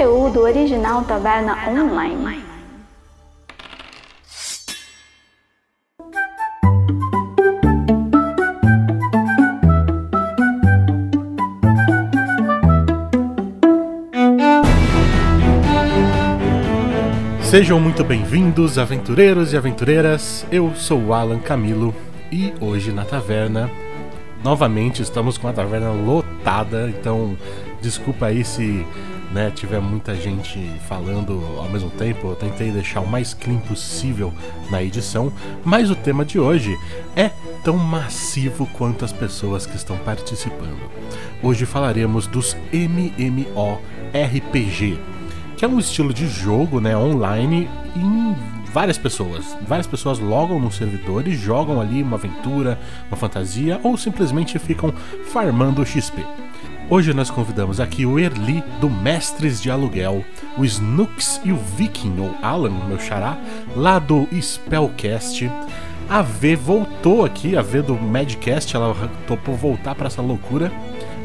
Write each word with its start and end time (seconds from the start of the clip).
conteúdo 0.00 0.40
original 0.40 1.04
Taverna 1.04 1.54
Online. 1.68 2.42
Sejam 17.42 17.78
muito 17.78 18.02
bem-vindos, 18.02 18.78
aventureiros 18.78 19.52
e 19.52 19.56
aventureiras. 19.58 20.46
Eu 20.50 20.74
sou 20.76 20.98
o 20.98 21.12
Alan 21.12 21.40
Camilo 21.40 21.94
e 22.32 22.54
hoje 22.58 22.90
na 22.90 23.04
taverna, 23.04 23.70
novamente 24.42 25.02
estamos 25.02 25.36
com 25.36 25.46
a 25.46 25.52
taverna 25.52 25.90
lotada, 25.90 26.88
então 26.88 27.36
desculpa 27.82 28.26
aí 28.26 28.42
se 28.42 28.86
né, 29.30 29.50
tiver 29.50 29.80
muita 29.80 30.14
gente 30.14 30.58
falando 30.88 31.42
ao 31.58 31.68
mesmo 31.68 31.90
tempo. 31.90 32.28
Eu 32.28 32.36
tentei 32.36 32.70
deixar 32.70 33.00
o 33.00 33.06
mais 33.06 33.32
clean 33.34 33.58
possível 33.58 34.32
na 34.70 34.82
edição, 34.82 35.32
mas 35.64 35.90
o 35.90 35.94
tema 35.94 36.24
de 36.24 36.38
hoje 36.38 36.76
é 37.14 37.30
tão 37.62 37.76
massivo 37.76 38.66
quanto 38.66 39.04
as 39.04 39.12
pessoas 39.12 39.66
que 39.66 39.76
estão 39.76 39.96
participando. 39.98 40.90
Hoje 41.42 41.66
falaremos 41.66 42.26
dos 42.26 42.56
MMORPG 42.72 43.50
que 45.60 45.64
é 45.66 45.68
um 45.68 45.78
estilo 45.78 46.14
de 46.14 46.26
jogo, 46.26 46.80
né, 46.80 46.96
online 46.96 47.68
em 47.94 48.34
várias 48.72 48.96
pessoas. 48.96 49.54
Várias 49.68 49.86
pessoas 49.86 50.18
logam 50.18 50.58
no 50.58 50.72
servidor 50.72 51.28
e 51.28 51.34
jogam 51.34 51.78
ali 51.78 52.02
uma 52.02 52.16
aventura, 52.16 52.80
uma 53.08 53.16
fantasia 53.18 53.78
ou 53.82 53.94
simplesmente 53.98 54.58
ficam 54.58 54.90
farmando 55.26 55.84
XP. 55.84 56.24
Hoje 56.90 57.14
nós 57.14 57.30
convidamos 57.30 57.78
aqui 57.78 58.04
o 58.04 58.18
Erli 58.18 58.64
do 58.80 58.90
Mestres 58.90 59.62
de 59.62 59.70
Aluguel, 59.70 60.24
o 60.58 60.64
Snooks 60.64 61.40
e 61.44 61.52
o 61.52 61.56
Viking, 61.56 62.18
ou 62.18 62.34
Alan, 62.42 62.84
meu 62.88 62.98
xará, 62.98 63.38
lá 63.76 64.00
do 64.00 64.26
Spellcast. 64.42 65.48
A 66.08 66.20
V 66.20 66.56
voltou 66.56 67.24
aqui, 67.24 67.56
a 67.56 67.62
V 67.62 67.82
do 67.82 67.94
Madcast, 67.94 68.74
ela 68.74 69.08
topou 69.24 69.54
voltar 69.54 69.94
para 69.94 70.08
essa 70.08 70.20
loucura. 70.20 70.72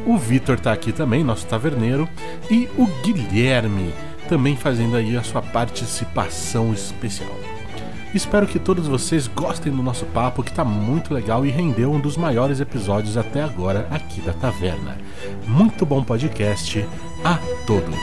O 0.06 0.20
Vitor 0.20 0.60
tá 0.60 0.72
aqui 0.72 0.92
também, 0.92 1.24
nosso 1.24 1.48
taverneiro, 1.48 2.08
e 2.48 2.70
o 2.78 2.86
Guilherme, 3.02 3.92
também 4.30 4.56
fazendo 4.56 4.96
aí 4.96 5.18
a 5.18 5.24
sua 5.24 5.42
participação 5.42 6.74
especial. 6.74 7.45
Espero 8.16 8.48
que 8.48 8.58
todos 8.58 8.88
vocês 8.88 9.28
gostem 9.28 9.74
do 9.74 9.84
nosso 9.84 10.06
papo, 10.06 10.42
que 10.42 10.50
está 10.50 10.64
muito 10.64 11.14
legal 11.14 11.46
e 11.46 11.50
rendeu 11.50 11.92
um 11.92 12.00
dos 12.00 12.16
maiores 12.16 12.62
episódios 12.62 13.18
até 13.18 13.44
agora 13.44 13.88
aqui 13.92 14.22
da 14.22 14.32
Taverna. 14.32 14.98
Muito 15.46 15.86
bom 15.86 16.02
podcast 16.02 16.88
a 17.26 17.38
todos! 17.68 18.00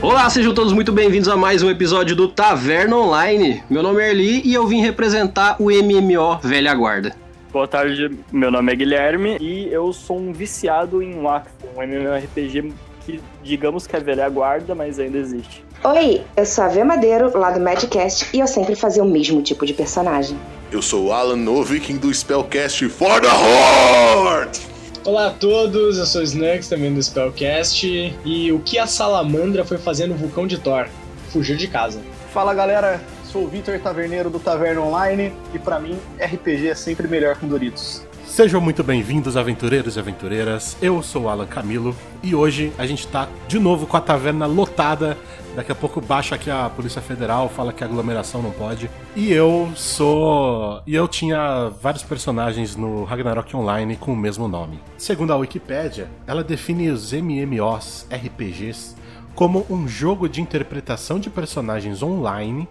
Olá, 0.00 0.30
sejam 0.30 0.54
todos 0.54 0.72
muito 0.72 0.92
bem-vindos 0.92 1.28
a 1.28 1.36
mais 1.36 1.60
um 1.60 1.68
episódio 1.68 2.14
do 2.14 2.28
Taverna 2.28 2.96
Online. 2.96 3.64
Meu 3.68 3.82
nome 3.82 4.00
é 4.00 4.10
Erli 4.10 4.42
e 4.44 4.54
eu 4.54 4.64
vim 4.64 4.80
representar 4.80 5.56
o 5.58 5.64
MMO 5.64 6.38
Velha 6.40 6.72
Guarda. 6.72 7.16
Boa 7.52 7.66
tarde, 7.66 8.16
meu 8.30 8.48
nome 8.48 8.72
é 8.72 8.76
Guilherme 8.76 9.36
e 9.40 9.66
eu 9.72 9.92
sou 9.92 10.16
um 10.16 10.32
viciado 10.32 11.02
em 11.02 11.20
Wax, 11.20 11.50
um 11.76 11.82
MMORPG 11.82 12.72
que 13.04 13.20
digamos 13.42 13.86
que 13.88 13.96
é 13.96 14.00
velha 14.00 14.28
guarda, 14.28 14.74
mas 14.74 15.00
ainda 15.00 15.18
existe. 15.18 15.64
Oi, 15.82 16.22
eu 16.36 16.44
sou 16.44 16.64
a 16.64 16.68
V 16.68 16.84
Madeiro, 16.84 17.36
lá 17.36 17.50
do 17.50 17.58
Madcast, 17.58 18.28
e 18.34 18.40
eu 18.40 18.46
sempre 18.46 18.74
fazia 18.74 19.02
o 19.02 19.08
mesmo 19.08 19.40
tipo 19.42 19.64
de 19.64 19.72
personagem. 19.72 20.36
Eu 20.70 20.82
sou 20.82 21.06
o 21.06 21.12
Alan, 21.12 21.36
no 21.36 21.62
Viking 21.64 21.96
do 21.96 22.12
Spellcast 22.12 22.86
For 22.90 23.20
the 23.20 23.28
Horde! 23.28 24.67
Olá 25.08 25.28
a 25.28 25.30
todos, 25.30 25.96
eu 25.96 26.04
sou 26.04 26.22
Snugs, 26.22 26.68
também 26.68 26.92
do 26.92 27.02
Spellcast. 27.02 28.14
E 28.26 28.52
o 28.52 28.60
que 28.60 28.78
a 28.78 28.86
salamandra 28.86 29.64
foi 29.64 29.78
fazer 29.78 30.06
no 30.06 30.14
vulcão 30.14 30.46
de 30.46 30.58
Thor? 30.58 30.86
Fugir 31.30 31.56
de 31.56 31.66
casa. 31.66 31.98
Fala 32.30 32.52
galera, 32.52 33.00
sou 33.24 33.44
o 33.44 33.48
Vitor 33.48 33.78
Taverneiro 33.78 34.28
do 34.28 34.38
Taverna 34.38 34.82
Online 34.82 35.32
e 35.54 35.58
para 35.58 35.80
mim 35.80 35.98
RPG 36.20 36.68
é 36.68 36.74
sempre 36.74 37.08
melhor 37.08 37.36
com 37.38 37.48
Doritos. 37.48 38.06
Sejam 38.28 38.60
muito 38.60 38.84
bem-vindos, 38.84 39.36
aventureiros 39.36 39.96
e 39.96 39.98
aventureiras. 39.98 40.76
Eu 40.80 41.02
sou 41.02 41.24
o 41.24 41.28
Alan 41.28 41.46
Camilo 41.46 41.96
e 42.22 42.36
hoje 42.36 42.72
a 42.78 42.86
gente 42.86 43.08
tá 43.08 43.26
de 43.48 43.58
novo 43.58 43.84
com 43.86 43.96
a 43.96 44.00
taverna 44.00 44.46
lotada. 44.46 45.18
Daqui 45.56 45.72
a 45.72 45.74
pouco 45.74 46.00
baixa 46.00 46.36
aqui 46.36 46.48
a 46.48 46.68
Polícia 46.68 47.02
Federal, 47.02 47.48
fala 47.48 47.72
que 47.72 47.82
a 47.82 47.86
aglomeração 47.86 48.40
não 48.40 48.52
pode. 48.52 48.88
E 49.16 49.32
eu 49.32 49.72
sou. 49.74 50.80
E 50.86 50.94
eu 50.94 51.08
tinha 51.08 51.72
vários 51.82 52.04
personagens 52.04 52.76
no 52.76 53.02
Ragnarok 53.02 53.56
Online 53.56 53.96
com 53.96 54.12
o 54.12 54.16
mesmo 54.16 54.46
nome. 54.46 54.78
Segundo 54.96 55.32
a 55.32 55.36
Wikipédia, 55.36 56.08
ela 56.24 56.44
define 56.44 56.90
os 56.90 57.12
MMOs 57.12 58.06
RPGs 58.12 58.94
como 59.34 59.66
um 59.70 59.88
jogo 59.88 60.28
de 60.28 60.40
interpretação 60.40 61.18
de 61.18 61.30
personagens 61.30 62.02
online 62.02 62.68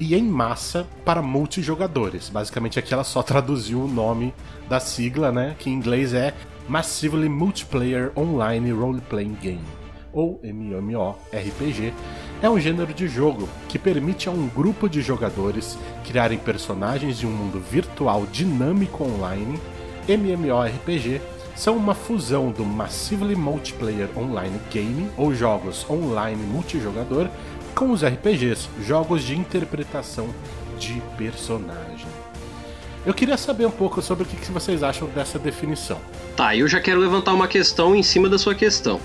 e 0.00 0.14
em 0.14 0.22
massa 0.22 0.86
para 1.04 1.22
multijogadores. 1.22 2.28
Basicamente 2.28 2.78
aqui 2.78 2.92
ela 2.92 3.04
só 3.04 3.22
traduziu 3.24 3.82
o 3.82 3.88
nome 3.88 4.34
da 4.68 4.80
sigla, 4.80 5.32
né, 5.32 5.56
que 5.58 5.70
em 5.70 5.74
inglês 5.74 6.14
é 6.14 6.34
Massively 6.68 7.28
Multiplayer 7.28 8.12
Online 8.16 8.70
Role 8.72 9.00
Playing 9.02 9.36
Game, 9.40 9.64
ou 10.12 10.40
MMORPG. 10.42 11.92
É 12.40 12.50
um 12.50 12.58
gênero 12.58 12.92
de 12.92 13.06
jogo 13.06 13.48
que 13.68 13.78
permite 13.78 14.28
a 14.28 14.32
um 14.32 14.48
grupo 14.48 14.88
de 14.88 15.00
jogadores 15.00 15.78
criarem 16.04 16.38
personagens 16.38 17.18
de 17.18 17.26
um 17.26 17.30
mundo 17.30 17.60
virtual 17.60 18.26
dinâmico 18.26 19.04
online. 19.04 19.60
MMORPG 20.08 21.20
são 21.54 21.76
uma 21.76 21.94
fusão 21.94 22.50
do 22.50 22.64
Massively 22.64 23.36
Multiplayer 23.36 24.08
Online 24.16 24.58
Game, 24.70 25.08
ou 25.16 25.34
jogos 25.34 25.88
online 25.88 26.42
multijogador, 26.42 27.28
com 27.74 27.90
os 27.90 28.04
RPGs, 28.04 28.68
jogos 28.86 29.22
de 29.22 29.36
interpretação 29.36 30.28
de 30.78 31.02
personagem. 31.16 32.06
Eu 33.04 33.12
queria 33.12 33.36
saber 33.36 33.66
um 33.66 33.70
pouco 33.70 34.00
sobre 34.00 34.24
o 34.24 34.26
que 34.26 34.52
vocês 34.52 34.82
acham 34.82 35.08
dessa 35.08 35.38
definição. 35.38 35.98
Tá, 36.36 36.56
eu 36.56 36.68
já 36.68 36.80
quero 36.80 37.00
levantar 37.00 37.32
uma 37.32 37.48
questão 37.48 37.96
em 37.96 38.02
cima 38.02 38.28
da 38.28 38.38
sua 38.38 38.54
questão. 38.54 39.00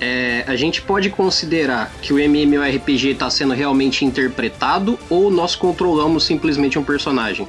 É, 0.00 0.44
a 0.46 0.56
gente 0.56 0.82
pode 0.82 1.10
considerar 1.10 1.92
que 2.00 2.12
o 2.12 2.18
MMORPG 2.18 3.10
está 3.10 3.30
sendo 3.30 3.54
realmente 3.54 4.04
interpretado 4.04 4.98
ou 5.08 5.30
nós 5.30 5.56
controlamos 5.56 6.24
simplesmente 6.24 6.78
um 6.78 6.84
personagem? 6.84 7.48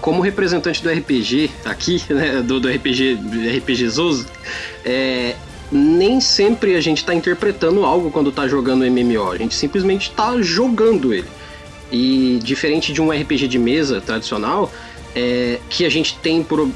Como 0.00 0.20
representante 0.20 0.82
do 0.82 0.90
RPG 0.90 1.50
aqui, 1.64 2.02
né, 2.10 2.42
do, 2.42 2.60
do 2.60 2.68
RPG, 2.68 3.18
RPG 3.58 3.88
Zoso, 3.88 4.26
é, 4.84 5.34
nem 5.70 6.20
sempre 6.20 6.74
a 6.76 6.80
gente 6.80 6.98
está 6.98 7.14
interpretando 7.14 7.84
algo 7.84 8.10
quando 8.10 8.30
está 8.30 8.46
jogando 8.46 8.84
MMO, 8.84 9.30
a 9.30 9.38
gente 9.38 9.54
simplesmente 9.54 10.10
está 10.10 10.40
jogando 10.40 11.12
ele. 11.12 11.28
E 11.90 12.40
diferente 12.42 12.92
de 12.92 13.00
um 13.00 13.10
RPG 13.10 13.46
de 13.48 13.58
mesa 13.58 14.00
tradicional, 14.00 14.70
é, 15.14 15.60
que 15.70 15.84
a 15.84 15.88
gente 15.88 16.16
tem 16.18 16.42
por. 16.42 16.68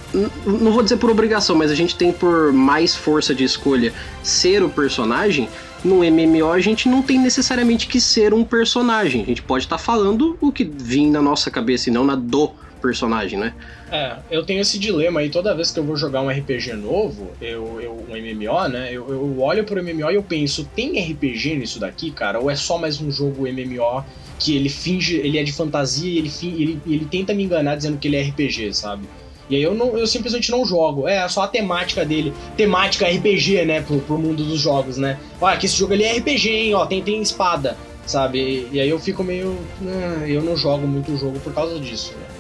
Não 0.47 0.73
vou 0.73 0.83
dizer 0.83 0.97
por 0.97 1.11
obrigação, 1.11 1.57
mas 1.57 1.71
a 1.71 1.75
gente 1.75 1.97
tem 1.97 2.13
por 2.13 2.53
mais 2.53 2.95
força 2.95 3.35
de 3.35 3.45
escolha 3.45 3.93
ser 4.23 4.63
o 4.63 4.69
personagem. 4.69 5.49
No 5.85 5.99
MMO 5.99 6.51
a 6.51 6.61
gente 6.61 6.89
não 6.89 7.03
tem 7.03 7.19
necessariamente 7.19 7.87
que 7.87 8.01
ser 8.01 8.33
um 8.33 8.45
personagem. 8.45 9.23
A 9.23 9.27
gente 9.27 9.43
pode 9.43 9.65
estar 9.65 9.77
tá 9.77 9.83
falando 9.83 10.37
o 10.41 10.53
que 10.53 10.65
vem 10.65 11.11
na 11.11 11.23
nossa 11.23 11.51
cabeça 11.51 11.89
e 11.89 11.93
não 11.93 12.05
na 12.05 12.15
do 12.15 12.51
personagem, 12.79 13.39
né? 13.39 13.55
É, 13.91 14.17
eu 14.31 14.45
tenho 14.45 14.61
esse 14.61 14.79
dilema 14.79 15.21
aí 15.21 15.31
toda 15.31 15.55
vez 15.55 15.71
que 15.71 15.79
eu 15.79 15.85
vou 15.85 15.97
jogar 15.97 16.21
um 16.21 16.29
RPG 16.29 16.75
novo, 16.75 17.31
eu, 17.41 17.81
eu 17.81 17.93
um 18.09 18.17
MMO, 18.17 18.69
né? 18.69 18.89
Eu, 18.91 19.09
eu 19.09 19.41
olho 19.41 19.65
pro 19.65 19.83
MMO 19.83 20.11
e 20.11 20.15
eu 20.15 20.23
penso, 20.23 20.65
tem 20.75 21.01
RPG 21.01 21.57
nisso 21.57 21.79
daqui, 21.79 22.11
cara? 22.11 22.41
Ou 22.41 22.51
é 22.51 22.57
só 22.57 22.79
mais 22.79 23.01
um 23.01 23.11
jogo 23.11 23.43
MMO 23.43 24.05
que 24.39 24.57
ele 24.57 24.69
finge, 24.69 25.17
ele 25.17 25.39
é 25.39 25.43
de 25.43 25.53
fantasia 25.53 26.09
e 26.09 26.19
ele, 26.19 26.33
ele, 26.43 26.81
ele 26.87 27.05
tenta 27.05 27.35
me 27.35 27.43
enganar 27.43 27.77
dizendo 27.77 27.99
que 27.99 28.09
ele 28.09 28.17
é 28.17 28.23
RPG, 28.23 28.73
sabe? 28.73 29.09
E 29.51 29.57
aí 29.57 29.63
eu, 29.63 29.75
não, 29.75 29.97
eu 29.97 30.07
simplesmente 30.07 30.51
não 30.51 30.65
jogo. 30.65 31.09
É 31.09 31.27
só 31.29 31.43
a 31.43 31.49
temática 31.49 32.05
dele. 32.05 32.33
Temática 32.57 33.07
RPG, 33.07 33.65
né? 33.65 33.81
Pro, 33.81 33.99
pro 34.01 34.19
mundo 34.19 34.45
dos 34.45 34.61
jogos, 34.61 34.99
né? 34.99 35.19
Olha, 35.41 35.57
que 35.57 35.67
esse 35.67 35.77
jogo 35.77 35.95
ali 35.95 36.05
é 36.05 36.19
RPG, 36.19 36.49
hein? 36.51 36.75
Ó, 36.75 36.85
tem, 36.87 37.03
tem 37.03 37.21
espada, 37.23 37.77
sabe? 38.07 38.39
E, 38.39 38.69
e 38.73 38.81
aí 38.81 38.89
eu 38.89 38.99
fico 38.99 39.25
meio. 39.25 39.59
Ah, 39.83 40.29
eu 40.29 40.43
não 40.43 40.57
jogo 40.57 40.87
muito 40.87 41.13
o 41.13 41.17
jogo 41.17 41.41
por 41.41 41.53
causa 41.55 41.81
disso, 41.81 42.13
né? 42.13 42.38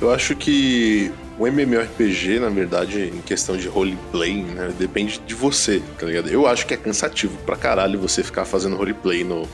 Eu 0.00 0.10
acho 0.10 0.34
que 0.34 1.12
o 1.38 1.46
MMORPG, 1.46 2.38
na 2.38 2.48
verdade, 2.48 3.12
em 3.14 3.20
questão 3.20 3.56
de 3.56 3.68
roleplay, 3.68 4.42
né, 4.42 4.72
depende 4.78 5.20
de 5.26 5.34
você, 5.34 5.82
tá 5.98 6.06
ligado? 6.06 6.28
Eu 6.28 6.46
acho 6.46 6.66
que 6.66 6.72
é 6.72 6.76
cansativo 6.76 7.36
pra 7.44 7.54
caralho 7.54 7.98
você 7.98 8.22
ficar 8.22 8.46
fazendo 8.46 8.76
roleplay 8.76 9.24
no, 9.24 9.46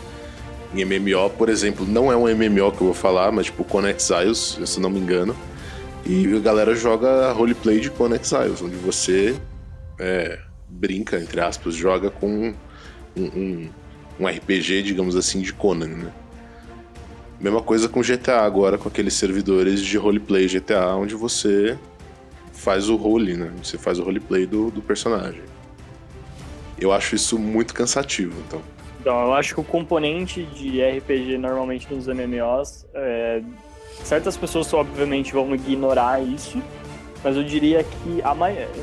em 0.74 0.84
MMO, 0.84 1.30
por 1.30 1.48
exemplo, 1.48 1.84
não 1.86 2.12
é 2.12 2.16
um 2.16 2.26
MMO 2.26 2.70
que 2.70 2.80
eu 2.80 2.86
vou 2.86 2.94
falar, 2.94 3.32
mas 3.32 3.46
tipo 3.46 3.64
Conan 3.64 3.90
Exiles, 3.90 4.58
se 4.64 4.80
não 4.80 4.90
me 4.90 5.00
engano. 5.00 5.36
E 6.04 6.36
a 6.36 6.38
galera 6.38 6.76
joga 6.76 7.32
roleplay 7.32 7.80
de 7.80 7.90
Conan 7.90 8.16
Exiles, 8.16 8.62
onde 8.62 8.76
você 8.76 9.34
é, 9.98 10.38
brinca, 10.68 11.18
entre 11.18 11.40
aspas, 11.40 11.74
joga 11.74 12.10
com 12.10 12.54
um, 13.16 13.22
um, 13.22 13.68
um 14.20 14.26
RPG, 14.28 14.82
digamos 14.82 15.16
assim, 15.16 15.40
de 15.40 15.52
Conan, 15.52 15.88
né? 15.88 16.12
Mesma 17.38 17.62
coisa 17.62 17.88
com 17.88 18.00
GTA 18.00 18.40
agora, 18.40 18.78
com 18.78 18.88
aqueles 18.88 19.14
servidores 19.14 19.80
de 19.80 19.98
roleplay 19.98 20.46
GTA, 20.48 20.94
onde 20.94 21.14
você 21.14 21.78
faz 22.52 22.88
o 22.88 22.96
role, 22.96 23.36
né? 23.36 23.52
Você 23.62 23.76
faz 23.76 23.98
o 23.98 24.02
roleplay 24.02 24.46
do, 24.46 24.70
do 24.70 24.80
personagem. 24.80 25.42
Eu 26.78 26.92
acho 26.92 27.14
isso 27.14 27.38
muito 27.38 27.74
cansativo, 27.74 28.34
então. 28.46 28.62
Então, 29.00 29.22
eu 29.26 29.34
acho 29.34 29.54
que 29.54 29.60
o 29.60 29.64
componente 29.64 30.42
de 30.42 30.82
RPG 30.82 31.38
normalmente 31.38 31.92
nos 31.92 32.06
MMOs, 32.06 32.86
é, 32.94 33.42
certas 34.02 34.36
pessoas 34.36 34.72
obviamente 34.74 35.32
vão 35.32 35.54
ignorar 35.54 36.20
isso, 36.20 36.60
mas 37.26 37.36
eu 37.36 37.42
diria 37.42 37.82
que 37.82 38.22
a, 38.22 38.36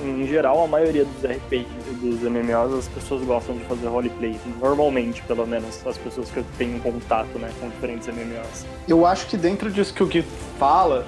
em 0.05 0.27
geral 0.27 0.61
a 0.61 0.67
maioria 0.67 1.05
dos 1.05 1.23
RPG, 1.23 1.65
dos 2.01 2.23
MMOs, 2.23 2.77
as 2.77 2.87
pessoas 2.89 3.23
gostam 3.23 3.55
de 3.55 3.63
fazer 3.63 3.87
roleplay, 3.87 4.37
normalmente 4.59 5.21
pelo 5.21 5.47
menos, 5.47 5.79
as 5.87 5.97
pessoas 5.97 6.29
que 6.29 6.43
tenho 6.57 6.77
contato 6.81 7.39
né, 7.39 7.49
com 7.57 7.69
diferentes 7.69 8.05
MMOs. 8.05 8.65
Eu 8.85 9.05
acho 9.05 9.27
que 9.27 9.37
dentro 9.37 9.71
disso 9.71 9.93
que 9.93 10.03
o 10.03 10.07
Gui 10.07 10.25
fala, 10.59 11.07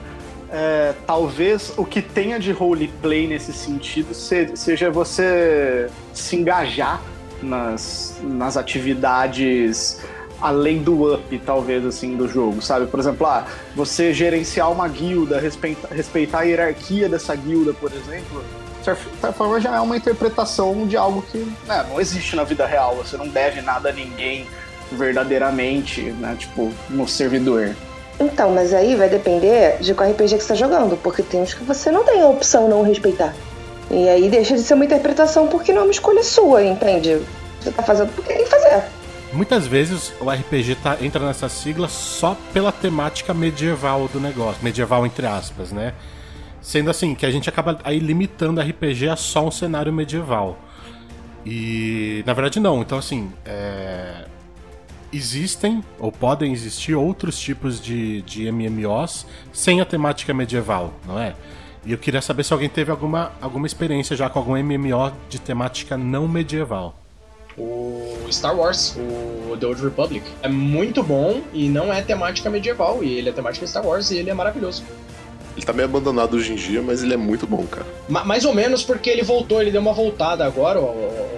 é, 0.49 0.93
talvez 1.05 1.73
o 1.75 1.83
que 1.83 2.01
tenha 2.01 2.39
de 2.39 2.53
roleplay 2.53 3.27
nesse 3.27 3.51
sentido 3.51 4.13
seja 4.13 4.89
você 4.89 5.89
se 6.13 6.37
engajar 6.37 7.01
nas, 7.43 8.17
nas 8.23 8.55
atividades 8.55 9.99
além 10.41 10.81
do 10.81 11.13
up, 11.13 11.37
talvez, 11.45 11.85
assim, 11.85 12.15
do 12.15 12.27
jogo, 12.27 12.61
sabe? 12.61 12.87
Por 12.87 12.99
exemplo, 12.99 13.25
ah, 13.27 13.45
você 13.75 14.13
gerenciar 14.13 14.71
uma 14.71 14.87
guilda, 14.87 15.39
respeitar, 15.39 15.87
respeitar 15.93 16.39
a 16.39 16.43
hierarquia 16.43 17.09
dessa 17.09 17.35
guilda, 17.35 17.73
por 17.73 17.91
exemplo, 17.91 18.43
de 18.79 18.85
certa 18.85 19.31
forma 19.33 19.59
já 19.59 19.75
é 19.75 19.79
uma 19.79 19.97
interpretação 19.97 20.85
de 20.85 20.95
algo 20.95 21.21
que 21.23 21.39
né, 21.65 21.85
não 21.89 21.99
existe 21.99 22.35
na 22.35 22.43
vida 22.43 22.65
real. 22.65 22.95
Você 22.97 23.17
não 23.17 23.27
deve 23.27 23.61
nada 23.61 23.89
a 23.89 23.91
ninguém 23.91 24.47
verdadeiramente, 24.91 26.01
né? 26.01 26.35
Tipo, 26.37 26.71
no 26.89 27.07
servidor. 27.07 27.75
Então, 28.19 28.51
mas 28.51 28.73
aí 28.73 28.95
vai 28.95 29.09
depender 29.09 29.77
de 29.79 29.93
qual 29.93 30.09
RPG 30.09 30.37
que 30.37 30.43
você 30.43 30.53
está 30.53 30.55
jogando, 30.55 30.95
porque 30.97 31.21
tem 31.21 31.41
uns 31.41 31.53
que 31.53 31.63
você 31.63 31.91
não 31.91 32.03
tem 32.03 32.21
a 32.21 32.27
opção 32.27 32.69
não 32.69 32.81
respeitar. 32.81 33.33
E 33.91 34.07
aí 34.07 34.29
deixa 34.29 34.55
de 34.55 34.61
ser 34.61 34.73
uma 34.73 34.85
interpretação 34.85 35.47
porque 35.47 35.73
não 35.73 35.81
é 35.81 35.85
uma 35.85 35.91
escolha 35.91 36.23
sua, 36.23 36.63
entende? 36.63 37.21
Você 37.61 37.71
tá 37.71 37.83
fazendo 37.83 38.11
porque 38.13 38.33
tem 38.33 38.43
que 38.43 38.49
fazer. 38.49 38.83
Muitas 39.35 39.67
vezes 39.67 40.13
o 40.21 40.29
RPG 40.29 40.75
tá, 40.75 40.97
entra 41.01 41.25
nessa 41.25 41.49
sigla 41.49 41.89
só 41.89 42.37
pela 42.53 42.71
temática 42.71 43.33
medieval 43.33 44.07
do 44.07 44.19
negócio. 44.19 44.63
Medieval 44.63 45.05
entre 45.05 45.27
aspas, 45.27 45.73
né? 45.73 45.93
Sendo 46.61 46.89
assim, 46.89 47.13
que 47.13 47.25
a 47.25 47.31
gente 47.31 47.49
acaba 47.49 47.77
aí 47.83 47.99
limitando 47.99 48.61
RPG 48.61 49.09
a 49.09 49.15
só 49.17 49.45
um 49.45 49.51
cenário 49.51 49.91
medieval. 49.91 50.57
E 51.45 52.23
na 52.25 52.33
verdade 52.33 52.61
não. 52.61 52.81
Então 52.81 52.97
assim, 52.97 53.31
é 53.45 54.25
existem 55.15 55.83
ou 55.97 56.11
podem 56.11 56.51
existir 56.51 56.93
outros 56.93 57.39
tipos 57.39 57.79
de, 57.79 58.21
de 58.23 58.51
MMOs 58.51 59.25
sem 59.53 59.79
a 59.79 59.85
temática 59.85 60.33
medieval, 60.33 60.93
não 61.05 61.17
é? 61.19 61.33
E 61.85 61.91
eu 61.91 61.97
queria 61.97 62.21
saber 62.21 62.43
se 62.43 62.51
alguém 62.51 62.67
teve 62.67 62.91
alguma, 62.91 63.31
alguma 63.39 63.67
experiência 63.67 64.15
já 64.15 64.29
com 64.29 64.39
algum 64.39 64.57
MMO 64.61 65.13
de 65.29 65.39
temática 65.39 65.95
não 65.95 66.27
medieval. 66.27 67.04
O 67.57 68.27
Star 68.31 68.57
Wars, 68.57 68.95
o 68.97 69.55
The 69.57 69.65
Old 69.65 69.81
Republic, 69.81 70.25
é 70.41 70.49
muito 70.49 71.01
bom 71.01 71.41
e 71.53 71.69
não 71.69 71.93
é 71.93 72.01
temática 72.01 72.49
medieval, 72.49 73.03
e 73.03 73.13
ele 73.13 73.29
é 73.29 73.31
temática 73.31 73.65
Star 73.65 73.85
Wars 73.85 74.11
e 74.11 74.17
ele 74.17 74.29
é 74.29 74.33
maravilhoso. 74.33 74.83
Ele 75.55 75.65
tá 75.65 75.71
meio 75.71 75.87
abandonado 75.87 76.35
hoje 76.35 76.51
em 76.51 76.55
dia, 76.55 76.81
mas 76.81 77.01
ele 77.01 77.13
é 77.13 77.17
muito 77.17 77.47
bom, 77.47 77.65
cara. 77.65 77.85
Ma 78.09 78.25
mais 78.25 78.43
ou 78.43 78.53
menos 78.53 78.83
porque 78.83 79.09
ele 79.09 79.23
voltou, 79.23 79.61
ele 79.61 79.71
deu 79.71 79.79
uma 79.79 79.93
voltada 79.93 80.45
agora, 80.45 80.81
o, 80.81 81.35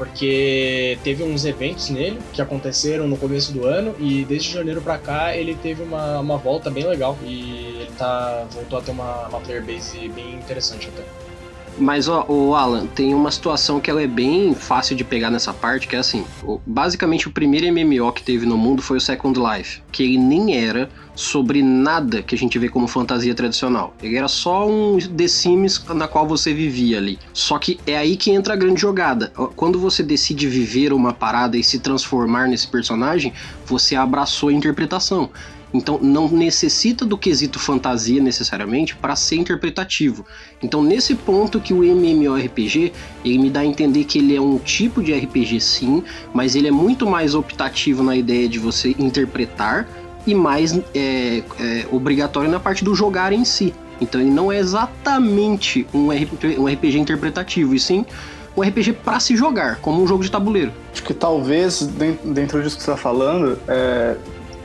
porque 0.00 0.96
teve 1.04 1.22
uns 1.22 1.44
eventos 1.44 1.90
nele 1.90 2.18
que 2.32 2.40
aconteceram 2.40 3.06
no 3.06 3.18
começo 3.18 3.52
do 3.52 3.66
ano 3.66 3.94
e 3.98 4.24
desde 4.24 4.50
janeiro 4.50 4.80
para 4.80 4.96
cá 4.96 5.36
ele 5.36 5.54
teve 5.54 5.82
uma, 5.82 6.20
uma 6.20 6.38
volta 6.38 6.70
bem 6.70 6.86
legal 6.86 7.18
e 7.22 7.76
ele 7.82 7.90
tá 7.98 8.46
voltou 8.50 8.78
a 8.78 8.82
ter 8.82 8.92
uma, 8.92 9.28
uma 9.28 9.40
player 9.40 9.62
base 9.62 10.08
bem 10.08 10.36
interessante 10.36 10.88
até. 10.88 11.02
Mas, 11.80 12.08
ó, 12.08 12.26
o 12.28 12.54
Alan, 12.54 12.86
tem 12.86 13.14
uma 13.14 13.30
situação 13.30 13.80
que 13.80 13.90
ela 13.90 14.02
é 14.02 14.06
bem 14.06 14.54
fácil 14.54 14.94
de 14.94 15.02
pegar 15.02 15.30
nessa 15.30 15.52
parte, 15.52 15.88
que 15.88 15.96
é 15.96 15.98
assim, 15.98 16.24
basicamente 16.66 17.26
o 17.26 17.30
primeiro 17.30 17.66
MMO 17.72 18.12
que 18.12 18.22
teve 18.22 18.44
no 18.44 18.58
mundo 18.58 18.82
foi 18.82 18.98
o 18.98 19.00
Second 19.00 19.40
Life, 19.40 19.82
que 19.90 20.02
ele 20.02 20.18
nem 20.18 20.56
era 20.56 20.90
sobre 21.14 21.62
nada 21.62 22.22
que 22.22 22.34
a 22.34 22.38
gente 22.38 22.58
vê 22.58 22.68
como 22.68 22.86
fantasia 22.86 23.34
tradicional. 23.34 23.94
Ele 24.02 24.16
era 24.16 24.28
só 24.28 24.68
um 24.68 24.98
The 24.98 25.26
Sims 25.26 25.82
na 25.88 26.06
qual 26.06 26.26
você 26.26 26.52
vivia 26.52 26.98
ali. 26.98 27.18
Só 27.32 27.58
que 27.58 27.80
é 27.86 27.96
aí 27.96 28.16
que 28.16 28.30
entra 28.30 28.54
a 28.54 28.56
grande 28.56 28.80
jogada. 28.80 29.32
Quando 29.56 29.78
você 29.78 30.02
decide 30.02 30.46
viver 30.46 30.92
uma 30.92 31.12
parada 31.12 31.56
e 31.56 31.64
se 31.64 31.78
transformar 31.78 32.46
nesse 32.46 32.68
personagem, 32.68 33.32
você 33.66 33.96
abraçou 33.96 34.50
a 34.50 34.52
interpretação. 34.52 35.30
Então 35.72 35.98
não 36.00 36.28
necessita 36.28 37.04
do 37.04 37.16
quesito 37.16 37.58
fantasia 37.58 38.20
necessariamente 38.20 38.96
para 38.96 39.14
ser 39.14 39.36
interpretativo. 39.36 40.24
Então 40.62 40.82
nesse 40.82 41.14
ponto 41.14 41.60
que 41.60 41.72
o 41.72 41.84
MMORPG 41.84 42.92
ele 43.24 43.38
me 43.38 43.50
dá 43.50 43.60
a 43.60 43.66
entender 43.66 44.04
que 44.04 44.18
ele 44.18 44.34
é 44.34 44.40
um 44.40 44.58
tipo 44.58 45.02
de 45.02 45.12
RPG 45.12 45.60
sim, 45.60 46.02
mas 46.34 46.54
ele 46.54 46.68
é 46.68 46.72
muito 46.72 47.06
mais 47.06 47.34
optativo 47.34 48.02
na 48.02 48.16
ideia 48.16 48.48
de 48.48 48.58
você 48.58 48.94
interpretar 48.98 49.88
e 50.26 50.34
mais 50.34 50.78
é, 50.94 51.42
é, 51.58 51.86
obrigatório 51.90 52.50
na 52.50 52.60
parte 52.60 52.84
do 52.84 52.94
jogar 52.94 53.32
em 53.32 53.44
si. 53.44 53.72
Então 54.00 54.20
ele 54.20 54.30
não 54.30 54.50
é 54.50 54.58
exatamente 54.58 55.86
um 55.92 56.10
RPG, 56.10 56.58
um 56.58 56.66
RPG 56.66 56.98
interpretativo, 56.98 57.74
e 57.74 57.80
sim 57.80 58.04
um 58.56 58.62
RPG 58.62 58.94
para 58.94 59.20
se 59.20 59.36
jogar, 59.36 59.76
como 59.76 60.02
um 60.02 60.06
jogo 60.06 60.22
de 60.22 60.30
tabuleiro. 60.30 60.72
Acho 60.92 61.02
que 61.04 61.14
talvez, 61.14 61.82
dentro 62.24 62.62
disso 62.62 62.76
que 62.76 62.82
você 62.82 62.90
está 62.90 62.96
falando, 62.96 63.58
é, 63.68 64.16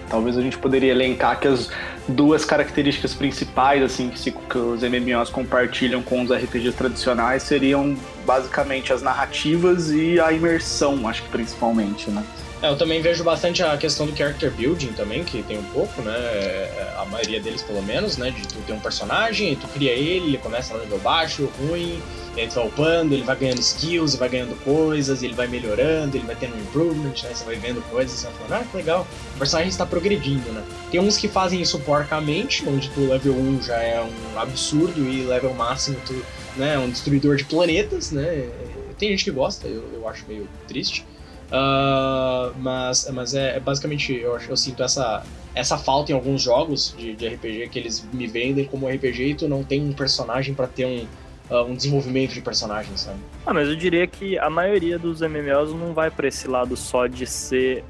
talvez 0.09 0.37
a 0.37 0.41
gente 0.41 0.57
poderia 0.57 0.91
elencar 0.91 1.39
que 1.39 1.47
as 1.47 1.69
duas 2.07 2.45
características 2.45 3.13
principais 3.13 3.81
assim 3.81 4.09
que, 4.09 4.19
se, 4.19 4.31
que 4.31 4.57
os 4.57 4.81
MMOs 4.81 5.29
compartilham 5.29 6.01
com 6.01 6.21
os 6.21 6.31
RPGs 6.31 6.73
tradicionais 6.73 7.43
seriam 7.43 7.95
basicamente 8.25 8.93
as 8.93 9.01
narrativas 9.01 9.91
e 9.91 10.19
a 10.19 10.31
imersão, 10.31 11.07
acho 11.07 11.23
que 11.23 11.29
principalmente, 11.29 12.09
né? 12.09 12.23
É, 12.65 12.69
eu 12.69 12.75
também 12.75 12.99
vejo 12.99 13.23
bastante 13.23 13.61
a 13.61 13.77
questão 13.77 14.07
do 14.07 14.17
character 14.17 14.49
building 14.49 14.93
também, 14.93 15.23
que 15.23 15.43
tem 15.43 15.59
um 15.59 15.63
pouco, 15.65 16.01
né? 16.01 16.15
É, 16.17 16.95
a 16.97 17.05
maioria 17.05 17.39
deles, 17.39 17.61
pelo 17.61 17.83
menos, 17.83 18.17
né? 18.17 18.31
De 18.31 18.41
tu 18.47 18.55
ter 18.65 18.73
um 18.73 18.79
personagem, 18.79 19.55
tu 19.55 19.67
cria 19.67 19.91
ele, 19.91 20.29
ele 20.29 20.37
começa 20.39 20.73
no 20.73 20.79
level 20.79 20.97
baixo, 20.97 21.47
ruim, 21.59 22.01
e 22.35 22.41
aí 22.41 22.47
tu 22.47 22.55
vai 22.55 22.67
upando, 22.67 23.13
ele 23.13 23.21
vai 23.21 23.35
ganhando 23.35 23.59
skills, 23.59 24.15
vai 24.15 24.29
ganhando 24.29 24.55
coisas, 24.63 25.21
ele 25.21 25.35
vai 25.35 25.47
melhorando, 25.47 26.17
ele 26.17 26.25
vai 26.25 26.35
tendo 26.35 26.55
um 26.55 26.59
improvement, 26.59 27.13
né? 27.21 27.29
Você 27.35 27.43
vai 27.43 27.55
vendo 27.55 27.87
coisas, 27.87 28.17
você 28.17 28.25
vai 28.25 28.35
falando, 28.35 28.53
ah, 28.53 28.65
que 28.65 28.77
legal, 28.77 29.07
o 29.35 29.37
personagem 29.37 29.69
está 29.69 29.85
progredindo, 29.85 30.51
né? 30.51 30.63
Tem 30.89 30.99
uns 30.99 31.17
que 31.17 31.27
fazem 31.27 31.61
isso 31.61 31.79
porcamente, 31.81 32.67
onde 32.67 32.89
tu 32.89 33.01
level 33.01 33.33
1 33.33 33.61
já 33.61 33.77
é 33.77 34.01
um 34.01 34.39
absurdo 34.39 35.07
e 35.07 35.23
level 35.23 35.53
máximo 35.53 35.97
tu 36.03 36.19
né, 36.55 36.73
é 36.73 36.79
um 36.79 36.89
destruidor 36.89 37.35
de 37.35 37.43
planetas, 37.43 38.11
né? 38.11 38.49
Tem 38.97 39.09
gente 39.09 39.23
que 39.25 39.31
gosta, 39.31 39.67
eu, 39.67 39.83
eu 39.93 40.07
acho 40.07 40.25
meio 40.27 40.47
triste. 40.67 41.05
Uh, 41.45 42.53
mas 42.59 43.09
mas 43.13 43.35
é, 43.35 43.57
é, 43.57 43.59
basicamente, 43.59 44.13
eu, 44.13 44.37
eu 44.37 44.57
sinto 44.57 44.81
essa, 44.81 45.23
essa 45.53 45.77
falta 45.77 46.11
em 46.11 46.15
alguns 46.15 46.41
jogos 46.41 46.95
de, 46.97 47.15
de, 47.15 47.27
RPG 47.27 47.69
que 47.69 47.79
eles 47.79 48.05
me 48.11 48.25
vendem 48.25 48.65
como 48.65 48.87
RPG 48.87 49.23
e 49.23 49.35
tu 49.35 49.47
não 49.47 49.63
tem 49.63 49.81
um 49.81 49.93
personagem 49.93 50.55
para 50.55 50.67
ter 50.67 50.85
um, 50.85 51.05
uh, 51.53 51.63
um 51.63 51.75
desenvolvimento 51.75 52.33
de 52.33 52.41
personagem, 52.41 52.97
sabe? 52.97 53.19
Ah, 53.45 53.53
mas 53.53 53.67
eu 53.67 53.75
diria 53.75 54.07
que 54.07 54.37
a 54.39 54.49
maioria 54.49 54.97
dos 54.97 55.21
MMOs 55.21 55.71
não 55.73 55.93
vai 55.93 56.09
para 56.09 56.27
esse 56.27 56.47
lado 56.47 56.75
só 56.75 57.05
de 57.05 57.27
ser, 57.27 57.83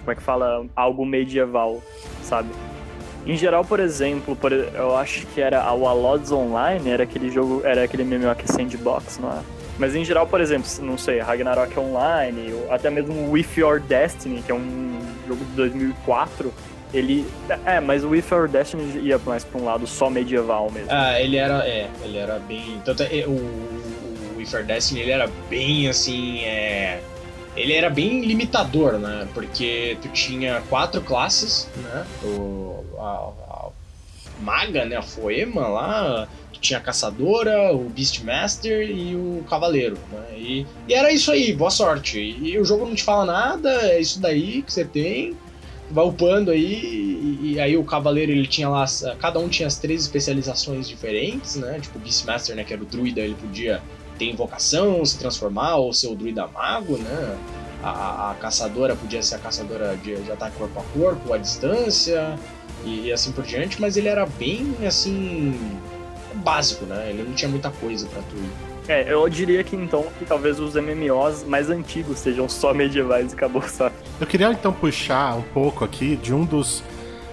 como 0.00 0.10
é 0.10 0.14
que 0.16 0.22
fala, 0.22 0.66
algo 0.74 1.06
medieval, 1.06 1.82
sabe? 2.22 2.48
Em 3.24 3.36
geral, 3.36 3.64
por 3.64 3.80
exemplo, 3.80 4.36
por, 4.36 4.52
eu 4.52 4.96
acho 4.96 5.26
que 5.28 5.40
era 5.40 5.72
o 5.72 5.86
Alods 5.86 6.30
Online, 6.30 6.90
era 6.90 7.02
aquele 7.04 7.30
jogo, 7.30 7.60
era 7.64 7.84
aquele 7.84 8.04
MMO 8.04 8.34
que 8.36 8.44
é 8.44 8.46
sandbox, 8.46 9.18
não 9.18 9.30
é? 9.30 9.55
Mas 9.78 9.94
em 9.94 10.04
geral, 10.04 10.26
por 10.26 10.40
exemplo, 10.40 10.68
não 10.80 10.96
sei, 10.96 11.20
Ragnarok 11.20 11.78
Online, 11.78 12.52
ou 12.52 12.72
até 12.72 12.90
mesmo 12.90 13.30
With 13.30 13.48
Your 13.56 13.80
Destiny, 13.80 14.42
que 14.42 14.50
é 14.50 14.54
um 14.54 14.98
jogo 15.26 15.44
de 15.44 15.52
2004, 15.52 16.52
ele. 16.94 17.26
É, 17.64 17.80
mas 17.80 18.04
o 18.04 18.10
With 18.10 18.24
Your 18.30 18.48
Destiny 18.48 19.00
ia 19.00 19.18
mais 19.18 19.44
pra 19.44 19.60
um 19.60 19.64
lado 19.64 19.86
só 19.86 20.08
medieval 20.08 20.70
mesmo. 20.70 20.88
Ah, 20.90 21.20
ele 21.20 21.36
era. 21.36 21.66
É, 21.66 21.88
ele 22.02 22.16
era 22.16 22.38
bem. 22.38 22.80
Tanto 22.84 23.02
é, 23.02 23.24
o, 23.26 23.32
o 23.32 24.34
With 24.36 24.48
Your 24.52 24.64
Destiny 24.64 25.00
ele 25.00 25.10
era 25.10 25.28
bem 25.50 25.88
assim. 25.88 26.40
É, 26.44 27.00
ele 27.56 27.72
era 27.72 27.90
bem 27.90 28.22
limitador, 28.24 28.94
né? 28.94 29.26
Porque 29.34 29.96
tu 30.00 30.08
tinha 30.08 30.62
quatro 30.68 31.00
classes, 31.00 31.68
né? 31.76 32.06
O, 32.22 32.84
a, 32.98 33.30
a 33.50 33.68
maga, 34.40 34.84
né? 34.84 34.96
A 34.96 35.02
Foema 35.02 35.66
lá, 35.66 36.28
tinha 36.60 36.78
a 36.78 36.82
caçadora, 36.82 37.72
o 37.72 37.88
Beastmaster 37.88 38.88
e 38.90 39.14
o 39.14 39.44
cavaleiro. 39.48 39.98
Né? 40.12 40.38
E, 40.38 40.66
e, 40.88 40.94
era 40.94 41.12
isso 41.12 41.30
aí, 41.30 41.52
boa 41.52 41.70
sorte. 41.70 42.18
E, 42.18 42.52
e, 42.52 42.58
o 42.58 42.64
jogo 42.64 42.86
não 42.86 42.94
te 42.94 43.02
fala 43.02 43.24
nada, 43.24 43.70
é 43.90 44.00
isso 44.00 44.20
daí 44.20 44.62
que 44.62 44.72
você 44.72 44.84
tem. 44.84 45.36
Vai 45.90 46.04
upando 46.04 46.50
aí, 46.50 47.38
e, 47.42 47.52
e, 47.52 47.60
aí 47.60 47.76
o 47.76 47.84
cavaleiro 47.84 48.32
ele 48.32 48.46
tinha 48.46 48.68
lá, 48.68 48.84
cada 49.20 49.38
um 49.38 49.48
tinha 49.48 49.68
as 49.68 49.78
três 49.78 50.02
especializações 50.02 50.88
diferentes, 50.88 51.54
né? 51.54 51.78
Tipo 51.80 51.98
o 51.98 52.00
Beastmaster, 52.00 52.56
né, 52.56 52.64
que 52.64 52.72
era 52.72 52.82
o 52.82 52.86
druida, 52.86 53.20
ele 53.20 53.36
podia 53.36 53.80
ter 54.18 54.24
invocação, 54.24 55.04
se 55.04 55.16
transformar, 55.16 55.76
ou 55.76 55.92
ser 55.92 56.08
o 56.08 56.16
druida 56.16 56.46
mago, 56.48 56.96
né? 56.96 57.38
a, 57.82 58.30
a, 58.30 58.34
caçadora 58.34 58.96
podia 58.96 59.22
ser 59.22 59.36
a 59.36 59.38
caçadora 59.38 59.96
de, 59.96 60.16
de 60.16 60.32
ataque 60.32 60.56
corpo 60.56 60.80
a 60.80 60.82
corpo, 60.98 61.32
à 61.32 61.38
distância 61.38 62.38
e, 62.84 63.06
e 63.06 63.12
assim 63.12 63.32
por 63.32 63.44
diante, 63.44 63.80
mas 63.80 63.96
ele 63.96 64.08
era 64.08 64.26
bem 64.26 64.74
assim 64.86 65.58
básico, 66.36 66.84
né? 66.84 67.10
Ele 67.10 67.22
não 67.22 67.32
tinha 67.32 67.48
muita 67.48 67.70
coisa 67.70 68.06
pra 68.06 68.22
tu 68.22 68.36
ir. 68.36 68.76
É, 68.88 69.12
eu 69.12 69.28
diria 69.28 69.64
que 69.64 69.74
então 69.74 70.06
que 70.18 70.24
talvez 70.24 70.60
os 70.60 70.74
MMOs 70.74 71.42
mais 71.44 71.68
antigos 71.70 72.18
sejam 72.18 72.48
só 72.48 72.72
medievais 72.72 73.32
e 73.32 73.34
acabou, 73.34 73.62
sabe? 73.62 73.94
Eu 74.20 74.26
queria 74.26 74.50
então 74.50 74.72
puxar 74.72 75.36
um 75.36 75.42
pouco 75.42 75.84
aqui 75.84 76.16
de 76.16 76.32
um 76.32 76.44
dos. 76.44 76.82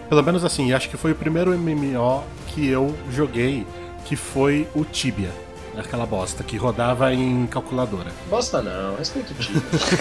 Pelo 0.10 0.24
menos 0.24 0.44
assim, 0.44 0.74
acho 0.74 0.90
que 0.90 0.98
foi 0.98 1.12
o 1.12 1.16
primeiro 1.16 1.52
MMO 1.58 2.24
que 2.48 2.68
eu 2.68 2.96
joguei, 3.12 3.66
que 4.06 4.16
foi 4.16 4.68
o 4.76 4.84
Tibia. 4.84 5.32
Aquela 5.78 6.06
bosta 6.06 6.44
que 6.44 6.56
rodava 6.56 7.12
em 7.14 7.48
calculadora. 7.48 8.12
Bosta 8.30 8.62
não, 8.62 8.96
respeito 8.96 9.32
o 9.32 9.36
time. 9.36 9.60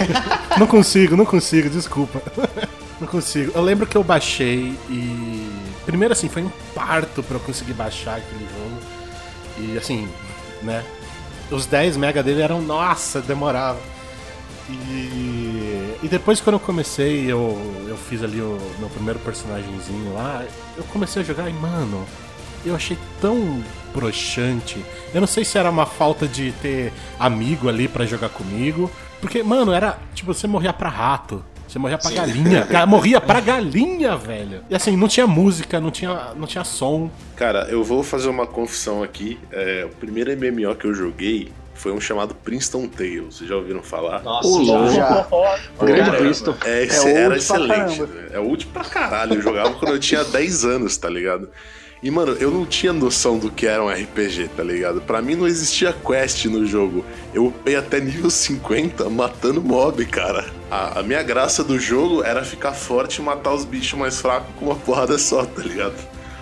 Não 0.58 0.66
consigo, 0.66 1.16
não 1.16 1.24
consigo, 1.24 1.70
desculpa. 1.70 2.20
Não 3.00 3.08
consigo. 3.08 3.52
Eu 3.54 3.62
lembro 3.62 3.86
que 3.86 3.96
eu 3.96 4.04
baixei 4.04 4.78
e. 4.88 5.50
Primeiro 5.84 6.12
assim, 6.12 6.28
foi 6.28 6.42
um 6.42 6.50
parto 6.74 7.22
pra 7.22 7.36
eu 7.36 7.40
conseguir 7.40 7.72
baixar 7.72 8.18
aquele 8.18 8.44
jogo. 8.44 8.61
E 9.62 9.78
assim, 9.78 10.08
né? 10.62 10.84
Os 11.50 11.66
10 11.66 11.96
mega 11.96 12.22
dele 12.22 12.42
eram. 12.42 12.60
Nossa, 12.60 13.20
demorava. 13.20 13.78
E, 14.68 15.98
e 16.02 16.08
depois 16.08 16.40
quando 16.40 16.54
eu 16.54 16.60
comecei, 16.60 17.30
eu, 17.30 17.58
eu 17.86 17.96
fiz 17.96 18.22
ali 18.22 18.40
o 18.40 18.58
meu 18.78 18.88
primeiro 18.88 19.18
personagemzinho 19.18 20.14
lá, 20.14 20.44
eu 20.76 20.84
comecei 20.84 21.20
a 21.20 21.24
jogar 21.24 21.50
e, 21.50 21.52
mano, 21.52 22.06
eu 22.64 22.74
achei 22.74 22.96
tão 23.20 23.62
broxante. 23.92 24.84
Eu 25.12 25.20
não 25.20 25.28
sei 25.28 25.44
se 25.44 25.58
era 25.58 25.70
uma 25.70 25.84
falta 25.84 26.26
de 26.26 26.52
ter 26.62 26.92
amigo 27.18 27.68
ali 27.68 27.88
pra 27.88 28.06
jogar 28.06 28.28
comigo. 28.28 28.90
Porque, 29.20 29.42
mano, 29.42 29.72
era 29.72 29.98
tipo, 30.14 30.32
você 30.32 30.46
morria 30.46 30.72
pra 30.72 30.88
rato. 30.88 31.44
Você 31.72 31.78
morria 31.78 31.96
pra 31.96 32.10
Sim. 32.10 32.16
galinha. 32.16 32.64
Ga- 32.70 32.84
Morria 32.86 33.18
pra 33.20 33.40
galinha, 33.40 34.14
velho. 34.14 34.60
E 34.68 34.74
assim, 34.74 34.94
não 34.94 35.08
tinha 35.08 35.26
música, 35.26 35.80
não 35.80 35.90
tinha, 35.90 36.32
não 36.36 36.46
tinha 36.46 36.64
som. 36.64 37.10
Cara, 37.34 37.66
eu 37.70 37.82
vou 37.82 38.02
fazer 38.02 38.28
uma 38.28 38.46
confissão 38.46 39.02
aqui. 39.02 39.38
É, 39.50 39.86
o 39.90 39.96
primeiro 39.96 40.30
MMO 40.36 40.74
que 40.76 40.84
eu 40.86 40.92
joguei 40.92 41.50
foi 41.74 41.90
um 41.90 42.00
chamado 42.00 42.34
Princeton 42.34 42.86
Tales. 42.86 43.36
Vocês 43.36 43.48
já 43.48 43.56
ouviram 43.56 43.82
falar? 43.82 44.22
Nossa, 44.22 44.46
Ô, 44.48 44.64
já-. 44.64 44.86
Já. 44.90 45.26
Grande 45.80 45.98
Caramba. 46.00 46.16
Princeton. 46.18 46.54
É, 46.64 46.82
esse- 46.84 47.00
old 47.06 47.18
era 47.18 47.36
excelente. 47.36 48.02
né? 48.02 48.26
É 48.32 48.38
útil 48.38 48.68
pra 48.72 48.84
caralho. 48.84 49.34
Eu 49.36 49.40
jogava 49.42 49.72
quando 49.72 49.92
eu 49.94 49.98
tinha 49.98 50.22
10 50.22 50.64
anos, 50.66 50.96
tá 50.98 51.08
ligado? 51.08 51.48
E, 52.02 52.10
mano, 52.10 52.32
eu 52.32 52.50
não 52.50 52.66
tinha 52.66 52.92
noção 52.92 53.38
do 53.38 53.48
que 53.48 53.64
era 53.64 53.80
um 53.80 53.88
RPG, 53.88 54.48
tá 54.56 54.64
ligado? 54.64 55.00
Pra 55.00 55.22
mim 55.22 55.36
não 55.36 55.46
existia 55.46 55.92
quest 55.92 56.46
no 56.46 56.66
jogo. 56.66 57.04
Eu 57.32 57.46
upei 57.46 57.76
até 57.76 58.00
nível 58.00 58.28
50 58.28 59.08
matando 59.08 59.62
mob, 59.62 60.04
cara. 60.06 60.44
A, 60.68 60.98
a 60.98 61.02
minha 61.04 61.22
graça 61.22 61.62
do 61.62 61.78
jogo 61.78 62.24
era 62.24 62.44
ficar 62.44 62.72
forte 62.72 63.18
e 63.18 63.22
matar 63.22 63.54
os 63.54 63.64
bichos 63.64 63.96
mais 63.96 64.20
fracos 64.20 64.52
com 64.58 64.64
uma 64.64 64.74
porrada 64.74 65.16
só, 65.16 65.44
tá 65.46 65.62
ligado? 65.62 65.94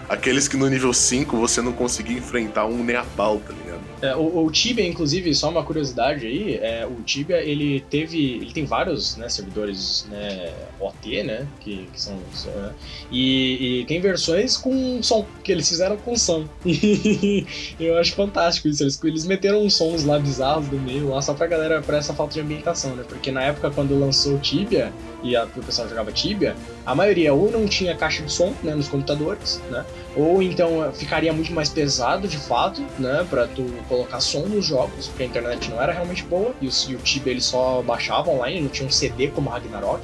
Aqueles 0.09 0.49
que 0.49 0.57
no 0.57 0.67
nível 0.67 0.95
5 0.95 1.37
você 1.37 1.61
não 1.61 1.73
conseguia 1.73 2.17
enfrentar 2.17 2.65
um 2.65 2.83
nem 2.83 2.97
a 2.97 3.05
pau, 3.05 3.39
tá 3.47 3.53
ligado? 3.53 3.70
É, 4.03 4.17
o, 4.17 4.45
o 4.45 4.51
Tibia, 4.51 4.87
inclusive, 4.87 5.35
só 5.35 5.51
uma 5.51 5.63
curiosidade 5.63 6.27
aí, 6.27 6.55
é, 6.57 6.87
o 6.87 7.03
Tibia 7.03 7.37
ele 7.37 7.81
teve, 7.91 8.37
ele 8.37 8.53
tem 8.53 8.65
vários 8.65 9.17
né, 9.17 9.29
servidores 9.29 10.07
né, 10.11 10.55
OT, 10.81 11.23
né, 11.23 11.47
que, 11.61 11.87
que 11.93 12.01
são, 12.01 12.15
né, 12.15 12.73
e, 13.11 13.81
e 13.81 13.85
tem 13.85 14.01
versões 14.01 14.57
com 14.57 15.03
som 15.03 15.27
que 15.45 15.53
eles 15.53 15.69
fizeram 15.69 15.97
com 15.99 16.17
som. 16.17 16.47
Eu 17.79 17.99
acho 17.99 18.15
fantástico 18.15 18.69
isso. 18.69 18.83
Eles, 18.83 19.03
eles 19.05 19.27
meteram 19.27 19.63
uns 19.63 19.75
sons 19.75 20.05
lá 20.05 20.19
bizarros 20.19 20.69
do 20.69 20.79
meio 20.79 21.11
lá 21.11 21.21
só 21.21 21.35
pra 21.35 21.47
galera 21.47 21.83
pra 21.83 21.99
essa 21.99 22.15
falta 22.15 22.35
de 22.35 22.41
ambientação, 22.41 22.95
né? 22.97 23.05
Porque 23.07 23.31
na 23.31 23.43
época 23.43 23.71
quando 23.71 23.99
lançou 23.99 24.35
o 24.35 24.39
Tibia 24.39 24.93
e 25.23 25.37
a, 25.37 25.45
o 25.45 25.63
pessoal 25.63 25.89
jogava 25.89 26.11
Tibia, 26.13 26.57
a 26.85 26.95
maioria 26.95 27.33
ou 27.35 27.51
não 27.51 27.67
tinha 27.67 27.95
caixa 27.95 28.23
de 28.23 28.33
som 28.33 28.55
né, 28.63 28.75
nos 28.75 28.89
computadores, 28.89 29.61
né? 29.71 29.85
Ou 30.17 30.43
então 30.43 30.91
ficaria 30.93 31.33
muito 31.33 31.53
mais 31.53 31.69
pesado 31.69 32.27
de 32.27 32.39
fato, 32.39 32.83
né? 32.99 33.27
Pra 33.29 33.47
tu 33.47 33.65
colocar 33.89 34.21
som 34.21 34.47
nos 34.47 34.65
jogos, 34.65 35.09
porque 35.09 35.23
a 35.23 35.27
internet 35.27 35.71
não 35.71 35.81
era 35.81 35.93
realmente 35.93 36.25
boa 36.25 36.55
e 36.61 36.67
o, 36.67 36.99
Tibia 36.99 37.33
ele 37.33 37.41
só 37.41 37.83
baixava 37.83 38.31
online, 38.31 38.63
não 38.63 38.69
tinha 38.69 38.89
um 38.89 38.91
CD 38.91 39.29
como 39.29 39.51
Ragnarok. 39.51 40.03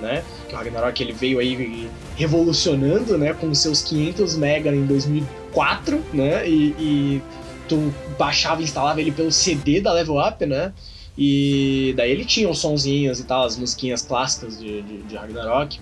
Né? 0.00 0.22
Que 0.48 0.54
o 0.54 0.58
Ragnarok 0.58 1.02
ele 1.02 1.12
veio 1.12 1.40
aí 1.40 1.90
revolucionando, 2.14 3.18
né, 3.18 3.34
com 3.34 3.52
seus 3.52 3.82
500 3.82 4.36
mega 4.36 4.70
em 4.70 4.86
2004, 4.86 6.04
né? 6.12 6.48
E, 6.48 6.68
e 6.78 7.22
tu 7.68 7.92
baixava 8.16 8.60
e 8.60 8.64
instalava 8.64 9.00
ele 9.00 9.10
pelo 9.10 9.32
CD 9.32 9.80
da 9.80 9.92
Level 9.92 10.16
Up, 10.24 10.44
né? 10.46 10.72
E 11.16 11.92
daí 11.96 12.12
ele 12.12 12.24
tinha 12.24 12.48
os 12.48 12.60
sonzinhos 12.60 13.18
e 13.18 13.24
tal, 13.24 13.44
as 13.44 13.56
musiquinhas 13.56 14.02
clássicas 14.02 14.56
de, 14.56 14.82
de, 14.82 15.02
de 15.02 15.16
Ragnarok. 15.16 15.80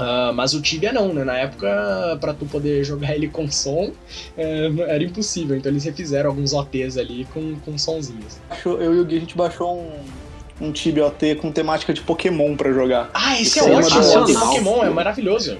Ah, 0.00 0.32
mas 0.34 0.54
o 0.54 0.62
Tibia 0.62 0.92
não, 0.92 1.12
né? 1.12 1.24
Na 1.24 1.36
época, 1.36 2.18
pra 2.20 2.32
tu 2.32 2.46
poder 2.46 2.82
jogar 2.84 3.14
ele 3.14 3.28
com 3.28 3.50
som, 3.50 3.92
eh, 4.36 4.70
era 4.88 5.04
impossível. 5.04 5.56
Então 5.56 5.70
eles 5.70 5.84
refizeram 5.84 6.30
alguns 6.30 6.52
OTs 6.52 6.96
ali 6.96 7.26
com, 7.32 7.56
com 7.64 7.76
sonzinhos. 7.76 8.38
Eu 8.64 8.94
e 8.94 9.00
o 9.00 9.04
Gui, 9.04 9.16
a 9.16 9.20
gente 9.20 9.36
baixou 9.36 9.78
um, 9.78 10.66
um 10.66 10.72
Tibia 10.72 11.06
OT 11.06 11.36
com 11.36 11.52
temática 11.52 11.92
de 11.92 12.00
Pokémon 12.00 12.56
pra 12.56 12.72
jogar. 12.72 13.10
Ah, 13.12 13.40
esse 13.40 13.58
é 13.58 13.62
é 13.62 13.76
ótimo! 13.76 14.00
O 14.00 14.00
OT 14.00 14.32
sensacional. 14.32 14.46
Pokémon 14.48 14.84
é 14.84 14.90
maravilhoso. 14.90 15.58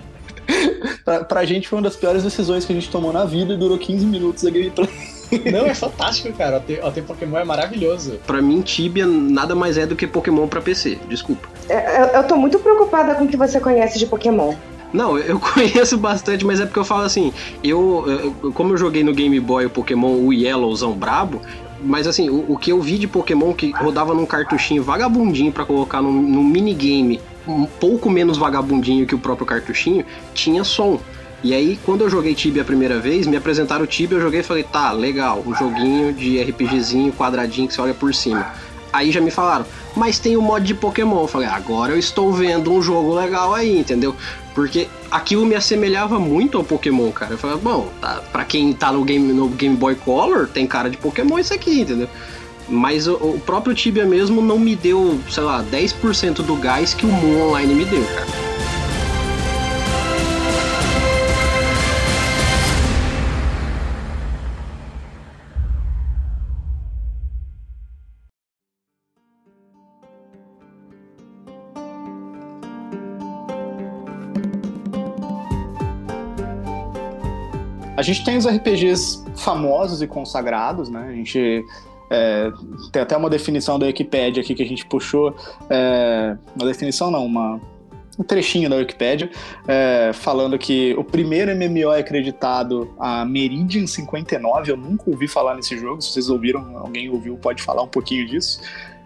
Pra, 1.05 1.25
pra 1.25 1.45
gente 1.45 1.69
foi 1.69 1.79
uma 1.79 1.85
das 1.85 1.97
piores 1.97 2.23
decisões 2.23 2.65
que 2.65 2.73
a 2.73 2.75
gente 2.75 2.91
tomou 2.91 3.13
na 3.13 3.25
vida 3.25 3.55
e 3.55 3.57
durou 3.57 3.79
15 3.79 4.05
minutos 4.05 4.45
a 4.45 4.51
gameplay. 4.51 4.89
Não, 5.51 5.67
é 5.67 5.75
fantástico, 5.75 6.37
cara. 6.37 6.57
O 6.57 6.59
OT, 6.59 6.81
OT 6.83 7.03
Pokémon 7.03 7.39
é 7.39 7.45
maravilhoso. 7.45 8.19
Pra 8.27 8.43
mim, 8.43 8.61
Tibia 8.61 9.07
nada 9.07 9.55
mais 9.55 9.79
é 9.79 9.87
do 9.87 9.95
que 9.95 10.07
Pokémon 10.07 10.49
pra 10.49 10.61
PC. 10.61 10.99
Desculpa. 11.09 11.49
É, 11.71 12.03
Eu, 12.03 12.07
eu 12.21 12.23
tô 12.25 12.37
muito 12.37 12.59
preocupada 12.59 13.15
com 13.15 13.25
o 13.25 13.29
que 13.29 13.37
você 13.37 13.61
conhece 13.61 13.99
de 13.99 14.07
Pokémon. 14.07 14.55
Não, 14.93 15.17
eu 15.17 15.39
conheço 15.55 15.97
bastante, 15.97 16.45
mas 16.45 16.61
é 16.61 16.67
porque 16.67 16.79
eu 16.79 16.85
falo 16.85 17.03
assim, 17.03 17.33
eu, 17.62 18.35
eu- 18.43 18.53
como 18.53 18.73
eu 18.73 18.77
joguei 18.77 19.05
no 19.05 19.12
Game 19.15 19.39
Boy 19.39 19.67
o 19.67 19.71
Pokémon 19.71 20.15
o 20.17 20.33
Yellowzão 20.33 20.93
brabo, 20.93 21.41
mas 21.83 22.07
assim, 22.07 22.29
o, 22.29 22.45
o 22.53 22.57
que 22.59 22.73
eu 22.73 22.81
vi 22.81 22.99
de 22.99 23.07
Pokémon 23.07 23.55
que 23.55 23.71
rodava 23.71 24.12
num 24.15 24.27
cartuchinho 24.27 24.83
vagabundinho 24.83 25.53
pra 25.53 25.65
colocar 25.65 26.03
num, 26.03 26.12
num 26.12 26.43
minigame 26.45 27.21
um 27.49 27.65
pouco 27.67 28.11
menos 28.11 28.37
vagabundinho 28.37 29.07
que 29.07 29.15
o 29.15 29.19
próprio 29.19 29.47
cartuchinho, 29.47 30.05
tinha 30.35 30.62
som. 30.65 31.00
E 31.43 31.55
aí, 31.55 31.79
quando 31.87 32.03
eu 32.03 32.11
joguei 32.11 32.35
Tibia 32.35 32.61
a 32.61 32.65
primeira 32.67 32.99
vez, 32.99 33.27
me 33.27 33.35
apresentaram 33.35 33.85
o 33.85 33.87
Tibia, 33.87 34.19
eu 34.19 34.21
joguei 34.21 34.41
e 34.41 34.43
falei, 34.43 34.62
tá, 34.62 34.93
legal, 34.93 35.43
um 35.47 35.55
joguinho 35.55 36.12
de 36.12 36.39
RPGzinho, 36.39 37.12
quadradinho 37.15 37.67
que 37.67 37.73
você 37.73 37.81
olha 37.81 37.95
por 37.95 38.12
cima. 38.15 38.47
Aí 38.93 39.11
já 39.11 39.21
me 39.21 39.31
falaram, 39.31 39.65
mas 39.95 40.19
tem 40.19 40.37
o 40.37 40.43
mod 40.43 40.67
de 40.67 40.75
Pokémon. 40.75 41.23
Eu 41.23 41.29
falei, 41.29 41.49
agora 41.49 41.93
eu 41.93 41.99
estou 41.99 42.33
vendo 42.33 42.73
um 42.73 42.83
jogo 42.83 43.15
legal 43.15 43.55
aí, 43.55 43.79
entendeu? 43.79 44.15
Porque 44.55 44.89
aquilo 45.11 45.47
me 45.47 45.55
assemelhava 45.55 46.19
muito 46.19 46.59
ao 46.59 46.65
Pokémon, 46.65 47.11
cara. 47.13 47.35
Eu 47.35 47.39
falei, 47.39 47.57
bom, 47.59 47.89
tá, 48.01 48.23
pra 48.33 48.45
quem 48.45 48.73
tá 48.73 48.93
no 48.93 49.05
Game, 49.05 49.33
no 49.33 49.49
Game 49.49 49.77
Boy 49.77 49.95
Color, 49.95 50.49
tem 50.49 50.67
cara 50.67 50.91
de 50.91 50.97
Pokémon 50.97 51.39
isso 51.39 51.55
aqui, 51.55 51.81
entendeu? 51.81 52.09
Mas 52.69 53.07
o, 53.07 53.15
o 53.15 53.41
próprio 53.45 53.75
Tibia 53.75 54.05
mesmo 54.05 54.41
não 54.41 54.59
me 54.59 54.77
deu, 54.77 55.19
sei 55.29 55.43
lá, 55.43 55.65
10% 55.65 56.43
do 56.43 56.57
gás 56.57 56.95
que 56.95 57.05
o 57.05 57.09
Moon 57.09 57.49
Online 57.49 57.75
me 57.75 57.85
deu, 57.85 58.05
cara. 58.05 58.60
A 78.00 78.02
gente 78.02 78.25
tem 78.25 78.38
os 78.38 78.47
RPGs 78.47 79.23
famosos 79.37 80.00
e 80.00 80.07
consagrados, 80.07 80.88
né? 80.88 81.07
A 81.07 81.12
gente 81.12 81.62
é, 82.09 82.50
tem 82.90 83.02
até 83.02 83.14
uma 83.14 83.28
definição 83.28 83.78
da 83.78 83.85
Wikipédia 83.85 84.40
aqui 84.42 84.54
que 84.54 84.62
a 84.62 84.66
gente 84.66 84.87
puxou. 84.87 85.37
é, 85.69 86.35
uma 86.57 86.66
definição 86.66 87.11
não, 87.11 87.26
uma, 87.26 87.61
um 88.19 88.25
trechinho 88.25 88.71
da 88.71 88.76
Wikipédia, 88.76 89.30
é, 89.69 90.12
falando 90.14 90.59
que 90.59 90.95
o 90.97 91.04
primeiro 91.04 91.54
MMO 91.54 91.92
é 91.92 91.99
acreditado 91.99 92.90
a 92.99 93.23
Meridian 93.26 93.87
59. 93.87 94.73
Eu 94.73 94.78
nunca 94.78 95.11
ouvi 95.11 95.28
falar 95.28 95.54
nesse 95.54 95.76
jogo. 95.76 96.00
Se 96.00 96.12
vocês 96.12 96.30
ouviram, 96.30 96.78
alguém 96.78 97.11
ouviu, 97.11 97.37
pode 97.37 97.62
falar 97.62 97.83
um 97.83 97.88
pouquinho 97.88 98.26
disso. 98.26 98.62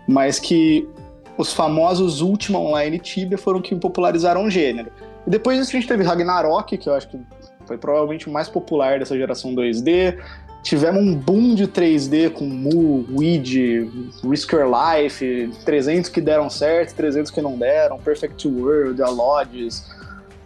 Mas 0.06 0.38
que 0.38 0.88
os 1.36 1.52
famosos 1.52 2.20
Ultima 2.20 2.60
Online 2.60 3.00
Tibia 3.00 3.38
foram 3.38 3.60
que 3.60 3.74
popularizaram 3.74 4.44
o 4.44 4.50
gênero. 4.50 4.92
E 5.26 5.30
depois 5.30 5.58
disso 5.58 5.70
a 5.76 5.80
gente 5.80 5.88
teve 5.88 6.04
Ragnarok, 6.04 6.78
que 6.78 6.88
eu 6.88 6.94
acho 6.94 7.08
que 7.08 7.18
foi 7.66 7.78
provavelmente 7.78 8.28
o 8.28 8.32
mais 8.32 8.48
popular 8.48 8.98
dessa 8.98 9.16
geração 9.16 9.54
2D. 9.54 10.18
Tivemos 10.62 11.02
um 11.02 11.14
boom 11.14 11.54
de 11.54 11.66
3D 11.68 12.30
com 12.30 12.46
Mu, 12.46 13.04
Weed, 13.10 13.90
Risk 14.22 14.50
Your 14.52 14.66
Life, 14.66 15.50
300 15.64 16.08
que 16.10 16.20
deram 16.20 16.48
certo, 16.48 16.94
300 16.94 17.30
que 17.30 17.42
não 17.42 17.58
deram, 17.58 17.98
Perfect 17.98 18.48
World, 18.48 19.02
Alodes. 19.02 19.84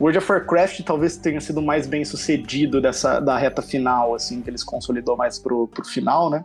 World 0.00 0.18
of 0.18 0.30
Warcraft 0.30 0.82
talvez 0.82 1.16
tenha 1.16 1.40
sido 1.40 1.60
mais 1.60 1.86
bem 1.86 2.04
sucedido 2.04 2.80
dessa, 2.80 3.20
da 3.20 3.36
reta 3.36 3.62
final, 3.62 4.14
assim, 4.14 4.40
que 4.40 4.50
eles 4.50 4.62
consolidou 4.62 5.16
mais 5.16 5.38
pro, 5.38 5.66
pro 5.68 5.84
final, 5.84 6.30
né? 6.30 6.44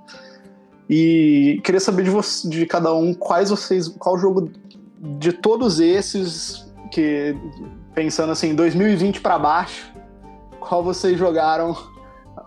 E 0.90 1.62
queria 1.64 1.80
saber 1.80 2.04
de, 2.04 2.10
você, 2.10 2.48
de 2.50 2.66
cada 2.66 2.94
um 2.94 3.14
quais 3.14 3.50
vocês. 3.50 3.88
qual 3.88 4.18
jogo 4.18 4.52
de 5.00 5.32
todos 5.34 5.80
esses, 5.80 6.72
que 6.92 7.36
pensando 7.94 8.32
assim, 8.32 8.56
2020 8.56 9.22
para 9.22 9.38
baixo, 9.38 9.93
qual 10.68 10.84
vocês 10.84 11.18
jogaram 11.18 11.76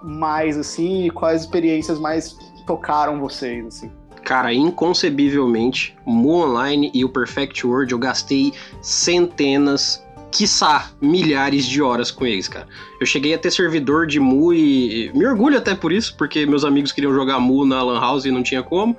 mais 0.03 0.57
assim 0.57 1.07
e 1.07 1.11
quais 1.11 1.43
experiências 1.43 1.99
mais 1.99 2.37
tocaram 2.67 3.21
vocês 3.21 3.65
assim? 3.67 3.91
Cara, 4.25 4.53
inconcebivelmente, 4.53 5.97
Mu 6.05 6.43
Online 6.43 6.91
e 6.93 7.05
o 7.05 7.09
Perfect 7.09 7.65
World 7.65 7.93
eu 7.93 7.99
gastei 7.99 8.53
centenas, 8.83 10.05
quiçá 10.33 10.91
milhares 11.01 11.65
de 11.65 11.81
horas 11.81 12.11
com 12.11 12.27
eles, 12.27 12.49
cara. 12.49 12.67
Eu 13.01 13.07
cheguei 13.07 13.35
a 13.35 13.39
ter 13.39 13.53
servidor 13.53 14.05
de 14.05 14.19
Mu 14.19 14.53
e 14.53 15.13
me 15.15 15.25
orgulho 15.25 15.57
até 15.57 15.77
por 15.77 15.93
isso, 15.93 16.17
porque 16.17 16.45
meus 16.45 16.65
amigos 16.65 16.91
queriam 16.91 17.15
jogar 17.15 17.39
Mu 17.39 17.65
na 17.65 17.81
Lan 17.81 18.01
House 18.01 18.25
e 18.25 18.33
não 18.33 18.43
tinha 18.43 18.65
como. 18.65 18.97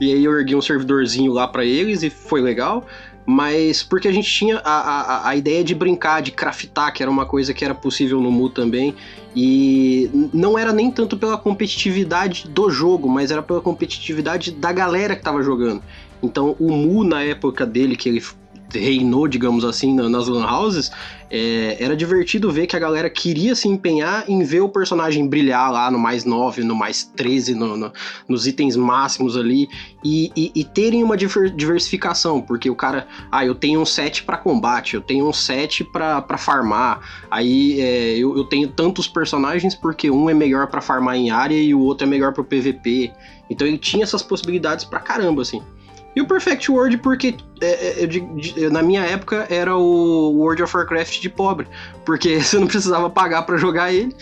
E 0.00 0.10
aí 0.10 0.24
eu 0.24 0.38
ergui 0.38 0.56
um 0.56 0.62
servidorzinho 0.62 1.30
lá 1.30 1.46
para 1.46 1.64
eles 1.64 2.02
e 2.02 2.08
foi 2.08 2.40
legal 2.40 2.86
mas 3.26 3.82
porque 3.82 4.08
a 4.08 4.12
gente 4.12 4.30
tinha 4.30 4.60
a, 4.64 4.70
a, 4.70 5.28
a 5.28 5.36
ideia 5.36 5.62
de 5.62 5.74
brincar, 5.74 6.20
de 6.20 6.30
craftar, 6.30 6.92
que 6.92 7.02
era 7.02 7.10
uma 7.10 7.26
coisa 7.26 7.54
que 7.54 7.64
era 7.64 7.74
possível 7.74 8.20
no 8.20 8.30
Mu 8.30 8.48
também, 8.48 8.94
e 9.34 10.10
não 10.32 10.58
era 10.58 10.72
nem 10.72 10.90
tanto 10.90 11.16
pela 11.16 11.36
competitividade 11.36 12.48
do 12.48 12.70
jogo, 12.70 13.08
mas 13.08 13.30
era 13.30 13.42
pela 13.42 13.60
competitividade 13.60 14.50
da 14.50 14.72
galera 14.72 15.14
que 15.14 15.22
tava 15.22 15.42
jogando. 15.42 15.82
Então 16.22 16.56
o 16.58 16.72
Mu, 16.72 17.04
na 17.04 17.22
época 17.22 17.64
dele, 17.64 17.96
que 17.96 18.08
ele 18.08 18.20
reinou, 18.72 19.26
digamos 19.28 19.64
assim, 19.64 19.94
nas 19.94 20.28
lan 20.28 20.46
houses, 20.46 20.90
é, 21.30 21.76
era 21.78 21.96
divertido 21.96 22.50
ver 22.50 22.66
que 22.66 22.74
a 22.74 22.78
galera 22.78 23.08
queria 23.08 23.54
se 23.54 23.68
empenhar 23.68 24.24
em 24.28 24.42
ver 24.42 24.60
o 24.60 24.68
personagem 24.68 25.28
brilhar 25.28 25.70
lá 25.70 25.90
no 25.90 25.98
mais 25.98 26.24
9, 26.24 26.64
no 26.64 26.74
mais 26.74 27.04
13, 27.04 27.54
no, 27.54 27.76
no, 27.76 27.92
nos 28.28 28.46
itens 28.46 28.76
máximos 28.76 29.36
ali, 29.36 29.68
e, 30.04 30.32
e, 30.36 30.50
e, 30.54 30.64
terem 30.64 31.04
uma 31.04 31.16
diversificação, 31.16 32.40
porque 32.40 32.68
o 32.68 32.74
cara, 32.74 33.06
ah, 33.30 33.44
eu 33.44 33.54
tenho 33.54 33.80
um 33.80 33.86
set 33.86 34.24
para 34.24 34.36
combate, 34.36 34.94
eu 34.94 35.00
tenho 35.00 35.28
um 35.28 35.32
set 35.32 35.84
para 35.84 36.38
farmar, 36.38 37.00
aí 37.30 37.80
é, 37.80 38.16
eu, 38.16 38.36
eu 38.36 38.44
tenho 38.44 38.68
tantos 38.68 39.06
personagens 39.06 39.74
porque 39.74 40.10
um 40.10 40.28
é 40.28 40.34
melhor 40.34 40.66
para 40.66 40.80
farmar 40.80 41.16
em 41.16 41.30
área 41.30 41.56
e 41.56 41.74
o 41.74 41.80
outro 41.80 42.06
é 42.06 42.10
melhor 42.10 42.32
para 42.32 42.42
PVP. 42.42 43.12
Então 43.48 43.66
ele 43.66 43.78
tinha 43.78 44.04
essas 44.04 44.22
possibilidades 44.22 44.84
pra 44.84 45.00
caramba, 45.00 45.42
assim. 45.42 45.60
E 46.20 46.22
o 46.22 46.26
Perfect 46.26 46.70
World, 46.70 46.98
porque 46.98 47.34
é, 47.62 48.04
é, 48.04 48.68
na 48.68 48.82
minha 48.82 49.00
época 49.00 49.46
era 49.48 49.74
o 49.74 50.32
World 50.32 50.62
of 50.62 50.76
Warcraft 50.76 51.18
de 51.18 51.30
pobre, 51.30 51.66
porque 52.04 52.38
você 52.44 52.58
não 52.58 52.66
precisava 52.66 53.08
pagar 53.08 53.40
para 53.44 53.56
jogar 53.56 53.90
ele. 53.90 54.14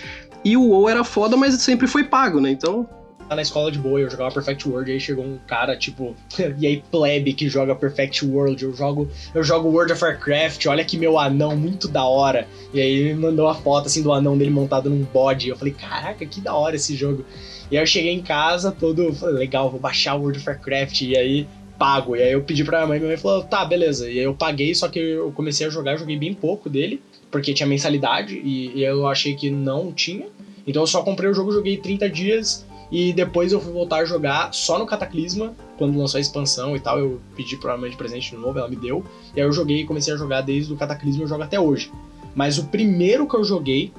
E 0.45 0.57
o 0.57 0.69
WoW 0.69 0.89
era 0.89 1.03
foda, 1.03 1.37
mas 1.37 1.61
sempre 1.61 1.89
foi 1.89 2.05
pago, 2.05 2.41
né? 2.41 2.53
Então. 2.53 2.89
Na 3.29 3.43
escola 3.43 3.73
de 3.73 3.81
boa, 3.81 3.99
eu 3.99 4.09
jogava 4.09 4.33
Perfect 4.33 4.69
World, 4.69 4.93
aí 4.93 5.01
chegou 5.01 5.25
um 5.25 5.39
cara, 5.45 5.77
tipo, 5.77 6.15
e 6.57 6.67
aí 6.69 6.85
plebe 6.89 7.33
que 7.33 7.49
joga 7.49 7.75
Perfect 7.75 8.25
World, 8.25 8.63
eu 8.63 8.73
jogo, 8.73 9.11
eu 9.35 9.43
jogo 9.43 9.69
World 9.69 9.93
of 9.93 10.03
Warcraft, 10.03 10.67
olha 10.67 10.85
que 10.85 10.97
meu 10.97 11.19
anão, 11.19 11.57
muito 11.57 11.89
da 11.89 12.05
hora. 12.05 12.47
E 12.73 12.81
aí 12.81 12.93
ele 12.93 13.15
me 13.15 13.23
mandou 13.23 13.49
a 13.49 13.57
foto 13.57 13.87
assim 13.87 14.05
do 14.05 14.13
anão 14.13 14.39
dele 14.39 14.51
montado 14.51 14.89
num 14.89 15.03
bode. 15.03 15.49
Eu 15.49 15.57
falei, 15.57 15.75
caraca, 15.75 16.25
que 16.25 16.41
da 16.41 16.55
hora 16.55 16.77
esse 16.77 16.95
jogo. 16.95 17.25
E 17.73 17.77
aí 17.77 17.83
eu 17.83 17.87
cheguei 17.87 18.13
em 18.13 18.23
casa 18.23 18.71
todo, 18.71 19.13
legal, 19.35 19.69
vou 19.69 19.81
baixar 19.81 20.15
o 20.15 20.21
World 20.21 20.39
of 20.39 20.49
Warcraft. 20.49 21.01
E 21.03 21.19
aí 21.19 21.49
pago. 21.79 22.17
E 22.17 22.23
aí 22.23 22.33
eu 22.33 22.43
pedi 22.43 22.65
pra 22.65 22.87
mãe, 22.87 22.99
minha 22.99 23.09
mãe 23.09 23.17
falou, 23.17 23.45
tá, 23.45 23.65
beleza. 23.65 24.11
E 24.11 24.19
aí 24.19 24.25
eu 24.25 24.35
paguei, 24.35 24.75
só 24.75 24.89
que 24.89 24.99
eu 24.99 25.31
comecei 25.33 25.67
a 25.67 25.71
jogar, 25.71 25.97
joguei 25.97 26.19
bem 26.19 26.35
pouco 26.35 26.69
dele, 26.69 27.01
porque 27.31 27.55
tinha 27.55 27.67
mensalidade, 27.67 28.35
e, 28.35 28.79
e 28.79 28.85
eu 28.85 29.07
achei 29.07 29.35
que 29.35 29.51
não 29.51 29.93
tinha. 29.93 30.27
Então 30.67 30.83
eu 30.83 30.87
só 30.87 31.03
comprei 31.03 31.31
o 31.31 31.35
jogo, 31.35 31.53
joguei 31.53 31.77
30 31.77 32.11
dias, 32.11 32.67
e 32.91 33.13
depois 33.13 33.53
eu 33.53 33.61
fui 33.61 33.73
voltar 33.73 33.99
a 33.99 34.05
jogar 34.05 34.53
só 34.53 34.79
no 34.79 34.87
Cataclisma, 34.87 35.55
quando 35.77 35.97
lançou 35.97 36.19
a 36.19 36.21
expansão 36.21 36.75
e 36.75 36.81
tal, 36.81 36.99
eu 36.99 37.21
pedi 37.37 37.57
pra 37.57 37.77
mãe 37.77 37.91
de 37.91 37.97
presente 37.97 38.31
de 38.31 38.37
novo, 38.37 38.59
ela 38.59 38.69
me 38.69 38.77
deu. 38.77 39.05
E 39.37 39.41
aí 39.41 39.47
eu 39.47 39.53
joguei 39.53 39.83
e 39.83 39.85
comecei 39.85 40.13
a 40.13 40.17
jogar 40.17 40.41
desde 40.41 40.73
o 40.73 40.77
Cataclisma 40.77 41.23
e 41.23 41.25
eu 41.25 41.29
jogo 41.29 41.43
até 41.43 41.61
hoje. 41.61 41.93
Mas 42.35 42.59
o 42.59 42.65
primeiro 42.67 43.27
que 43.27 43.37
eu 43.37 43.45
joguei 43.45 43.93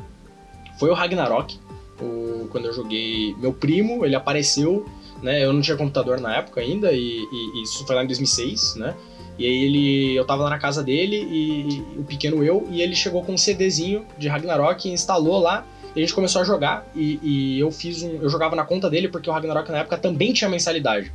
foi 0.80 0.90
o 0.90 0.94
Ragnarok. 0.94 1.58
O, 2.02 2.48
quando 2.50 2.66
eu 2.66 2.74
joguei 2.74 3.36
meu 3.38 3.54
primo, 3.54 4.06
ele 4.06 4.16
apareceu 4.16 4.86
né? 5.22 5.44
Eu 5.44 5.54
não 5.54 5.62
tinha 5.62 5.78
computador 5.78 6.20
na 6.20 6.38
época 6.38 6.62
ainda, 6.62 6.92
e, 6.92 7.20
e, 7.32 7.64
isso 7.64 7.86
foi 7.86 7.96
lá 7.96 8.04
em 8.04 8.08
2006, 8.08 8.76
né? 8.76 8.96
E 9.38 9.46
aí 9.46 9.64
ele, 9.64 10.16
eu 10.16 10.26
tava 10.26 10.44
lá 10.44 10.50
na 10.50 10.60
casa 10.60 10.84
dele, 10.84 11.16
e, 11.16 11.70
e, 11.70 12.00
o 12.00 12.04
pequeno 12.04 12.44
eu, 12.44 12.68
e 12.70 12.82
ele 12.82 12.96
chegou 12.96 13.24
com 13.24 13.34
um 13.34 13.38
CDzinho 13.38 14.06
de 14.18 14.28
Ragnarok 14.28 14.88
e 14.88 14.92
instalou 14.92 15.40
lá, 15.40 15.66
e 15.96 16.00
a 16.00 16.02
gente 16.02 16.14
começou 16.14 16.42
a 16.42 16.46
jogar, 16.46 16.90
e, 16.96 17.58
eu 17.60 17.72
fiz 17.72 18.04
um, 18.04 18.20
eu 18.22 18.30
jogava 18.30 18.56
na 18.56 18.64
conta 18.64 18.90
dele, 18.90 19.08
porque 19.08 19.30
o 19.30 19.34
Ragnarok 19.34 19.72
na 19.72 19.80
época 19.80 19.98
também 19.98 20.34
tinha 20.34 20.50
mensalidade, 20.50 21.12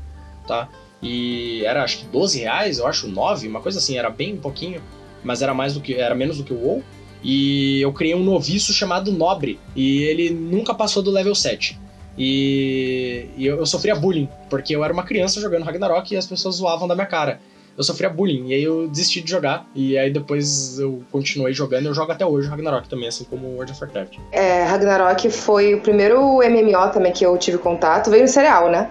tá? 0.46 0.68
E 1.02 1.62
era 1.66 1.84
acho 1.84 1.98
que 1.98 2.06
12 2.06 2.40
reais, 2.40 2.78
eu 2.78 2.86
acho, 2.86 3.06
9, 3.08 3.46
uma 3.46 3.60
coisa 3.60 3.78
assim, 3.78 3.98
era 3.98 4.08
bem 4.08 4.36
pouquinho, 4.36 4.80
mas 5.22 5.42
era 5.42 5.52
mais 5.52 5.74
do 5.74 5.80
que, 5.80 5.94
era 5.94 6.14
menos 6.14 6.38
do 6.38 6.44
que 6.44 6.52
o 6.52 6.58
WoW. 6.58 6.82
E 7.22 7.80
eu 7.80 7.90
criei 7.92 8.14
um 8.14 8.22
noviço 8.22 8.72
chamado 8.72 9.10
Nobre, 9.10 9.58
e 9.74 10.02
ele 10.02 10.30
nunca 10.30 10.74
passou 10.74 11.02
do 11.02 11.10
level 11.10 11.34
7. 11.34 11.78
E, 12.16 13.26
e 13.36 13.46
eu, 13.46 13.56
eu, 13.56 13.66
sofria 13.66 13.94
bullying, 13.94 14.28
porque 14.48 14.74
eu 14.74 14.84
era 14.84 14.92
uma 14.92 15.02
criança 15.02 15.40
jogando 15.40 15.64
Ragnarok 15.64 16.14
e 16.14 16.16
as 16.16 16.26
pessoas 16.26 16.56
zoavam 16.56 16.86
da 16.86 16.94
minha 16.94 17.06
cara. 17.06 17.40
Eu 17.76 17.82
sofria 17.82 18.08
bullying, 18.08 18.50
e 18.50 18.54
aí 18.54 18.62
eu 18.62 18.86
desisti 18.86 19.20
de 19.20 19.28
jogar. 19.28 19.66
E 19.74 19.98
aí 19.98 20.08
depois 20.08 20.78
eu 20.78 21.02
continuei 21.10 21.52
jogando, 21.52 21.86
eu 21.86 21.94
jogo 21.94 22.12
até 22.12 22.24
hoje 22.24 22.48
Ragnarok 22.48 22.88
também, 22.88 23.08
assim 23.08 23.24
como 23.24 23.48
World 23.48 23.72
of 23.72 23.82
Warcraft. 23.82 24.18
É, 24.30 24.62
Ragnarok 24.62 25.28
foi 25.30 25.74
o 25.74 25.80
primeiro 25.80 26.38
MMO 26.38 26.90
também 26.92 27.12
que 27.12 27.26
eu 27.26 27.36
tive 27.36 27.58
contato, 27.58 28.10
veio 28.10 28.22
no 28.22 28.28
cereal, 28.28 28.70
né? 28.70 28.88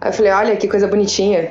Aí 0.00 0.10
eu 0.10 0.12
falei, 0.12 0.32
olha 0.32 0.56
que 0.56 0.68
coisa 0.68 0.86
bonitinha. 0.86 1.50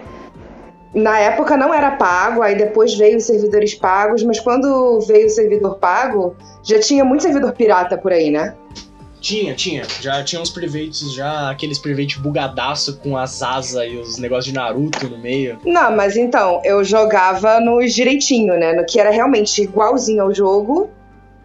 Na 0.94 1.20
época 1.20 1.56
não 1.56 1.72
era 1.74 1.92
pago, 1.92 2.42
aí 2.42 2.56
depois 2.56 2.96
veio 2.96 3.18
os 3.18 3.24
servidores 3.24 3.76
pagos, 3.76 4.24
mas 4.24 4.40
quando 4.40 5.00
veio 5.02 5.28
o 5.28 5.30
servidor 5.30 5.78
pago, 5.78 6.36
já 6.64 6.80
tinha 6.80 7.04
muito 7.04 7.24
servidor 7.24 7.52
pirata 7.54 7.98
por 7.98 8.12
aí, 8.12 8.32
né? 8.32 8.56
Tinha, 9.22 9.54
tinha. 9.54 9.84
Já 10.00 10.24
tinha 10.24 10.42
uns 10.42 10.50
privates, 10.50 11.14
já 11.14 11.50
aqueles 11.50 11.78
privates 11.78 12.18
bugadaço 12.18 12.98
com 12.98 13.18
as 13.18 13.42
asas 13.42 13.92
e 13.92 13.96
os 13.98 14.18
negócios 14.18 14.46
de 14.46 14.54
Naruto 14.54 15.10
no 15.10 15.18
meio. 15.18 15.60
Não, 15.66 15.96
mas 15.96 16.16
então, 16.16 16.62
eu 16.64 16.84
jogava 16.84 17.60
nos 17.60 17.94
direitinho, 17.94 18.58
né? 18.58 18.74
No 18.74 18.86
que 18.86 19.00
era 19.00 19.12
realmente 19.12 19.62
igualzinho 19.62 20.24
ao 20.24 20.34
jogo, 20.34 20.90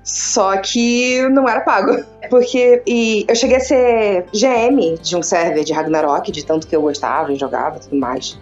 só 0.05 0.57
que 0.59 1.27
não 1.31 1.49
era 1.49 1.61
pago. 1.61 2.05
Porque 2.31 2.83
e 2.87 3.25
eu 3.29 3.35
cheguei 3.35 3.57
a 3.57 3.61
ser 3.61 4.25
GM 4.33 4.97
de 5.03 5.17
um 5.17 5.23
server 5.23 5.65
de 5.65 5.73
Ragnarok, 5.73 6.31
de 6.31 6.45
tanto 6.45 6.67
que 6.67 6.77
eu 6.77 6.83
gostava 6.83 7.33
e 7.33 7.37
jogava 7.37 7.77
e 7.77 7.81
tudo 7.81 7.97
mais. 7.97 8.39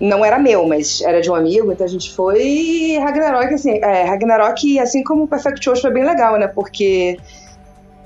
Não 0.00 0.24
era 0.24 0.40
meu, 0.40 0.66
mas 0.66 1.00
era 1.00 1.20
de 1.20 1.30
um 1.30 1.34
amigo, 1.36 1.70
então 1.70 1.86
a 1.86 1.88
gente 1.88 2.12
foi. 2.12 2.42
E 2.42 2.98
Ragnarok, 2.98 3.54
assim, 3.54 3.78
é, 3.78 4.02
Ragnarok, 4.02 4.80
assim 4.80 5.04
como 5.04 5.22
o 5.22 5.28
Perfect 5.28 5.66
World, 5.68 5.80
foi 5.80 5.92
bem 5.92 6.04
legal, 6.04 6.36
né? 6.36 6.48
Porque 6.48 7.16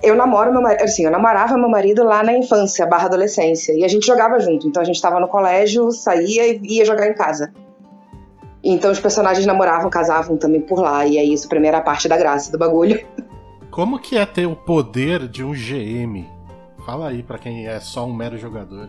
eu 0.03 0.15
namoro 0.15 0.53
meu 0.53 0.63
marido, 0.63 0.83
assim, 0.83 1.05
eu 1.05 1.11
namorava 1.11 1.57
meu 1.57 1.69
marido 1.69 2.05
lá 2.05 2.23
na 2.23 2.33
infância, 2.33 2.87
barra 2.87 3.07
adolescência, 3.07 3.73
e 3.73 3.85
a 3.85 3.89
gente 3.89 4.07
jogava 4.07 4.39
junto. 4.39 4.67
Então 4.69 4.81
a 4.81 4.85
gente 4.85 5.01
tava 5.01 5.19
no 5.19 5.29
colégio, 5.29 5.91
saía 5.91 6.47
e 6.47 6.61
ia 6.63 6.85
jogar 6.85 7.09
em 7.09 7.15
casa. 7.15 7.53
Então 8.63 8.91
os 8.91 9.01
personagens 9.01 9.47
namoravam, 9.47 9.91
casavam 9.91 10.37
também 10.37 10.61
por 10.61 10.81
lá, 10.81 11.07
e 11.07 11.19
aí 11.19 11.33
isso 11.33 11.49
pra 11.49 11.61
mim 11.61 11.69
era 11.69 11.79
a 11.79 11.83
parte 11.83 12.09
da 12.09 12.17
graça 12.17 12.51
do 12.51 12.59
bagulho. 12.59 13.05
Como 13.71 13.99
que 13.99 14.17
é 14.17 14.27
ter 14.27 14.47
o 14.47 14.57
poder 14.57 15.29
de 15.29 15.45
um 15.45 15.53
GM? 15.53 16.27
Fala 16.85 17.09
aí 17.09 17.23
para 17.23 17.39
quem 17.39 17.67
é 17.67 17.79
só 17.81 18.07
um 18.07 18.15
mero 18.15 18.39
jogador. 18.39 18.89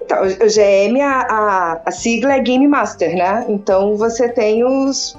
Então, 0.00 0.22
o 0.22 0.26
GM, 0.26 1.00
a, 1.02 1.20
a, 1.20 1.82
a 1.84 1.90
sigla 1.90 2.32
é 2.32 2.40
Game 2.40 2.66
Master, 2.66 3.14
né? 3.14 3.44
Então 3.48 3.94
você 3.96 4.28
tem 4.28 4.64
os 4.64 5.16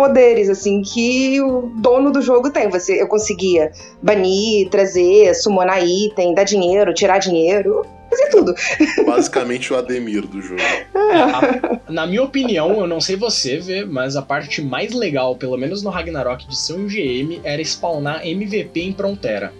poderes, 0.00 0.48
assim, 0.48 0.80
que 0.80 1.42
o 1.42 1.70
dono 1.76 2.10
do 2.10 2.22
jogo 2.22 2.50
tem. 2.50 2.70
Você, 2.70 3.02
eu 3.02 3.06
conseguia 3.06 3.70
banir, 4.02 4.70
trazer, 4.70 5.34
summonar 5.34 5.86
item, 5.86 6.32
dar 6.32 6.44
dinheiro, 6.44 6.94
tirar 6.94 7.18
dinheiro, 7.18 7.84
fazer 8.08 8.30
tudo. 8.30 8.54
Basicamente 9.04 9.70
o 9.70 9.76
Ademir 9.76 10.26
do 10.26 10.40
jogo. 10.40 10.62
É, 10.62 10.96
a, 10.96 11.80
na 11.92 12.06
minha 12.06 12.22
opinião, 12.22 12.80
eu 12.80 12.86
não 12.86 12.98
sei 12.98 13.14
você 13.14 13.58
ver, 13.58 13.86
mas 13.86 14.16
a 14.16 14.22
parte 14.22 14.62
mais 14.62 14.94
legal, 14.94 15.36
pelo 15.36 15.58
menos 15.58 15.82
no 15.82 15.90
Ragnarok, 15.90 16.48
de 16.48 16.58
ser 16.58 16.72
um 16.72 16.86
GM 16.86 17.38
era 17.44 17.60
spawnar 17.60 18.26
MVP 18.26 18.80
em 18.80 18.94
Frontera. 18.94 19.52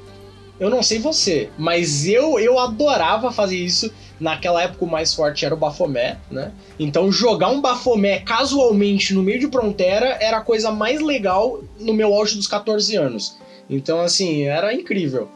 Eu 0.59 0.70
não 0.70 0.83
sei 0.83 0.98
você, 1.00 1.50
mas 1.59 2.07
eu, 2.07 2.40
eu 2.40 2.59
adorava 2.59 3.31
fazer 3.31 3.57
isso 3.57 3.92
Naquela 4.21 4.63
época 4.63 4.85
o 4.85 4.91
mais 4.91 5.15
forte 5.15 5.47
era 5.47 5.55
o 5.55 5.59
Bafomé, 5.59 6.19
né? 6.31 6.53
Então 6.79 7.11
jogar 7.11 7.49
um 7.49 7.61
Bafomé 7.61 8.21
casualmente 8.21 9.15
no 9.15 9.23
meio 9.23 9.41
de 9.41 9.49
Frontera 9.49 10.19
era 10.21 10.37
a 10.37 10.43
coisa 10.43 10.71
mais 10.71 11.01
legal 11.01 11.63
no 11.79 11.95
meu 11.95 12.15
auge 12.15 12.37
dos 12.37 12.47
14 12.47 12.97
anos. 12.97 13.39
Então, 13.71 14.01
assim, 14.01 14.43
era 14.43 14.75
incrível. 14.75 15.29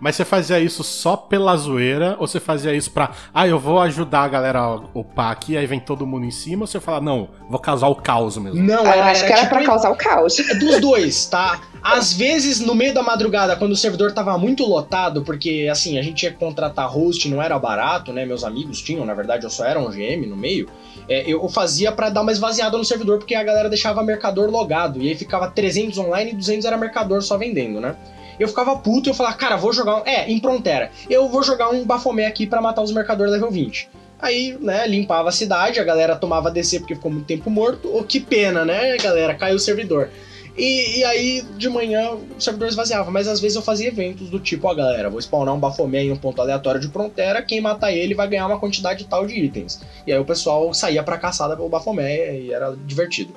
Mas 0.00 0.16
você 0.16 0.24
fazia 0.24 0.58
isso 0.58 0.82
só 0.82 1.16
pela 1.16 1.54
zoeira? 1.56 2.16
Ou 2.18 2.26
você 2.26 2.40
fazia 2.40 2.72
isso 2.74 2.90
pra. 2.90 3.10
Ah, 3.34 3.46
eu 3.46 3.58
vou 3.58 3.78
ajudar 3.80 4.22
a 4.22 4.28
galera 4.28 4.58
a 4.60 4.74
upar 4.94 5.30
aqui, 5.30 5.56
aí 5.56 5.66
vem 5.66 5.78
todo 5.78 6.06
mundo 6.06 6.24
em 6.24 6.30
cima? 6.30 6.62
Ou 6.62 6.66
você 6.66 6.80
fala, 6.80 7.00
não, 7.00 7.28
vou 7.48 7.58
causar 7.58 7.88
o 7.88 7.94
caos 7.94 8.36
mesmo? 8.38 8.62
Não, 8.62 8.80
Ah, 8.80 8.86
eu 8.86 8.92
era, 8.92 9.10
acho 9.10 9.24
era 9.24 9.26
que 9.26 9.32
era 9.32 9.42
tipo 9.42 9.54
pra 9.54 9.64
causar 9.66 9.90
o 9.90 9.96
caos. 9.96 10.38
É 10.38 10.54
dos 10.54 10.80
dois, 10.80 11.26
tá? 11.26 11.60
Às 11.82 12.12
vezes, 12.12 12.60
no 12.60 12.74
meio 12.74 12.92
da 12.92 13.02
madrugada, 13.02 13.56
quando 13.56 13.72
o 13.72 13.76
servidor 13.76 14.12
tava 14.12 14.36
muito 14.36 14.66
lotado, 14.66 15.22
porque 15.22 15.68
assim, 15.70 15.98
a 15.98 16.02
gente 16.02 16.16
tinha 16.16 16.30
que 16.32 16.38
contratar 16.38 16.86
host, 16.88 17.28
não 17.28 17.40
era 17.42 17.58
barato, 17.58 18.12
né? 18.12 18.24
Meus 18.26 18.44
amigos 18.44 18.80
tinham, 18.82 19.04
na 19.06 19.14
verdade, 19.14 19.44
eu 19.44 19.50
só 19.50 19.64
era 19.64 19.78
um 19.78 19.88
GM 19.90 20.26
no 20.26 20.36
meio. 20.36 20.68
É, 21.08 21.24
eu 21.30 21.48
fazia 21.48 21.90
pra 21.90 22.10
dar 22.10 22.20
uma 22.22 22.32
esvaziada 22.32 22.76
no 22.76 22.84
servidor, 22.84 23.18
porque 23.18 23.34
a 23.34 23.42
galera 23.42 23.68
deixava 23.68 24.02
mercador 24.02 24.50
logado. 24.50 25.00
E 25.00 25.08
aí 25.08 25.14
ficava 25.14 25.50
300 25.50 25.98
online 25.98 26.32
e 26.32 26.34
200 26.36 26.64
era 26.66 26.76
mercador 26.76 27.22
só 27.22 27.36
vendendo, 27.36 27.80
né? 27.80 27.96
Eu 28.40 28.48
ficava 28.48 28.74
puto 28.76 29.08
e 29.08 29.10
eu 29.10 29.14
falava, 29.14 29.36
cara, 29.36 29.56
vou 29.56 29.72
jogar 29.72 29.96
um. 29.96 30.06
É, 30.06 30.28
em 30.28 30.40
Prontera. 30.40 30.90
Eu 31.08 31.28
vou 31.28 31.42
jogar 31.42 31.68
um 31.68 31.84
Bafomé 31.84 32.24
aqui 32.24 32.46
pra 32.46 32.62
matar 32.62 32.82
os 32.82 32.90
mercadores 32.90 33.32
level 33.32 33.50
20. 33.50 33.90
Aí, 34.18 34.56
né, 34.60 34.86
limpava 34.86 35.28
a 35.28 35.32
cidade, 35.32 35.78
a 35.78 35.84
galera 35.84 36.16
tomava 36.16 36.50
DC 36.50 36.80
porque 36.80 36.94
ficou 36.94 37.10
muito 37.10 37.26
tempo 37.26 37.50
morto. 37.50 37.90
Oh, 37.92 38.02
que 38.02 38.18
pena, 38.18 38.64
né, 38.64 38.96
galera? 38.96 39.34
Caiu 39.34 39.56
o 39.56 39.60
servidor. 39.60 40.10
E, 40.56 40.98
e 40.98 41.04
aí, 41.04 41.42
de 41.56 41.68
manhã, 41.68 42.12
o 42.12 42.40
servidor 42.40 42.68
esvaziava. 42.68 43.10
Mas 43.10 43.28
às 43.28 43.40
vezes 43.40 43.56
eu 43.56 43.62
fazia 43.62 43.88
eventos 43.88 44.28
do 44.30 44.40
tipo, 44.40 44.68
ó, 44.68 44.74
galera, 44.74 45.10
vou 45.10 45.20
spawnar 45.20 45.54
um 45.54 45.60
Bafomé 45.60 46.04
em 46.04 46.12
um 46.12 46.16
ponto 46.16 46.40
aleatório 46.40 46.80
de 46.80 46.88
Prontera, 46.88 47.42
quem 47.42 47.60
matar 47.60 47.92
ele 47.92 48.14
vai 48.14 48.28
ganhar 48.28 48.46
uma 48.46 48.58
quantidade 48.58 49.04
tal 49.06 49.26
de 49.26 49.38
itens. 49.38 49.80
E 50.06 50.12
aí 50.12 50.18
o 50.18 50.24
pessoal 50.24 50.72
saía 50.74 51.02
pra 51.02 51.18
caçada 51.18 51.56
pelo 51.56 51.68
Bafomé 51.68 52.38
e 52.38 52.52
era 52.52 52.74
divertido. 52.86 53.34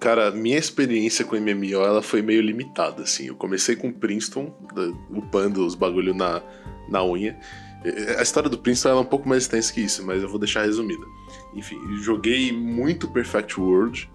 Cara, 0.00 0.30
minha 0.30 0.56
experiência 0.56 1.26
com 1.26 1.36
MMO 1.36 1.84
ela 1.84 2.00
foi 2.00 2.22
meio 2.22 2.40
limitada, 2.40 3.02
assim. 3.02 3.26
Eu 3.26 3.36
comecei 3.36 3.76
com 3.76 3.92
Princeton, 3.92 4.50
upando 5.10 5.64
os 5.64 5.74
bagulho 5.74 6.14
na, 6.14 6.42
na 6.88 7.04
unha. 7.04 7.38
A 8.18 8.22
história 8.22 8.48
do 8.48 8.56
Princeton 8.56 8.88
é 8.88 8.94
um 8.94 9.04
pouco 9.04 9.28
mais 9.28 9.42
extensa 9.42 9.72
que 9.72 9.82
isso, 9.82 10.04
mas 10.04 10.22
eu 10.22 10.28
vou 10.28 10.38
deixar 10.38 10.62
resumida. 10.62 11.04
Enfim, 11.54 11.78
joguei 12.02 12.50
muito 12.50 13.08
Perfect 13.08 13.60
World. 13.60 14.10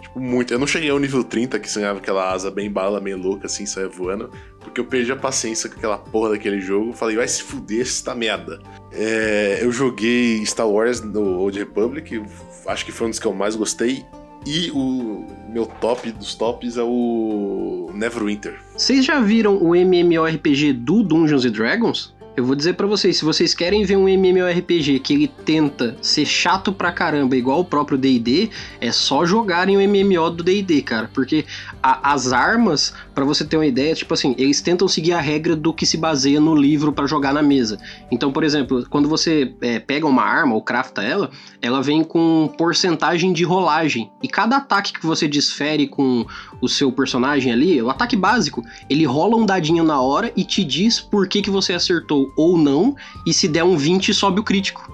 Tipo, 0.00 0.20
muito. 0.20 0.54
Eu 0.54 0.60
não 0.60 0.66
cheguei 0.66 0.90
ao 0.90 0.98
nível 0.98 1.24
30, 1.24 1.58
que 1.58 1.68
você 1.68 1.80
ganhava 1.80 1.98
aquela 1.98 2.30
asa 2.32 2.48
bem 2.48 2.70
bala, 2.70 3.00
meio 3.00 3.18
louca, 3.18 3.46
assim, 3.46 3.66
saia 3.66 3.88
voando. 3.88 4.30
Porque 4.60 4.80
eu 4.80 4.84
perdi 4.84 5.10
a 5.10 5.16
paciência 5.16 5.68
com 5.68 5.76
aquela 5.76 5.98
porra 5.98 6.30
daquele 6.30 6.60
jogo. 6.60 6.92
Falei, 6.92 7.16
vai 7.16 7.26
se 7.26 7.42
fuder 7.42 7.80
essa 7.80 8.14
merda. 8.14 8.60
É, 8.92 9.58
eu 9.60 9.72
joguei 9.72 10.44
Star 10.46 10.68
Wars 10.68 11.00
no 11.00 11.38
Old 11.38 11.58
Republic. 11.58 12.22
Acho 12.66 12.84
que 12.84 12.92
foi 12.92 13.08
um 13.08 13.10
dos 13.10 13.18
que 13.18 13.26
eu 13.26 13.34
mais 13.34 13.56
gostei. 13.56 14.04
E 14.44 14.70
o 14.72 15.24
meu 15.48 15.66
top 15.66 16.10
dos 16.12 16.34
tops 16.34 16.76
é 16.76 16.82
o 16.82 17.90
Neverwinter. 17.94 18.58
Vocês 18.76 19.04
já 19.04 19.20
viram 19.20 19.56
o 19.56 19.74
MMORPG 19.74 20.72
do 20.72 21.02
Dungeons 21.02 21.50
Dragons? 21.50 22.14
Eu 22.36 22.44
vou 22.44 22.54
dizer 22.54 22.74
pra 22.74 22.86
vocês, 22.86 23.16
se 23.16 23.24
vocês 23.24 23.54
querem 23.54 23.82
ver 23.84 23.96
um 23.96 24.06
MMORPG 24.06 24.98
que 25.00 25.14
ele 25.14 25.26
tenta 25.26 25.96
ser 26.02 26.26
chato 26.26 26.70
pra 26.70 26.92
caramba, 26.92 27.34
igual 27.34 27.60
o 27.60 27.64
próprio 27.64 27.96
D&D, 27.96 28.50
é 28.78 28.92
só 28.92 29.24
jogarem 29.24 29.74
o 29.78 29.80
MMO 29.80 30.28
do 30.30 30.44
D&D, 30.44 30.82
cara, 30.82 31.10
porque 31.14 31.46
a- 31.82 32.12
as 32.12 32.34
armas, 32.34 32.92
pra 33.16 33.24
você 33.24 33.46
ter 33.46 33.56
uma 33.56 33.64
ideia, 33.64 33.94
tipo 33.94 34.12
assim, 34.12 34.34
eles 34.36 34.60
tentam 34.60 34.86
seguir 34.86 35.14
a 35.14 35.20
regra 35.22 35.56
do 35.56 35.72
que 35.72 35.86
se 35.86 35.96
baseia 35.96 36.38
no 36.38 36.54
livro 36.54 36.92
pra 36.92 37.06
jogar 37.06 37.32
na 37.32 37.42
mesa. 37.42 37.78
Então, 38.10 38.30
por 38.30 38.44
exemplo, 38.44 38.86
quando 38.90 39.08
você 39.08 39.54
é, 39.62 39.78
pega 39.78 40.06
uma 40.06 40.22
arma 40.22 40.54
ou 40.54 40.60
crafta 40.60 41.02
ela, 41.02 41.30
ela 41.62 41.82
vem 41.82 42.04
com 42.04 42.52
porcentagem 42.58 43.32
de 43.32 43.42
rolagem. 43.42 44.10
E 44.22 44.28
cada 44.28 44.58
ataque 44.58 44.92
que 44.92 45.06
você 45.06 45.26
desfere 45.26 45.88
com 45.88 46.26
o 46.60 46.68
seu 46.68 46.92
personagem 46.92 47.50
ali, 47.50 47.80
o 47.80 47.88
ataque 47.88 48.16
básico, 48.16 48.62
ele 48.88 49.06
rola 49.06 49.34
um 49.34 49.46
dadinho 49.46 49.82
na 49.82 49.98
hora 49.98 50.30
e 50.36 50.44
te 50.44 50.62
diz 50.62 51.00
por 51.00 51.26
que, 51.26 51.40
que 51.40 51.48
você 51.48 51.72
acertou 51.72 52.30
ou 52.36 52.58
não, 52.58 52.94
e 53.26 53.32
se 53.32 53.48
der 53.48 53.64
um 53.64 53.78
20, 53.78 54.12
sobe 54.12 54.40
o 54.40 54.44
crítico. 54.44 54.92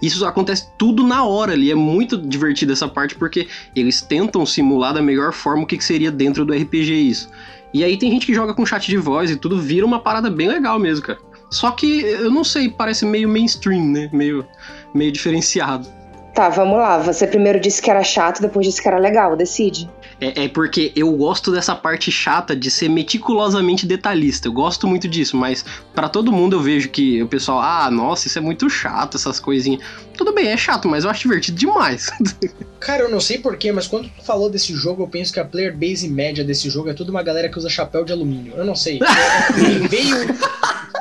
Isso 0.00 0.24
acontece 0.24 0.68
tudo 0.78 1.02
na 1.02 1.24
hora 1.24 1.52
ali, 1.52 1.70
é 1.70 1.74
muito 1.74 2.16
divertido 2.16 2.72
essa 2.72 2.86
parte, 2.86 3.16
porque 3.16 3.48
eles 3.74 4.00
tentam 4.00 4.46
simular 4.46 4.94
da 4.94 5.02
melhor 5.02 5.32
forma 5.32 5.64
o 5.64 5.66
que 5.66 5.82
seria 5.82 6.10
dentro 6.10 6.44
do 6.44 6.54
RPG 6.54 6.92
isso. 6.94 7.28
E 7.72 7.84
aí 7.84 7.96
tem 7.96 8.10
gente 8.10 8.26
que 8.26 8.34
joga 8.34 8.54
com 8.54 8.64
chat 8.64 8.86
de 8.86 8.96
voz 8.96 9.30
e 9.30 9.36
tudo 9.36 9.60
vira 9.60 9.84
uma 9.84 10.00
parada 10.00 10.30
bem 10.30 10.48
legal 10.48 10.78
mesmo, 10.78 11.04
cara. 11.04 11.18
Só 11.50 11.70
que, 11.70 12.00
eu 12.00 12.30
não 12.30 12.44
sei, 12.44 12.68
parece 12.68 13.06
meio 13.06 13.28
mainstream, 13.28 13.84
né? 13.84 14.10
Meio, 14.12 14.46
meio 14.94 15.10
diferenciado. 15.10 15.86
Tá, 16.34 16.48
vamos 16.48 16.76
lá. 16.78 16.98
Você 16.98 17.26
primeiro 17.26 17.58
disse 17.58 17.80
que 17.80 17.90
era 17.90 18.04
chato, 18.04 18.40
depois 18.40 18.66
disse 18.66 18.80
que 18.80 18.88
era 18.88 18.98
legal. 18.98 19.34
Decide. 19.34 19.90
É, 20.20 20.44
é 20.44 20.48
porque 20.48 20.92
eu 20.96 21.12
gosto 21.12 21.52
dessa 21.52 21.74
parte 21.76 22.10
chata 22.10 22.56
de 22.56 22.70
ser 22.70 22.88
meticulosamente 22.88 23.86
detalhista. 23.86 24.48
Eu 24.48 24.52
gosto 24.52 24.86
muito 24.86 25.06
disso, 25.06 25.36
mas 25.36 25.64
pra 25.94 26.08
todo 26.08 26.32
mundo 26.32 26.56
eu 26.56 26.60
vejo 26.60 26.88
que 26.88 27.22
o 27.22 27.28
pessoal, 27.28 27.60
ah, 27.60 27.90
nossa, 27.90 28.26
isso 28.26 28.38
é 28.38 28.40
muito 28.40 28.68
chato, 28.68 29.16
essas 29.16 29.38
coisinhas. 29.38 29.82
Tudo 30.16 30.32
bem, 30.32 30.48
é 30.48 30.56
chato, 30.56 30.88
mas 30.88 31.04
eu 31.04 31.10
acho 31.10 31.22
divertido 31.22 31.56
demais. 31.56 32.10
Cara, 32.80 33.04
eu 33.04 33.10
não 33.10 33.20
sei 33.20 33.38
porquê, 33.38 33.70
mas 33.70 33.86
quando 33.86 34.08
tu 34.08 34.24
falou 34.24 34.50
desse 34.50 34.74
jogo, 34.74 35.04
eu 35.04 35.08
penso 35.08 35.32
que 35.32 35.38
a 35.38 35.44
player 35.44 35.76
base 35.76 36.08
média 36.08 36.42
desse 36.44 36.68
jogo 36.68 36.90
é 36.90 36.94
tudo 36.94 37.10
uma 37.10 37.22
galera 37.22 37.48
que 37.48 37.58
usa 37.58 37.68
chapéu 37.68 38.04
de 38.04 38.12
alumínio. 38.12 38.54
Eu 38.56 38.64
não 38.64 38.74
sei. 38.74 38.98
Veio 39.88 40.16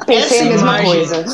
Pensei 0.06 0.40
essa 0.40 0.44
a 0.44 0.46
mesma 0.50 0.82
imagem. 0.82 0.86
coisa. 0.86 1.26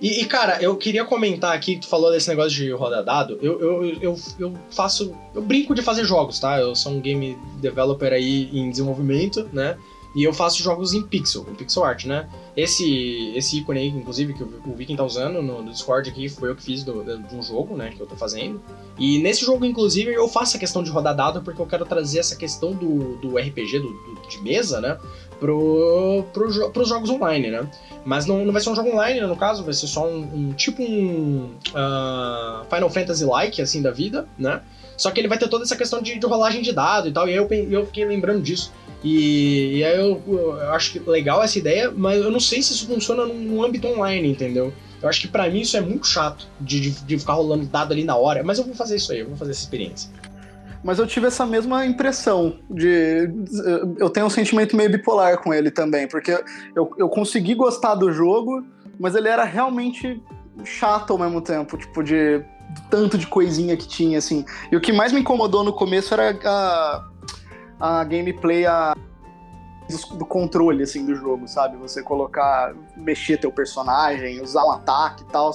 E, 0.00 0.20
e, 0.20 0.24
cara, 0.26 0.60
eu 0.62 0.76
queria 0.76 1.04
comentar 1.04 1.54
aqui, 1.54 1.78
tu 1.78 1.86
falou 1.88 2.10
desse 2.10 2.28
negócio 2.28 2.50
de 2.50 2.70
rodar 2.70 3.02
dado. 3.04 3.38
Eu, 3.40 3.58
eu, 3.60 3.84
eu, 4.00 4.16
eu 4.38 4.52
faço. 4.70 5.14
Eu 5.34 5.40
brinco 5.42 5.74
de 5.74 5.82
fazer 5.82 6.04
jogos, 6.04 6.38
tá? 6.38 6.60
Eu 6.60 6.74
sou 6.76 6.92
um 6.92 7.00
game 7.00 7.38
developer 7.60 8.12
aí 8.12 8.50
em 8.52 8.70
desenvolvimento, 8.70 9.48
né? 9.52 9.76
E 10.14 10.24
eu 10.24 10.32
faço 10.32 10.62
jogos 10.62 10.94
em 10.94 11.02
pixel, 11.02 11.44
em 11.50 11.54
pixel 11.54 11.84
art, 11.84 12.06
né? 12.06 12.26
Esse, 12.56 13.32
esse 13.36 13.58
ícone 13.58 13.80
aí, 13.80 13.88
inclusive, 13.88 14.32
que 14.32 14.42
o 14.42 14.74
Viking 14.74 14.96
tá 14.96 15.04
usando 15.04 15.42
no, 15.42 15.62
no 15.62 15.70
Discord 15.70 16.08
aqui, 16.08 16.26
foi 16.26 16.48
eu 16.48 16.56
que 16.56 16.62
fiz 16.62 16.82
do- 16.84 17.04
de 17.04 17.34
um 17.36 17.42
jogo, 17.42 17.76
né? 17.76 17.92
Que 17.94 18.00
eu 18.00 18.06
tô 18.06 18.16
fazendo. 18.16 18.58
E 18.98 19.18
nesse 19.18 19.44
jogo, 19.44 19.66
inclusive, 19.66 20.10
eu 20.14 20.26
faço 20.26 20.56
a 20.56 20.60
questão 20.60 20.82
de 20.82 20.90
rodar 20.90 21.14
dado 21.14 21.42
porque 21.42 21.60
eu 21.60 21.66
quero 21.66 21.84
trazer 21.84 22.18
essa 22.20 22.34
questão 22.34 22.72
do, 22.72 23.16
do 23.18 23.36
RPG, 23.36 23.78
do, 23.78 23.88
do- 23.90 24.28
de 24.28 24.38
mesa, 24.42 24.80
né? 24.80 24.98
Pro, 25.38 26.24
pro, 26.32 26.70
pros 26.70 26.88
jogos 26.88 27.10
online, 27.10 27.50
né? 27.50 27.66
Mas 28.04 28.24
não, 28.24 28.44
não 28.44 28.52
vai 28.52 28.62
ser 28.62 28.70
um 28.70 28.74
jogo 28.74 28.90
online, 28.90 29.20
né, 29.20 29.26
no 29.26 29.36
caso, 29.36 29.64
vai 29.64 29.74
ser 29.74 29.86
só 29.86 30.06
um, 30.06 30.18
um- 30.22 30.52
tipo 30.52 30.82
um 30.82 31.50
ah, 31.74 32.64
Final 32.72 32.88
Fantasy-like, 32.88 33.60
assim, 33.60 33.82
da 33.82 33.90
vida, 33.90 34.26
né? 34.38 34.60
Só 34.96 35.10
que 35.10 35.20
ele 35.20 35.28
vai 35.28 35.36
ter 35.36 35.48
toda 35.48 35.64
essa 35.64 35.76
questão 35.76 36.00
de, 36.00 36.18
de 36.18 36.26
rolagem 36.26 36.62
de 36.62 36.72
dado 36.72 37.08
e 37.08 37.12
tal, 37.12 37.28
e 37.28 37.32
aí 37.32 37.36
eu, 37.36 37.46
eu 37.70 37.84
fiquei 37.86 38.04
lembrando 38.06 38.42
disso. 38.42 38.72
E, 39.04 39.76
e 39.78 39.84
aí 39.84 39.98
eu, 39.98 40.22
eu 40.26 40.70
acho 40.70 40.92
que 40.92 40.98
legal 41.00 41.42
essa 41.42 41.58
ideia, 41.58 41.90
mas 41.94 42.18
eu 42.22 42.30
não 42.30 42.40
sei 42.40 42.62
se 42.62 42.72
isso 42.72 42.86
funciona 42.86 43.26
num 43.26 43.62
âmbito 43.62 43.86
online, 43.86 44.28
entendeu? 44.28 44.72
Eu 45.02 45.08
acho 45.08 45.20
que 45.20 45.28
pra 45.28 45.48
mim 45.50 45.60
isso 45.60 45.76
é 45.76 45.80
muito 45.80 46.06
chato, 46.06 46.46
de, 46.58 46.80
de, 46.80 46.90
de 47.02 47.18
ficar 47.18 47.34
rolando 47.34 47.66
dado 47.66 47.92
ali 47.92 48.02
na 48.04 48.16
hora, 48.16 48.42
mas 48.42 48.58
eu 48.58 48.64
vou 48.64 48.74
fazer 48.74 48.96
isso 48.96 49.12
aí, 49.12 49.20
eu 49.20 49.28
vou 49.28 49.36
fazer 49.36 49.50
essa 49.50 49.60
experiência. 49.60 50.08
Mas 50.86 51.00
eu 51.00 51.06
tive 51.06 51.26
essa 51.26 51.44
mesma 51.44 51.84
impressão 51.84 52.60
de. 52.70 53.28
Eu 53.98 54.08
tenho 54.08 54.26
um 54.26 54.30
sentimento 54.30 54.76
meio 54.76 54.88
bipolar 54.88 55.36
com 55.42 55.52
ele 55.52 55.68
também, 55.68 56.06
porque 56.06 56.30
eu, 56.76 56.94
eu 56.96 57.08
consegui 57.08 57.56
gostar 57.56 57.96
do 57.96 58.12
jogo, 58.12 58.64
mas 58.96 59.16
ele 59.16 59.26
era 59.26 59.42
realmente 59.42 60.22
chato 60.62 61.12
ao 61.12 61.18
mesmo 61.18 61.40
tempo, 61.40 61.76
tipo, 61.76 62.04
de 62.04 62.40
tanto 62.88 63.18
de 63.18 63.26
coisinha 63.26 63.76
que 63.76 63.88
tinha, 63.88 64.18
assim. 64.18 64.44
E 64.70 64.76
o 64.76 64.80
que 64.80 64.92
mais 64.92 65.12
me 65.12 65.18
incomodou 65.18 65.64
no 65.64 65.72
começo 65.72 66.14
era 66.14 66.38
a, 66.44 67.08
a 67.80 68.04
gameplay, 68.04 68.64
a, 68.64 68.94
do, 69.90 70.18
do 70.18 70.24
controle, 70.24 70.84
assim, 70.84 71.04
do 71.04 71.16
jogo, 71.16 71.48
sabe? 71.48 71.76
Você 71.78 72.00
colocar, 72.00 72.72
mexer 72.96 73.38
teu 73.38 73.50
personagem, 73.50 74.40
usar 74.40 74.64
um 74.64 74.70
ataque 74.70 75.24
e 75.24 75.26
tal. 75.32 75.50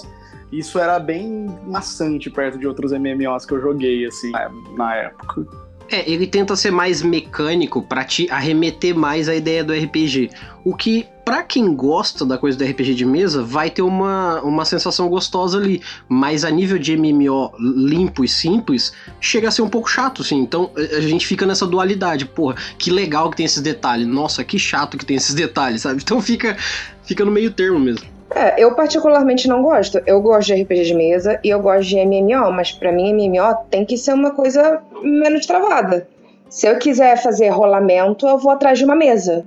Isso 0.52 0.78
era 0.78 1.00
bem 1.00 1.48
maçante 1.66 2.30
perto 2.30 2.58
de 2.60 2.68
outros 2.68 2.92
MMOs 2.92 3.46
que 3.46 3.54
eu 3.54 3.62
joguei, 3.62 4.06
assim, 4.06 4.32
na- 4.76 4.96
época. 4.96 5.48
É, 5.90 6.10
ele 6.10 6.26
tenta 6.26 6.56
ser 6.56 6.72
mais 6.72 7.02
mecânico 7.02 7.82
pra 7.82 8.06
te 8.06 8.30
arremeter 8.32 8.96
mais 8.96 9.28
a 9.28 9.36
ideia 9.36 9.62
do 9.62 9.74
RPG. 9.74 10.30
O 10.64 10.74
que, 10.74 11.06
pra 11.26 11.44
quem 11.44 11.76
gosta 11.76 12.26
da 12.26 12.38
coisa 12.38 12.58
do 12.58 12.64
RPG 12.64 12.94
de 12.96 13.04
mesa, 13.06 13.44
vai 13.44 13.70
ter 13.70 13.82
uma, 13.82 14.42
uma 14.42 14.64
sensação 14.64 15.10
gostosa 15.10 15.58
ali. 15.58 15.82
Mas 16.08 16.46
a 16.46 16.50
nível 16.50 16.80
de 16.80 16.96
MMO 16.96 17.52
limpo 17.60 18.24
e 18.24 18.28
simples, 18.28 18.94
chega 19.20 19.50
a 19.50 19.52
ser 19.52 19.64
um 19.64 19.70
pouco 19.70 19.90
chato, 19.90 20.22
assim. 20.22 20.38
Então 20.40 20.72
a 20.78 21.02
gente 21.02 21.28
fica 21.28 21.46
nessa 21.46 21.68
dualidade. 21.68 22.26
Porra, 22.26 22.56
que 22.78 22.90
legal 22.90 23.30
que 23.30 23.36
tem 23.36 23.46
esses 23.46 23.62
detalhes. 23.62 24.08
Nossa, 24.08 24.46
que 24.46 24.58
chato 24.58 24.98
que 24.98 25.06
tem 25.06 25.18
esses 25.18 25.36
detalhes, 25.36 25.82
sabe? 25.82 26.02
Então 26.02 26.22
fica, 26.22 26.56
fica 27.04 27.26
no 27.26 27.32
meio 27.32 27.52
termo 27.52 27.80
mesmo. 27.80 28.08
É, 28.34 28.62
eu 28.64 28.74
particularmente 28.76 29.48
não 29.48 29.62
gosto. 29.62 30.02
Eu 30.06 30.22
gosto 30.22 30.48
de 30.48 30.62
RPG 30.64 30.84
de 30.84 30.94
mesa 30.94 31.40
e 31.44 31.50
eu 31.50 31.60
gosto 31.60 31.90
de 31.90 31.98
MMO, 31.98 32.52
mas 32.52 32.72
pra 32.72 32.92
mim 32.92 33.14
MMO 33.14 33.56
tem 33.70 33.86
que 33.86 33.98
ser 33.98 34.14
uma 34.14 34.32
coisa 34.32 34.82
menos 35.04 35.46
travada. 35.46 36.08
Se 36.50 36.68
eu 36.68 36.78
quiser 36.80 37.22
fazer 37.22 37.50
rolamento, 37.50 38.28
eu 38.28 38.38
vou 38.38 38.52
atrás 38.52 38.78
de 38.78 38.86
uma 38.86 38.96
mesa. 38.96 39.46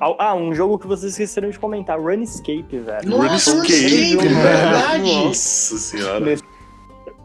Ah, 0.00 0.14
Ah, 0.18 0.34
um 0.34 0.54
jogo 0.54 0.78
que 0.78 0.86
vocês 0.86 1.12
esqueceram 1.12 1.48
de 1.50 1.58
comentar, 1.58 1.98
Runescape, 1.98 2.78
velho. 2.78 3.08
Nossa, 3.08 3.50
RuneScape, 3.52 4.16
RuneScape, 4.16 4.28
verdade! 4.34 5.24
Nossa 5.24 5.78
senhora. 5.78 6.34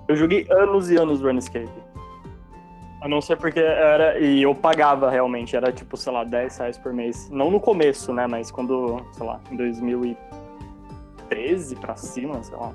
Eu 0.07 0.15
joguei 0.15 0.45
anos 0.49 0.89
e 0.89 0.97
anos 0.97 1.21
Runescape. 1.21 1.69
A 3.01 3.07
não 3.07 3.19
ser 3.19 3.35
porque 3.35 3.59
era. 3.59 4.19
E 4.19 4.43
eu 4.43 4.53
pagava 4.53 5.09
realmente, 5.09 5.55
era 5.55 5.71
tipo, 5.71 5.97
sei 5.97 6.13
lá, 6.13 6.23
10 6.23 6.57
reais 6.57 6.77
por 6.77 6.93
mês. 6.93 7.29
Não 7.31 7.49
no 7.49 7.59
começo, 7.59 8.13
né? 8.13 8.27
Mas 8.27 8.51
quando, 8.51 9.01
sei 9.13 9.25
lá, 9.25 9.39
em 9.51 9.57
2013 11.35 11.75
pra 11.75 11.95
cima, 11.95 12.43
sei 12.43 12.55
lá. 12.57 12.71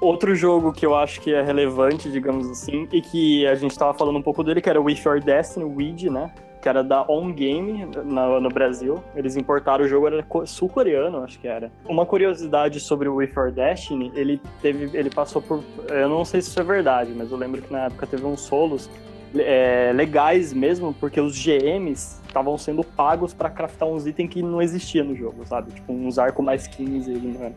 Outro 0.00 0.34
jogo 0.34 0.72
que 0.72 0.84
eu 0.84 0.94
acho 0.94 1.20
que 1.20 1.32
é 1.32 1.42
relevante, 1.42 2.10
digamos 2.10 2.50
assim, 2.50 2.88
e 2.92 3.00
que 3.00 3.46
a 3.46 3.54
gente 3.54 3.78
tava 3.78 3.94
falando 3.94 4.18
um 4.18 4.22
pouco 4.22 4.42
dele, 4.42 4.60
que 4.60 4.68
era 4.68 4.80
o 4.80 4.84
With 4.84 5.00
Your 5.04 5.20
Destiny, 5.20 5.64
o 5.64 5.74
Weed, 5.76 6.10
né? 6.10 6.32
Que 6.60 6.68
era 6.68 6.82
da 6.82 7.04
On 7.08 7.30
Game 7.32 7.86
no, 8.04 8.40
no 8.40 8.48
Brasil. 8.48 9.02
Eles 9.14 9.36
importaram 9.36 9.84
o 9.84 9.88
jogo, 9.88 10.06
era 10.08 10.22
co- 10.22 10.46
sul-coreano, 10.46 11.22
acho 11.22 11.38
que 11.38 11.46
era. 11.46 11.70
Uma 11.88 12.04
curiosidade 12.04 12.80
sobre 12.80 13.08
o 13.08 13.16
With 13.16 13.32
Your 13.36 13.52
Destiny, 13.52 14.10
ele 14.14 14.40
teve. 14.60 14.96
Ele 14.96 15.10
passou 15.10 15.40
por. 15.40 15.62
Eu 15.88 16.08
não 16.08 16.24
sei 16.24 16.40
se 16.42 16.48
isso 16.48 16.60
é 16.60 16.64
verdade, 16.64 17.12
mas 17.16 17.30
eu 17.30 17.36
lembro 17.38 17.62
que 17.62 17.72
na 17.72 17.84
época 17.86 18.06
teve 18.06 18.24
uns 18.26 18.40
solos 18.40 18.90
é, 19.36 19.92
legais 19.94 20.52
mesmo, 20.52 20.92
porque 20.98 21.20
os 21.20 21.38
GMs 21.38 22.20
estavam 22.26 22.58
sendo 22.58 22.82
pagos 22.82 23.32
pra 23.32 23.48
craftar 23.48 23.88
uns 23.88 24.06
itens 24.06 24.28
que 24.30 24.42
não 24.42 24.60
existiam 24.60 25.06
no 25.06 25.14
jogo, 25.14 25.46
sabe? 25.46 25.70
Tipo, 25.70 25.92
uns 25.92 26.18
arcos 26.18 26.44
mais 26.44 26.66
15 26.66 27.10
ali, 27.10 27.38
mano. 27.38 27.54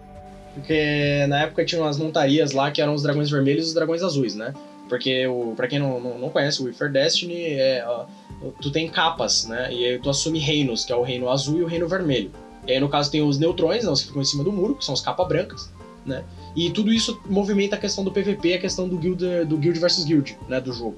Porque 0.58 1.26
na 1.30 1.44
época 1.44 1.64
tinha 1.64 1.80
umas 1.80 1.98
montarias 1.98 2.52
lá 2.52 2.72
que 2.72 2.82
eram 2.82 2.94
os 2.96 3.04
dragões 3.04 3.30
vermelhos 3.30 3.66
e 3.66 3.68
os 3.68 3.74
dragões 3.76 4.02
azuis, 4.02 4.34
né? 4.34 4.54
Porque, 4.90 5.28
o, 5.28 5.54
pra 5.56 5.68
quem 5.68 5.78
não, 5.78 6.00
não, 6.00 6.18
não 6.18 6.30
conhece, 6.30 6.62
o 6.62 6.66
Wither 6.66 6.92
Destiny, 6.92 7.36
é, 7.36 7.86
ó, 7.86 8.06
tu 8.62 8.72
tem 8.72 8.88
capas, 8.88 9.46
né? 9.46 9.72
E 9.72 9.86
aí 9.86 10.00
tu 10.00 10.10
assume 10.10 10.40
reinos, 10.40 10.84
que 10.84 10.92
é 10.92 10.96
o 10.96 11.04
reino 11.04 11.30
azul 11.30 11.60
e 11.60 11.64
o 11.64 11.68
reino 11.68 11.88
vermelho. 11.88 12.32
E 12.66 12.72
aí, 12.72 12.80
no 12.80 12.90
caso, 12.90 13.12
tem 13.12 13.22
os 13.22 13.38
neutrões, 13.38 13.84
né, 13.84 13.92
os 13.92 14.02
que 14.02 14.08
ficam 14.08 14.22
em 14.22 14.26
cima 14.26 14.44
do 14.44 14.52
muro, 14.52 14.76
que 14.76 14.84
são 14.84 14.94
as 14.94 15.02
capas 15.02 15.28
brancas, 15.28 15.72
né? 16.06 16.24
E 16.56 16.72
tudo 16.72 16.92
isso 16.92 17.22
movimenta 17.28 17.76
a 17.76 17.80
questão 17.80 18.04
do 18.04 18.12
PVP, 18.12 18.56
a 18.56 18.60
questão 18.60 18.90
do 18.90 18.98
guild, 18.98 19.46
do 19.46 19.58
guild 19.58 19.80
versus 19.80 20.06
guild, 20.06 20.38
né? 20.50 20.60
Do 20.60 20.74
jogo. 20.74 20.96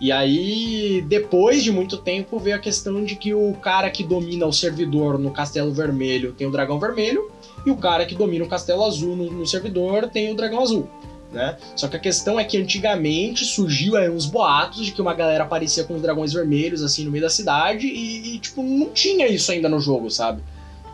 E 0.00 0.12
aí, 0.12 1.02
depois 1.08 1.62
de 1.64 1.72
muito 1.72 1.96
tempo, 1.96 2.38
veio 2.38 2.56
a 2.56 2.58
questão 2.58 3.04
de 3.04 3.16
que 3.16 3.34
o 3.34 3.52
cara 3.54 3.90
que 3.90 4.04
domina 4.04 4.46
o 4.46 4.52
servidor 4.52 5.18
no 5.18 5.30
Castelo 5.30 5.72
Vermelho 5.72 6.32
tem 6.32 6.46
o 6.46 6.52
Dragão 6.52 6.78
Vermelho, 6.78 7.30
e 7.64 7.70
o 7.70 7.76
cara 7.76 8.06
que 8.06 8.14
domina 8.14 8.44
o 8.44 8.48
Castelo 8.48 8.84
Azul 8.84 9.16
no, 9.16 9.30
no 9.30 9.46
servidor 9.46 10.08
tem 10.08 10.30
o 10.30 10.36
Dragão 10.36 10.60
Azul. 10.60 10.88
Né? 11.32 11.56
Só 11.76 11.88
que 11.88 11.96
a 11.96 12.00
questão 12.00 12.40
é 12.40 12.44
que 12.44 12.56
antigamente 12.56 13.44
surgiu 13.44 13.96
aí 13.96 14.08
uns 14.08 14.24
boatos 14.24 14.86
de 14.86 14.92
que 14.92 15.02
uma 15.02 15.12
galera 15.12 15.44
aparecia 15.44 15.84
com 15.84 15.94
os 15.94 16.02
dragões 16.02 16.32
vermelhos 16.32 16.82
assim 16.82 17.04
no 17.04 17.10
meio 17.10 17.22
da 17.22 17.30
cidade 17.30 17.86
e, 17.86 18.34
e, 18.34 18.38
tipo, 18.38 18.62
não 18.62 18.88
tinha 18.90 19.26
isso 19.26 19.52
ainda 19.52 19.68
no 19.68 19.78
jogo, 19.78 20.10
sabe? 20.10 20.42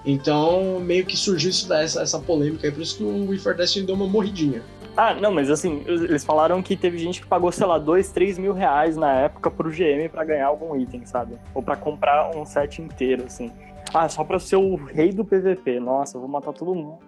Então 0.05 0.81
meio 0.81 1.07
que 1.07 1.17
surgiu 1.17 1.51
isso, 1.51 1.73
essa, 1.73 2.03
essa 2.03 2.19
polêmica 2.19 2.67
aí, 2.67 2.73
por 2.73 2.83
isso 2.83 2.99
que 2.99 3.05
o 3.05 3.29
We 3.29 3.39
For 3.39 3.55
Destiny 3.55 3.87
deu 3.87 3.95
uma 3.95 4.07
morridinha. 4.07 4.63
Ah, 4.97 5.13
não, 5.15 5.33
mas 5.33 5.51
assim, 5.51 5.83
eles 5.87 6.25
falaram 6.25 6.63
que 6.63 6.77
teve 6.77 6.99
gente 6.99 7.21
que 7.21 7.27
pagou, 7.27 7.51
sei 7.51 7.67
lá, 7.67 7.79
2, 7.79 8.11
3 8.11 8.39
mil 8.39 8.53
reais 8.53 8.97
na 8.97 9.13
época 9.13 9.51
pro 9.51 9.71
GM 9.71 10.09
pra 10.09 10.25
ganhar 10.25 10.47
algum 10.47 10.77
item, 10.77 11.05
sabe? 11.05 11.37
Ou 11.53 11.63
pra 11.63 11.75
comprar 11.75 12.31
um 12.37 12.47
set 12.47 12.81
inteiro, 12.81 13.25
assim. 13.27 13.51
Ah, 13.93 14.09
só 14.09 14.23
pra 14.23 14.39
ser 14.39 14.57
o 14.57 14.77
rei 14.77 15.13
do 15.13 15.25
PVP. 15.25 15.81
Nossa, 15.81 16.17
eu 16.17 16.21
vou 16.21 16.29
matar 16.29 16.53
todo 16.53 16.75
mundo. 16.75 16.99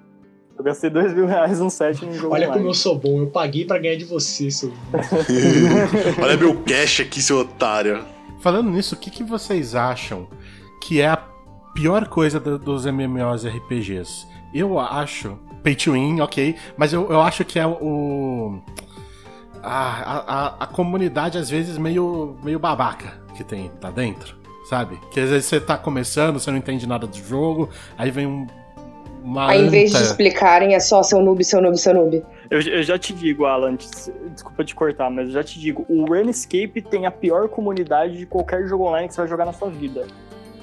Eu 0.59 0.65
gastei 0.65 0.91
2 0.91 1.15
mil 1.15 1.27
reais 1.27 1.61
num 1.61 1.71
set 1.71 2.05
num 2.05 2.13
jogo 2.13 2.35
Olha 2.35 2.47
online. 2.47 2.61
como 2.61 2.71
eu 2.71 2.75
sou 2.75 2.99
bom, 2.99 3.21
eu 3.21 3.27
paguei 3.29 3.65
pra 3.65 3.79
ganhar 3.79 3.97
de 3.97 4.05
você, 4.05 4.51
seu. 4.51 4.73
Olha 6.21 6.37
meu 6.37 6.61
cash 6.63 7.01
aqui, 7.01 7.23
seu 7.23 7.39
otário. 7.41 8.05
Falando 8.41 8.71
nisso, 8.71 8.95
o 8.95 8.99
que, 8.99 9.11
que 9.11 9.23
vocês 9.23 9.75
acham 9.75 10.27
que 10.83 11.01
é 11.01 11.09
a 11.09 11.17
pior 11.77 12.09
coisa 12.09 12.41
do- 12.41 12.59
dos 12.59 12.87
MMOs 12.87 13.45
RPGs? 13.47 14.27
Eu 14.53 14.79
acho. 14.79 15.39
Pay 15.63 15.75
to 15.77 15.93
win, 15.93 16.21
ok. 16.21 16.57
Mas 16.77 16.93
eu, 16.93 17.11
eu 17.11 17.21
acho 17.21 17.45
que 17.45 17.59
é 17.59 17.67
o. 17.67 18.59
A, 19.63 19.69
a, 19.69 20.65
a- 20.65 20.67
comunidade, 20.67 21.39
às 21.39 21.51
vezes, 21.51 21.77
meio, 21.77 22.37
meio 22.43 22.59
babaca 22.59 23.21
que 23.35 23.43
tem 23.43 23.71
lá 23.83 23.91
dentro, 23.91 24.37
sabe? 24.69 24.99
Que 25.11 25.19
às 25.21 25.31
vezes 25.31 25.47
você 25.47 25.61
tá 25.61 25.77
começando, 25.77 26.39
você 26.39 26.51
não 26.51 26.59
entende 26.59 26.87
nada 26.87 27.07
do 27.07 27.17
jogo, 27.17 27.69
aí 27.99 28.11
vem 28.11 28.27
um. 28.27 28.47
Uma 29.25 29.51
Aí, 29.51 29.67
em 29.67 29.69
vez 29.69 29.91
de 29.91 29.97
explicarem, 29.99 30.75
é 30.77 30.79
só 30.79 31.03
seu 31.03 31.21
noob, 31.21 31.43
seu 31.45 31.61
noob, 31.61 31.77
seu 31.77 31.93
noob. 31.93 32.23
Eu, 32.49 32.61
eu 32.61 32.83
já 32.85 32.97
te 32.97 33.13
digo, 33.13 33.45
Alan, 33.45 33.75
des- 33.75 34.09
desculpa 34.33 34.63
te 34.65 34.73
cortar, 34.73 35.11
mas 35.11 35.27
eu 35.27 35.33
já 35.33 35.43
te 35.43 35.59
digo, 35.59 35.85
o 35.89 36.05
RuneScape 36.07 36.81
tem 36.81 37.07
a 37.07 37.11
pior 37.11 37.49
comunidade 37.49 38.19
de 38.19 38.25
qualquer 38.25 38.69
jogo 38.69 38.85
online 38.85 39.09
que 39.09 39.15
você 39.15 39.23
vai 39.23 39.29
jogar 39.29 39.45
na 39.45 39.53
sua 39.53 39.69
vida. 39.69 40.07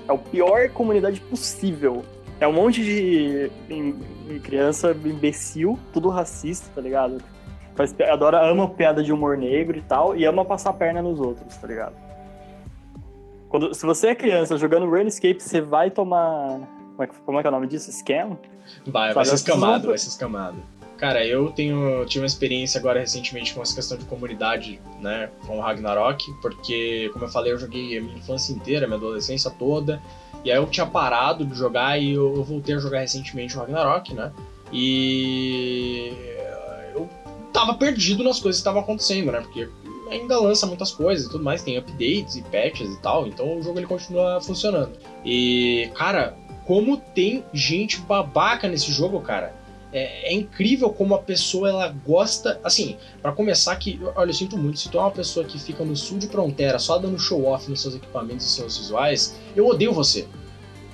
É 0.08 0.14
a 0.14 0.18
pior 0.18 0.70
comunidade 0.70 1.20
possível. 1.22 2.04
É 2.40 2.48
um 2.48 2.54
monte 2.54 2.84
de 2.84 3.52
criança 4.44 4.92
imbecil, 5.06 5.80
tudo 5.94 6.10
racista, 6.10 6.68
tá 6.76 6.82
ligado? 6.82 7.22
Faz, 7.76 7.96
adora, 8.02 8.46
ama 8.46 8.70
piada 8.70 9.02
de 9.04 9.12
humor 9.14 9.38
negro 9.38 9.78
e 9.78 9.82
tal, 9.82 10.16
e 10.16 10.26
ama 10.26 10.44
passar 10.46 10.72
a 10.72 10.74
perna 10.74 11.02
nos 11.02 11.20
outros, 11.20 11.56
tá 11.58 11.68
ligado? 11.68 11.96
Quando, 13.50 13.74
se 13.74 13.86
você 13.86 14.08
é 14.08 14.16
criança 14.16 14.58
jogando 14.58 14.90
RuneScape, 14.90 15.42
você 15.42 15.62
vai 15.62 15.90
tomar. 15.92 16.60
Como 16.92 17.04
é, 17.04 17.08
que- 17.08 17.16
como 17.26 17.40
é 17.40 17.42
que 17.42 17.48
é 17.48 17.50
o 17.50 17.54
nome 17.54 17.68
disso? 17.68 17.92
Scam? 17.92 18.38
Vai, 18.88 19.14
vai 19.14 19.26
ser 19.26 19.36
escamado, 19.36 19.88
vai 19.88 19.98
ser 19.98 20.10
escamado. 20.10 20.58
Cara, 21.04 21.28
eu 21.28 21.52
tenho 21.52 22.06
tive 22.06 22.24
uma 22.24 22.28
experiência 22.28 22.80
agora 22.80 22.98
recentemente 22.98 23.54
com 23.54 23.62
essa 23.62 23.76
questão 23.76 23.98
de 23.98 24.06
comunidade, 24.06 24.80
né, 25.02 25.30
com 25.46 25.58
o 25.58 25.60
Ragnarok, 25.60 26.32
porque, 26.42 27.10
como 27.12 27.26
eu 27.26 27.30
falei, 27.30 27.52
eu 27.52 27.60
joguei 27.60 27.98
a 27.98 28.02
minha 28.02 28.16
infância 28.16 28.54
inteira, 28.54 28.88
minha 28.88 28.96
adolescência 28.96 29.52
toda, 29.52 30.02
e 30.46 30.50
aí 30.50 30.56
eu 30.56 30.66
tinha 30.66 30.86
parado 30.86 31.46
de 31.46 31.54
jogar 31.56 32.02
e 32.02 32.14
eu, 32.14 32.34
eu 32.38 32.44
voltei 32.46 32.76
a 32.76 32.80
jogar 32.80 33.02
recentemente 33.02 33.54
o 33.54 33.60
Ragnarok, 33.60 34.14
né, 34.14 34.32
e 34.72 36.14
eu 36.96 37.10
tava 37.52 37.74
perdido 37.74 38.24
nas 38.24 38.40
coisas 38.40 38.62
que 38.62 38.62
estavam 38.62 38.80
acontecendo, 38.82 39.30
né, 39.30 39.42
porque 39.42 39.68
ainda 40.10 40.40
lança 40.40 40.66
muitas 40.66 40.94
coisas 40.94 41.26
e 41.26 41.30
tudo 41.30 41.44
mais, 41.44 41.62
tem 41.62 41.78
updates 41.78 42.38
e 42.38 42.44
patches 42.44 42.94
e 42.94 43.02
tal, 43.02 43.28
então 43.28 43.60
o 43.60 43.62
jogo 43.62 43.78
ele 43.78 43.88
continua 43.88 44.40
funcionando. 44.40 44.94
E, 45.26 45.92
cara, 45.96 46.34
como 46.66 46.96
tem 46.96 47.44
gente 47.52 48.00
babaca 48.00 48.70
nesse 48.70 48.90
jogo, 48.90 49.20
cara. 49.20 49.63
É, 49.94 50.32
é 50.32 50.34
incrível 50.34 50.90
como 50.90 51.14
a 51.14 51.20
pessoa 51.20 51.70
ela 51.70 51.88
gosta. 51.88 52.60
Assim, 52.64 52.98
pra 53.22 53.32
começar, 53.32 53.76
que. 53.76 54.00
Olha, 54.16 54.30
eu 54.32 54.34
sinto 54.34 54.58
muito. 54.58 54.80
Se 54.80 54.90
tu 54.90 54.98
é 54.98 55.02
uma 55.02 55.12
pessoa 55.12 55.46
que 55.46 55.60
fica 55.60 55.86
no 55.86 55.96
sul 55.96 56.18
de 56.18 56.28
fronteira 56.28 56.80
só 56.80 56.98
dando 56.98 57.20
show 57.20 57.46
off 57.46 57.70
nos 57.70 57.82
seus 57.82 57.96
equipamentos 57.96 58.46
e 58.46 58.50
seus 58.50 58.78
visuais, 58.78 59.36
eu 59.56 59.68
odeio 59.68 59.94
você. 59.94 60.28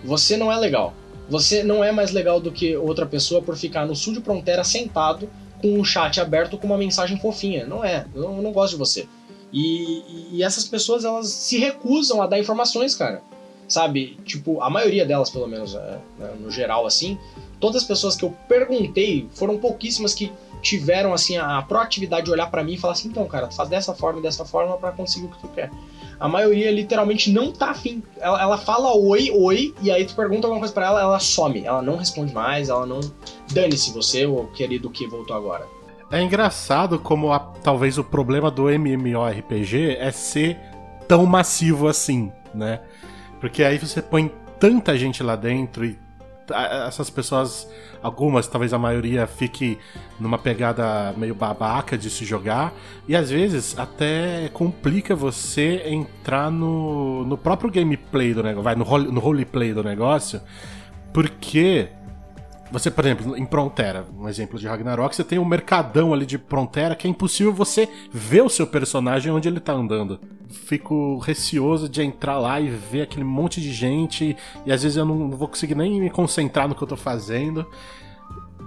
Você 0.03 0.35
não 0.35 0.51
é 0.51 0.57
legal. 0.57 0.93
Você 1.29 1.63
não 1.63 1.83
é 1.83 1.91
mais 1.91 2.11
legal 2.11 2.39
do 2.39 2.51
que 2.51 2.75
outra 2.75 3.05
pessoa 3.05 3.41
por 3.41 3.55
ficar 3.55 3.85
no 3.85 3.95
sul 3.95 4.13
de 4.13 4.21
fronteira 4.21 4.63
sentado 4.63 5.29
com 5.61 5.79
um 5.79 5.83
chat 5.83 6.19
aberto 6.19 6.57
com 6.57 6.67
uma 6.67 6.77
mensagem 6.77 7.19
fofinha. 7.19 7.65
Não 7.65 7.83
é. 7.83 8.05
Eu 8.13 8.41
não, 8.41 8.51
gosto 8.51 8.71
de 8.73 8.77
você. 8.79 9.07
E, 9.53 9.99
e- 9.99 10.29
e 10.37 10.43
essas 10.43 10.67
pessoas 10.67 11.05
elas 11.05 11.27
se 11.27 11.57
recusam 11.57 12.21
a 12.21 12.27
dar 12.27 12.39
informações, 12.39 12.95
cara 12.95 13.21
sabe? 13.69 14.17
Tipo, 14.25 14.61
a 14.61 14.69
maioria 14.69 15.05
delas, 15.05 15.29
pelo 15.29 15.47
menos, 15.47 15.75
é, 15.75 15.99
né, 16.17 16.33
no 16.39 16.49
geral, 16.49 16.85
assim, 16.85 17.17
todas 17.59 17.81
as 17.83 17.87
pessoas 17.87 18.15
que 18.15 18.23
eu 18.23 18.35
perguntei 18.47 19.27
foram 19.33 19.57
pouquíssimas 19.57 20.13
que 20.13 20.31
tiveram, 20.61 21.13
assim, 21.13 21.37
a, 21.37 21.61
proatividade 21.61 22.25
de 22.25 22.31
olhar 22.31 22.49
pra 22.51 22.63
mim 22.63 22.73
e 22.73 22.77
falar 22.77 22.93
assim, 22.93 23.07
então, 23.07 23.25
cara, 23.27 23.49
faz 23.49 23.69
dessa 23.69 23.93
forma 23.93 24.21
dessa 24.21 24.43
forma 24.43 24.77
pra 24.77 24.91
conseguir 24.91 25.27
o 25.27 25.29
que 25.29 25.39
tu 25.39 25.47
quer. 25.47 25.71
A 26.19 26.27
maioria, 26.27 26.69
literalmente, 26.69 27.31
não 27.31 27.51
tá 27.51 27.69
afim. 27.69 28.03
Ela, 28.19 28.41
ela 28.41 28.57
fala 28.57 28.93
oi, 28.93 29.31
oi, 29.31 29.73
e 29.81 29.89
aí 29.89 30.03
tu 30.03 30.13
pergunta 30.15 30.47
alguma 30.47 30.59
coisa 30.59 30.73
pra 30.73 30.87
ela, 30.87 31.01
ela 31.01 31.19
some. 31.19 31.63
Ela 31.63 31.81
não 31.81 31.95
responde 31.95 32.33
mais, 32.33 32.67
ela 32.67 32.85
não... 32.85 32.99
Dane-se 33.53 33.93
você, 33.93 34.25
o 34.25 34.47
querido 34.47 34.89
que 34.89 35.07
voltou 35.07 35.35
agora. 35.35 35.65
É 36.11 36.21
engraçado 36.21 36.99
como 36.99 37.31
a- 37.31 37.39
talvez 37.63 37.97
o 37.97 38.03
problema 38.03 38.51
do 38.51 38.69
MMORPG 38.69 39.95
é 39.97 40.11
ser 40.11 40.57
tão 41.07 41.25
massivo 41.25 41.87
assim, 41.87 42.31
né? 42.53 42.81
Porque 43.39 43.63
aí 43.63 43.77
você 43.77 44.01
põe 44.01 44.29
tanta 44.59 44.97
gente 44.97 45.23
lá 45.23 45.37
dentro 45.37 45.85
e 45.85 45.97
essas 46.51 47.09
pessoas, 47.09 47.67
algumas, 48.01 48.47
talvez 48.47 48.73
a 48.73 48.79
maioria, 48.79 49.27
fique 49.27 49.77
numa 50.19 50.37
pegada 50.37 51.13
meio 51.17 51.35
babaca 51.35 51.97
de 51.97 52.09
se 52.09 52.25
jogar. 52.25 52.73
E 53.07 53.15
às 53.15 53.29
vezes 53.29 53.77
até 53.77 54.49
complica 54.53 55.15
você 55.15 55.83
entrar 55.85 56.51
no, 56.51 57.25
no 57.25 57.37
próprio 57.37 57.71
gameplay 57.71 58.33
do 58.33 58.43
negócio, 58.43 58.63
vai, 58.63 58.75
no, 58.75 58.83
role, 58.83 59.11
no 59.11 59.19
roleplay 59.19 59.73
do 59.73 59.83
negócio, 59.83 60.41
porque 61.13 61.89
você, 62.71 62.91
por 62.91 63.05
exemplo, 63.05 63.35
em 63.35 63.45
Prontera, 63.45 64.05
um 64.17 64.27
exemplo 64.27 64.59
de 64.59 64.67
Ragnarok, 64.67 65.15
você 65.15 65.23
tem 65.23 65.39
um 65.39 65.45
mercadão 65.45 66.13
ali 66.13 66.25
de 66.25 66.37
Prontera 66.37 66.95
que 66.95 67.07
é 67.07 67.09
impossível 67.09 67.53
você 67.53 67.89
ver 68.11 68.41
o 68.41 68.49
seu 68.49 68.67
personagem 68.67 69.31
onde 69.31 69.47
ele 69.47 69.59
tá 69.59 69.73
andando. 69.73 70.19
Fico 70.47 71.17
receoso 71.19 71.89
de 71.89 72.01
entrar 72.01 72.37
lá 72.37 72.59
e 72.59 72.69
ver 72.69 73.03
aquele 73.03 73.23
monte 73.23 73.59
de 73.59 73.71
gente 73.71 74.35
e 74.65 74.71
às 74.71 74.83
vezes 74.83 74.97
eu 74.97 75.05
não, 75.05 75.29
vou 75.31 75.47
conseguir 75.47 75.75
nem 75.75 75.99
me 75.99 76.09
concentrar 76.09 76.67
no 76.67 76.75
que 76.75 76.83
eu 76.83 76.87
tô 76.87 76.97
fazendo. 76.97 77.65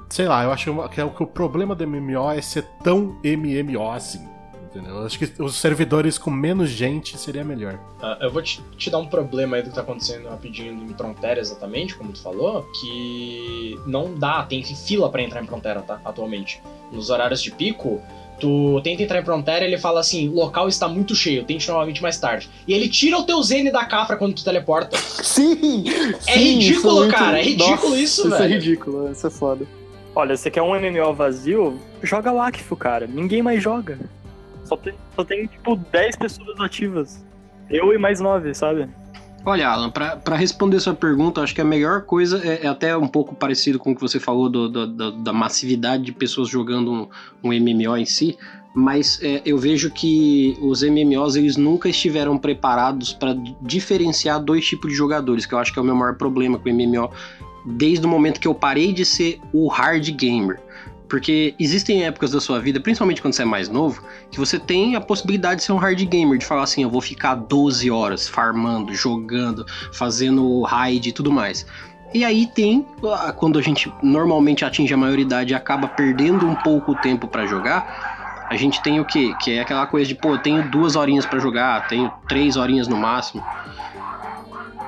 Sei 0.08 0.26
lá, 0.26 0.44
eu 0.44 0.52
acho 0.52 0.88
que, 0.90 1.00
é 1.00 1.04
o, 1.04 1.10
que 1.10 1.22
o 1.22 1.26
problema 1.26 1.74
do 1.74 1.86
MMO 1.86 2.30
é 2.30 2.40
ser 2.40 2.64
tão 2.82 3.16
MMO 3.24 3.90
assim. 3.90 4.28
Entendeu? 4.74 4.96
Eu 4.96 5.06
acho 5.06 5.18
que 5.18 5.30
os 5.42 5.56
servidores 5.56 6.16
com 6.16 6.30
menos 6.30 6.70
gente 6.70 7.18
seria 7.18 7.44
melhor. 7.44 7.78
Ah, 8.00 8.16
eu 8.22 8.30
vou 8.32 8.40
te, 8.40 8.62
te 8.78 8.88
dar 8.88 8.98
um 8.98 9.06
problema 9.06 9.56
aí 9.56 9.62
do 9.62 9.68
que 9.68 9.74
tá 9.74 9.82
acontecendo 9.82 10.28
rapidinho 10.30 10.72
em 10.72 10.94
Frontera, 10.94 11.38
exatamente, 11.38 11.94
como 11.94 12.11
tu 12.11 12.22
falou, 12.22 12.62
que 12.80 13.78
não 13.87 14.14
dá, 14.14 14.42
tem 14.44 14.62
fila 14.64 15.11
pra 15.11 15.20
entrar 15.22 15.42
em 15.42 15.46
Frontera, 15.46 15.82
tá? 15.82 16.00
Atualmente. 16.02 16.62
Nos 16.90 17.11
horários 17.11 17.42
de 17.42 17.50
pico, 17.50 18.00
Tu 18.40 18.80
tenta 18.82 19.04
entrar 19.04 19.20
em 19.20 19.24
Frontera, 19.24 19.64
ele 19.64 19.78
fala 19.78 20.00
assim: 20.00 20.28
local 20.28 20.66
está 20.66 20.88
muito 20.88 21.14
cheio, 21.14 21.44
tente 21.44 21.68
novamente 21.68 22.02
mais 22.02 22.18
tarde. 22.18 22.50
E 22.66 22.72
ele 22.72 22.88
tira 22.88 23.16
o 23.16 23.22
teu 23.22 23.40
Zene 23.40 23.70
da 23.70 23.85
Cafra 23.85 24.16
quando 24.16 24.35
tu 24.35 24.42
teleporta. 24.42 24.96
Sim! 24.98 25.85
É 26.26 26.32
sim, 26.32 26.58
ridículo, 26.58 26.72
isso 26.72 26.94
muito- 27.02 27.14
cara, 27.14 27.38
é 27.38 27.42
ridículo 27.44 27.90
Nossa, 27.90 27.98
isso, 28.02 28.26
Isso 28.26 28.35
é 28.35 28.38
velho. 28.38 28.54
ridículo, 28.54 29.12
isso 29.12 29.26
é 29.26 29.30
foda. 29.30 29.64
Olha, 30.12 30.37
você 30.37 30.50
quer 30.50 30.61
um 30.61 30.74
MMO 30.74 31.14
vazio? 31.14 31.78
Joga 32.02 32.32
Wakfu, 32.32 32.74
cara. 32.74 33.06
Ninguém 33.06 33.42
mais 33.42 33.62
joga. 33.62 33.96
Só 34.72 34.76
tem, 34.76 34.94
só 35.16 35.24
tem 35.24 35.46
tipo, 35.46 35.76
10 35.76 36.16
pessoas 36.16 36.58
ativas. 36.61 37.24
Eu 37.68 37.92
e 37.92 37.98
mais 37.98 38.20
9, 38.20 38.54
sabe? 38.54 38.88
Olha, 39.44 39.68
Alan, 39.68 39.90
pra 39.90 40.37
responder 40.37 40.78
sua 40.80 40.94
pergunta, 40.94 41.40
acho 41.40 41.54
que 41.54 41.61
a 41.61 41.64
melhor 41.64 42.02
coisa 42.02 42.40
é, 42.46 42.64
é 42.64 42.68
até 42.68 42.96
um 42.96 43.08
pouco 43.08 43.35
parecido 43.35 43.78
com 43.78 43.90
o 43.90 43.94
que 43.94 44.00
você 44.00 44.20
falou 44.20 44.48
do- 44.48 44.68
do- 44.68 44.87
do- 44.87 45.12
da 45.22 45.32
massividade 45.32 46.04
de 46.04 46.12
pessoas 46.12 46.48
jogando 46.48 46.92
um, 46.92 47.08
um 47.42 47.52
MMO 47.52 47.96
em 47.96 48.04
si, 48.06 48.38
mas 48.74 49.18
é, 49.22 49.42
eu 49.44 49.58
vejo 49.58 49.90
que 49.90 50.56
os 50.62 50.82
MMOs 50.82 51.35
eles 51.37 51.56
nunca 51.56 51.88
estiveram 51.88 52.38
preparados 52.38 53.12
para 53.12 53.35
diferenciar 53.61 54.40
dois 54.40 54.64
tipos 54.64 54.90
de 54.90 54.96
jogadores, 54.96 55.44
que 55.44 55.52
eu 55.54 55.58
acho 55.58 55.72
que 55.72 55.78
é 55.78 55.82
o 55.82 55.85
meu 55.85 55.96
maior 55.96 56.14
problema 56.14 56.56
com 56.58 56.68
o 56.68 56.72
MMO 56.72 57.11
desde 57.66 58.06
o 58.06 58.08
momento 58.08 58.38
que 58.40 58.46
eu 58.48 58.54
parei 58.54 58.92
de 58.92 59.04
ser 59.04 59.40
o 59.52 59.66
hard 59.68 60.08
gamer. 60.12 60.61
Porque 61.12 61.55
existem 61.59 62.05
épocas 62.05 62.31
da 62.31 62.40
sua 62.40 62.59
vida, 62.59 62.81
principalmente 62.81 63.20
quando 63.20 63.35
você 63.35 63.42
é 63.42 63.44
mais 63.44 63.68
novo, 63.68 64.03
que 64.31 64.38
você 64.38 64.59
tem 64.59 64.96
a 64.96 65.01
possibilidade 65.01 65.57
de 65.57 65.64
ser 65.64 65.72
um 65.72 65.77
hard 65.77 66.03
gamer, 66.07 66.38
de 66.38 66.46
falar 66.46 66.62
assim, 66.62 66.85
eu 66.85 66.88
vou 66.88 67.03
ficar 67.03 67.35
12 67.35 67.90
horas 67.90 68.27
farmando, 68.27 68.94
jogando, 68.94 69.66
fazendo 69.92 70.62
raid 70.62 71.11
e 71.11 71.12
tudo 71.12 71.31
mais. 71.31 71.66
E 72.14 72.25
aí 72.25 72.46
tem, 72.46 72.87
quando 73.37 73.59
a 73.59 73.62
gente 73.62 73.92
normalmente 74.03 74.64
atinge 74.64 74.94
a 74.94 74.96
maioridade 74.96 75.53
e 75.53 75.55
acaba 75.55 75.87
perdendo 75.87 76.48
um 76.48 76.55
pouco 76.55 76.92
o 76.92 76.94
tempo 76.94 77.29
pra 77.29 77.44
jogar, 77.44 78.46
a 78.48 78.57
gente 78.57 78.81
tem 78.81 78.98
o 78.98 79.05
quê? 79.05 79.35
Que 79.38 79.51
é 79.51 79.61
aquela 79.61 79.87
coisa 79.87 80.09
de, 80.09 80.14
pô, 80.14 80.37
eu 80.37 80.38
tenho 80.38 80.62
duas 80.62 80.96
horinhas 80.96 81.27
pra 81.27 81.38
jogar, 81.38 81.88
tenho 81.88 82.11
três 82.27 82.57
horinhas 82.57 82.88
no 82.88 82.96
máximo. 82.96 83.44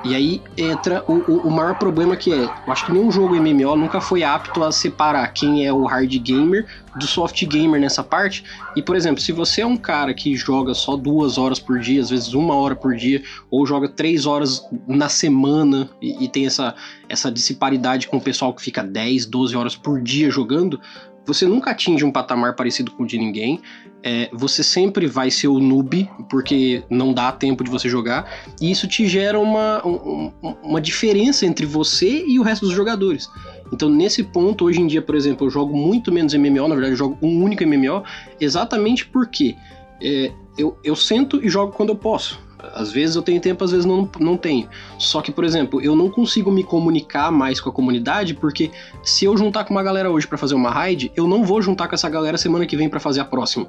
E 0.05 0.13
aí 0.13 0.39
entra 0.55 1.03
o, 1.07 1.13
o, 1.13 1.47
o 1.47 1.51
maior 1.51 1.73
problema 1.73 2.15
que 2.15 2.31
é, 2.31 2.43
eu 2.43 2.71
acho 2.71 2.85
que 2.85 2.91
nenhum 2.91 3.11
jogo 3.11 3.35
MMO 3.35 3.75
nunca 3.75 3.99
foi 3.99 4.23
apto 4.23 4.63
a 4.63 4.71
separar 4.71 5.27
quem 5.33 5.65
é 5.65 5.73
o 5.73 5.83
hard 5.83 6.15
gamer 6.19 6.67
do 6.95 7.07
soft 7.07 7.43
gamer 7.47 7.81
nessa 7.81 8.03
parte. 8.03 8.43
E, 8.75 8.83
por 8.83 8.95
exemplo, 8.95 9.19
se 9.19 9.31
você 9.31 9.61
é 9.61 9.65
um 9.65 9.75
cara 9.75 10.13
que 10.13 10.35
joga 10.35 10.75
só 10.75 10.95
duas 10.95 11.39
horas 11.39 11.59
por 11.59 11.79
dia, 11.79 11.99
às 11.99 12.11
vezes 12.11 12.35
uma 12.35 12.53
hora 12.53 12.75
por 12.75 12.95
dia, 12.95 13.23
ou 13.49 13.65
joga 13.65 13.89
três 13.89 14.27
horas 14.27 14.63
na 14.87 15.09
semana 15.09 15.89
e, 15.99 16.23
e 16.23 16.27
tem 16.27 16.45
essa, 16.45 16.75
essa 17.09 17.31
disparidade 17.31 18.07
com 18.07 18.17
o 18.17 18.21
pessoal 18.21 18.53
que 18.53 18.61
fica 18.61 18.83
10, 18.83 19.25
12 19.25 19.55
horas 19.57 19.75
por 19.75 19.99
dia 19.99 20.29
jogando, 20.29 20.79
você 21.25 21.47
nunca 21.47 21.71
atinge 21.71 22.05
um 22.05 22.11
patamar 22.11 22.55
parecido 22.55 22.91
com 22.91 23.03
o 23.03 23.07
de 23.07 23.17
ninguém. 23.17 23.59
É, 24.07 24.29
você 24.31 24.61
sempre 24.63 25.07
vai 25.07 25.31
ser 25.31 25.47
o 25.47 25.59
noob, 25.59 26.07
porque 26.29 26.83
não 26.91 27.11
dá 27.11 27.31
tempo 27.31 27.63
de 27.63 27.71
você 27.71 27.89
jogar, 27.89 28.31
e 28.61 28.69
isso 28.69 28.87
te 28.87 29.07
gera 29.07 29.39
uma, 29.39 29.81
um- 29.83 30.31
um- 30.43 30.55
uma 30.61 30.79
diferença 30.79 31.43
entre 31.43 31.65
você 31.65 32.23
e 32.27 32.37
o 32.39 32.43
resto 32.43 32.67
dos 32.67 32.75
jogadores. 32.75 33.27
Então, 33.73 33.89
nesse 33.89 34.21
ponto, 34.21 34.65
hoje 34.65 34.79
em 34.79 34.85
dia, 34.85 35.01
por 35.01 35.15
exemplo, 35.15 35.47
eu 35.47 35.49
jogo 35.49 35.75
muito 35.75 36.11
menos 36.11 36.35
MMO, 36.35 36.67
na 36.67 36.75
verdade, 36.75 36.93
eu 36.93 36.97
jogo 36.97 37.17
um 37.19 37.43
único 37.43 37.63
MMO, 37.63 38.03
exatamente 38.39 39.07
porque 39.07 39.55
é, 39.99 40.31
eu, 40.55 40.77
eu 40.83 40.95
sento 40.95 41.43
e 41.43 41.49
jogo 41.49 41.73
quando 41.73 41.89
eu 41.89 41.95
posso. 41.95 42.39
Às 42.73 42.91
vezes 42.91 43.15
eu 43.15 43.21
tenho 43.21 43.39
tempo, 43.39 43.63
às 43.63 43.71
vezes 43.71 43.85
não, 43.85 44.09
não 44.19 44.37
tenho. 44.37 44.67
Só 44.97 45.21
que, 45.21 45.31
por 45.31 45.43
exemplo, 45.43 45.81
eu 45.81 45.95
não 45.95 46.09
consigo 46.09 46.51
me 46.51 46.63
comunicar 46.63 47.31
mais 47.31 47.59
com 47.59 47.69
a 47.69 47.73
comunidade, 47.73 48.33
porque 48.33 48.71
se 49.03 49.25
eu 49.25 49.37
juntar 49.37 49.63
com 49.65 49.73
uma 49.73 49.83
galera 49.83 50.09
hoje 50.09 50.27
pra 50.27 50.37
fazer 50.37 50.55
uma 50.55 50.71
raid, 50.71 51.11
eu 51.15 51.27
não 51.27 51.43
vou 51.43 51.61
juntar 51.61 51.87
com 51.87 51.95
essa 51.95 52.09
galera 52.09 52.37
semana 52.37 52.65
que 52.65 52.77
vem 52.77 52.89
pra 52.89 52.99
fazer 52.99 53.21
a 53.21 53.25
próxima. 53.25 53.67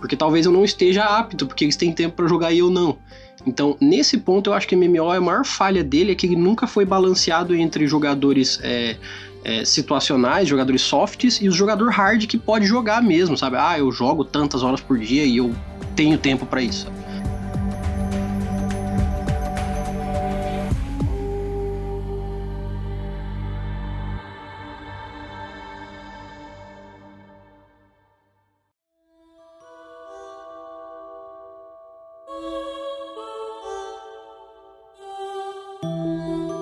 Porque 0.00 0.16
talvez 0.16 0.46
eu 0.46 0.52
não 0.52 0.64
esteja 0.64 1.04
apto, 1.04 1.46
porque 1.46 1.64
eles 1.64 1.76
têm 1.76 1.92
tempo 1.92 2.16
pra 2.16 2.26
jogar 2.26 2.52
e 2.52 2.58
eu 2.58 2.70
não. 2.70 2.98
Então, 3.46 3.76
nesse 3.80 4.18
ponto, 4.18 4.50
eu 4.50 4.54
acho 4.54 4.66
que 4.66 4.74
MMO, 4.74 5.10
a 5.10 5.20
maior 5.20 5.44
falha 5.44 5.84
dele 5.84 6.12
é 6.12 6.14
que 6.14 6.26
ele 6.26 6.36
nunca 6.36 6.66
foi 6.66 6.84
balanceado 6.84 7.54
entre 7.54 7.86
jogadores 7.86 8.58
é, 8.62 8.96
é, 9.44 9.64
situacionais, 9.64 10.48
jogadores 10.48 10.82
softs, 10.82 11.40
e 11.40 11.48
o 11.48 11.52
jogador 11.52 11.90
hard 11.90 12.26
que 12.26 12.36
pode 12.36 12.66
jogar 12.66 13.00
mesmo, 13.00 13.36
sabe? 13.36 13.56
Ah, 13.56 13.78
eu 13.78 13.90
jogo 13.92 14.24
tantas 14.24 14.62
horas 14.62 14.80
por 14.80 14.98
dia 14.98 15.24
e 15.24 15.36
eu 15.36 15.54
tenho 15.94 16.18
tempo 16.18 16.44
pra 16.44 16.60
isso. 16.60 16.90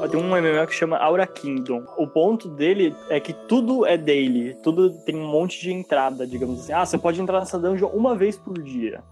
Tem 0.09 0.21
um 0.21 0.29
MMO 0.29 0.67
que 0.67 0.75
chama 0.75 0.97
Aura 0.97 1.27
Kingdom. 1.27 1.85
O 1.97 2.07
ponto 2.07 2.49
dele 2.49 2.95
é 3.09 3.19
que 3.19 3.33
tudo 3.33 3.87
é 3.87 3.97
daily, 3.97 4.55
tudo 4.63 4.91
tem 5.05 5.17
um 5.17 5.27
monte 5.27 5.61
de 5.61 5.73
entrada, 5.73 6.27
digamos 6.27 6.61
assim. 6.61 6.73
Ah, 6.73 6.85
você 6.85 6.99
pode 6.99 7.21
entrar 7.21 7.41
nessa 7.41 7.59
dungeon 7.59 7.89
uma 7.89 8.15
vez 8.15 8.37
por 8.37 8.61
dia. 8.63 9.03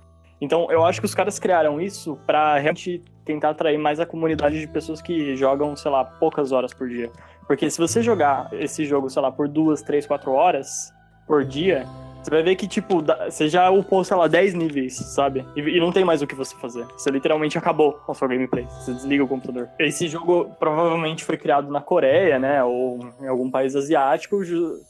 Então, 0.41 0.71
eu 0.73 0.85
acho 0.85 1.01
que 1.01 1.07
os 1.07 1.15
caras 1.15 1.39
criaram 1.39 1.81
isso 1.81 2.19
pra 2.27 2.59
realmente 2.59 3.01
tentar 3.25 3.51
atrair 3.51 3.79
mais 3.79 4.01
a 4.01 4.07
comunidade 4.07 4.61
de 4.61 4.67
pessoas 4.67 5.01
que 5.01 5.37
jogam, 5.37 5.77
sei 5.77 5.91
lá, 5.91 6.05
poucas 6.05 6.51
horas 6.51 6.75
por 6.75 6.89
dia. 6.89 7.11
Porque 7.47 7.71
se 7.71 7.79
você 7.79 8.03
jogar 8.03 8.49
esse 8.53 8.85
jogo, 8.85 9.09
sei 9.09 9.23
lá, 9.23 9.31
por 9.31 9.47
duas, 9.47 9.83
três, 9.83 10.05
quatro 10.05 10.33
horas 10.33 10.93
por 11.27 11.45
dia, 11.45 11.87
você 12.23 12.31
vai 12.31 12.43
ver 12.43 12.57
que, 12.57 12.67
tipo, 12.69 13.03
você 13.29 13.49
já 13.49 13.71
upou, 13.71 14.05
sei 14.05 14.17
lá, 14.17 14.27
10 14.29 14.55
níveis, 14.55 14.95
sabe? 14.97 15.45
E, 15.57 15.61
e 15.61 15.81
não 15.81 15.91
tem 15.91 16.05
mais 16.05 16.23
o 16.23 16.27
que 16.27 16.35
você 16.35 16.55
fazer. 16.57 16.87
Você 16.97 17.11
literalmente 17.11 17.59
acabou 17.59 17.93
com 17.93 18.13
a 18.13 18.15
sua 18.15 18.29
gameplay. 18.29 18.65
Você 18.81 18.93
desliga 18.93 19.25
o 19.25 19.29
computador. 19.29 19.69
Esse 19.79 20.07
jogo 20.09 20.51
provavelmente 20.59 21.25
foi 21.25 21.37
criado 21.37 21.71
na 21.71 21.81
Coreia, 21.81 22.39
né? 22.39 22.63
Ou 22.63 23.01
em 23.21 23.27
algum 23.27 23.51
país 23.51 23.75
asiático, 23.75 24.41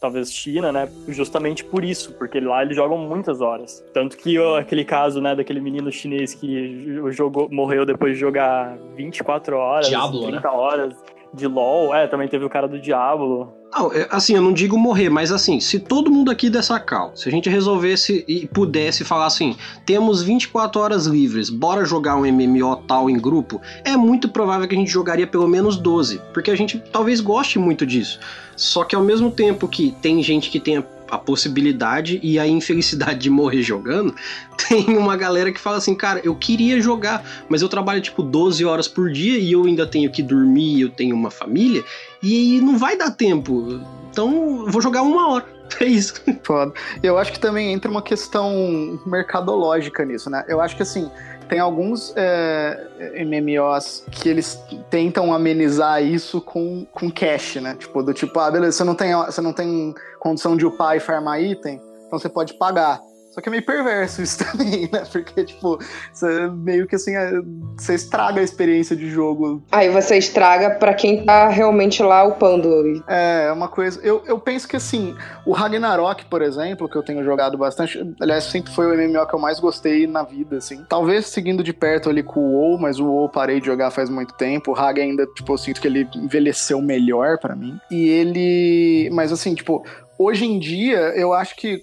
talvez 0.00 0.32
China, 0.32 0.70
né? 0.70 0.88
Justamente 1.08 1.64
por 1.64 1.84
isso, 1.84 2.12
porque 2.14 2.38
lá 2.40 2.62
eles 2.62 2.76
jogam 2.76 2.98
muitas 2.98 3.40
horas. 3.40 3.82
Tanto 3.94 4.16
que 4.16 4.38
ó, 4.38 4.58
aquele 4.58 4.84
caso, 4.84 5.20
né, 5.20 5.34
daquele 5.34 5.60
menino 5.60 5.90
chinês 5.90 6.34
que 6.34 6.84
jo- 6.94 7.10
jogou, 7.10 7.48
morreu 7.50 7.86
depois 7.86 8.14
de 8.14 8.20
jogar 8.20 8.76
24 8.96 9.56
horas, 9.56 9.88
Diablo, 9.88 10.26
30 10.26 10.50
horas 10.50 10.94
de 11.32 11.46
LoL. 11.46 11.94
É, 11.94 12.06
também 12.06 12.28
teve 12.28 12.44
o 12.44 12.50
cara 12.50 12.68
do 12.68 12.80
Diablo. 12.80 13.52
Não, 13.74 13.90
é, 13.92 14.06
assim, 14.10 14.34
eu 14.34 14.42
não 14.42 14.52
digo 14.52 14.76
morrer, 14.76 15.08
mas 15.08 15.32
assim, 15.32 15.58
se 15.58 15.78
todo 15.78 16.10
mundo 16.10 16.30
aqui 16.30 16.50
dessa 16.50 16.78
cal, 16.78 17.16
se 17.16 17.26
a 17.28 17.32
gente 17.32 17.48
resolvesse 17.48 18.22
e 18.28 18.46
pudesse 18.46 19.02
falar 19.02 19.24
assim, 19.24 19.56
temos 19.86 20.22
24 20.22 20.78
horas 20.78 21.06
livres, 21.06 21.48
bora 21.48 21.84
jogar 21.84 22.16
um 22.16 22.30
MMO 22.30 22.76
tal 22.86 23.08
em 23.08 23.18
grupo, 23.18 23.62
é 23.82 23.96
muito 23.96 24.28
provável 24.28 24.68
que 24.68 24.74
a 24.74 24.78
gente 24.78 24.90
jogaria 24.90 25.26
pelo 25.26 25.48
menos 25.48 25.78
12, 25.78 26.20
porque 26.34 26.50
a 26.50 26.56
gente 26.56 26.78
talvez 26.92 27.20
goste 27.20 27.58
muito 27.58 27.86
disso. 27.86 28.20
Só 28.54 28.84
que 28.84 28.94
ao 28.94 29.02
mesmo 29.02 29.30
tempo 29.30 29.66
que 29.66 29.94
tem 30.02 30.22
gente 30.22 30.50
que 30.50 30.60
tem 30.60 30.84
a, 31.12 31.18
possibilidade 31.18 32.18
e 32.22 32.38
a 32.38 32.46
infelicidade 32.46 33.20
de 33.20 33.30
morrer 33.30 33.62
jogando, 33.62 34.14
tem 34.68 34.96
uma 34.96 35.16
galera 35.16 35.52
que 35.52 35.60
fala 35.60 35.76
assim, 35.76 35.94
cara, 35.94 36.20
eu 36.24 36.34
queria 36.34 36.80
jogar, 36.80 37.24
mas 37.48 37.60
eu 37.60 37.68
trabalho 37.68 38.00
tipo 38.00 38.22
12 38.22 38.64
horas 38.64 38.88
por 38.88 39.10
dia 39.10 39.38
e 39.38 39.52
eu 39.52 39.64
ainda 39.64 39.86
tenho 39.86 40.10
que 40.10 40.22
dormir, 40.22 40.80
eu 40.80 40.88
tenho 40.88 41.14
uma 41.14 41.30
família, 41.30 41.84
e 42.22 42.60
não 42.60 42.78
vai 42.78 42.96
dar 42.96 43.10
tempo. 43.10 43.80
Então, 44.10 44.66
vou 44.66 44.80
jogar 44.80 45.02
uma 45.02 45.28
hora. 45.28 45.62
É 45.80 45.86
isso. 45.86 46.14
Foda. 46.42 46.72
Eu 47.02 47.16
acho 47.16 47.32
que 47.32 47.40
também 47.40 47.72
entra 47.72 47.90
uma 47.90 48.02
questão 48.02 49.00
mercadológica 49.06 50.04
nisso, 50.04 50.28
né? 50.28 50.44
Eu 50.46 50.60
acho 50.60 50.76
que 50.76 50.82
assim, 50.82 51.10
tem 51.52 51.58
alguns 51.58 52.14
é, 52.16 52.88
MMOs 53.26 54.06
que 54.10 54.26
eles 54.26 54.58
tentam 54.88 55.34
amenizar 55.34 56.02
isso 56.02 56.40
com, 56.40 56.86
com 56.90 57.10
cash, 57.10 57.56
né? 57.56 57.76
Tipo, 57.78 58.02
do 58.02 58.14
tipo, 58.14 58.40
ah, 58.40 58.50
beleza, 58.50 58.78
você 58.78 58.84
não 58.84 58.94
tem, 58.94 59.14
você 59.14 59.40
não 59.42 59.52
tem 59.52 59.94
condição 60.18 60.56
de 60.56 60.64
upar 60.64 60.96
e 60.96 61.00
farmar 61.00 61.42
item, 61.42 61.78
então 62.06 62.18
você 62.18 62.30
pode 62.30 62.54
pagar. 62.54 63.02
Só 63.32 63.40
que 63.40 63.48
é 63.48 63.50
meio 63.50 63.64
perverso 63.64 64.22
isso 64.22 64.38
também, 64.44 64.88
né? 64.92 65.04
Porque, 65.10 65.44
tipo, 65.44 65.78
você 66.12 66.48
meio 66.48 66.86
que 66.86 66.96
assim, 66.96 67.16
é, 67.16 67.32
você 67.76 67.94
estraga 67.94 68.40
a 68.40 68.44
experiência 68.44 68.94
de 68.94 69.08
jogo 69.08 69.62
Aí 69.72 69.88
você 69.88 70.16
estraga 70.18 70.70
pra 70.70 70.94
quem 70.94 71.24
tá 71.24 71.48
realmente 71.48 72.02
lá 72.02 72.24
upando. 72.24 73.02
É, 73.08 73.46
é 73.48 73.52
uma 73.52 73.68
coisa. 73.68 74.00
Eu, 74.02 74.22
eu 74.26 74.38
penso 74.38 74.68
que 74.68 74.76
assim, 74.76 75.16
o 75.46 75.52
Ragnarok, 75.52 76.24
por 76.26 76.42
exemplo, 76.42 76.88
que 76.88 76.96
eu 76.96 77.02
tenho 77.02 77.24
jogado 77.24 77.56
bastante, 77.56 77.98
aliás, 78.20 78.44
sempre 78.44 78.72
foi 78.72 78.86
o 78.86 78.96
MMO 78.96 79.26
que 79.26 79.34
eu 79.34 79.38
mais 79.38 79.58
gostei 79.58 80.06
na 80.06 80.22
vida, 80.22 80.56
assim. 80.56 80.84
Talvez 80.88 81.26
seguindo 81.26 81.62
de 81.62 81.72
perto 81.72 82.10
ali 82.10 82.22
com 82.22 82.40
o 82.40 82.52
WoW, 82.52 82.78
mas 82.78 83.00
o 83.00 83.06
WoW 83.06 83.28
parei 83.28 83.60
de 83.60 83.66
jogar 83.66 83.90
faz 83.90 84.10
muito 84.10 84.34
tempo. 84.34 84.70
O 84.72 84.74
Rag 84.74 85.00
ainda, 85.00 85.26
tipo, 85.26 85.52
eu 85.52 85.58
sinto 85.58 85.80
que 85.80 85.86
ele 85.86 86.08
envelheceu 86.14 86.80
melhor 86.80 87.38
pra 87.38 87.56
mim. 87.56 87.78
E 87.90 88.08
ele. 88.08 89.10
Mas 89.12 89.32
assim, 89.32 89.54
tipo, 89.54 89.84
hoje 90.18 90.44
em 90.44 90.58
dia, 90.58 90.98
eu 91.16 91.32
acho 91.32 91.56
que 91.56 91.82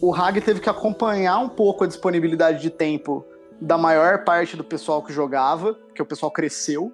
o 0.00 0.10
Rag 0.10 0.40
teve 0.40 0.60
que 0.60 0.68
acompanhar 0.68 1.38
um 1.38 1.48
pouco 1.48 1.84
a 1.84 1.86
disponibilidade 1.86 2.60
de 2.60 2.70
tempo 2.70 3.24
da 3.60 3.76
maior 3.76 4.24
parte 4.24 4.56
do 4.56 4.62
pessoal 4.62 5.02
que 5.02 5.12
jogava, 5.12 5.74
porque 5.74 6.00
o 6.00 6.06
pessoal 6.06 6.30
cresceu. 6.30 6.92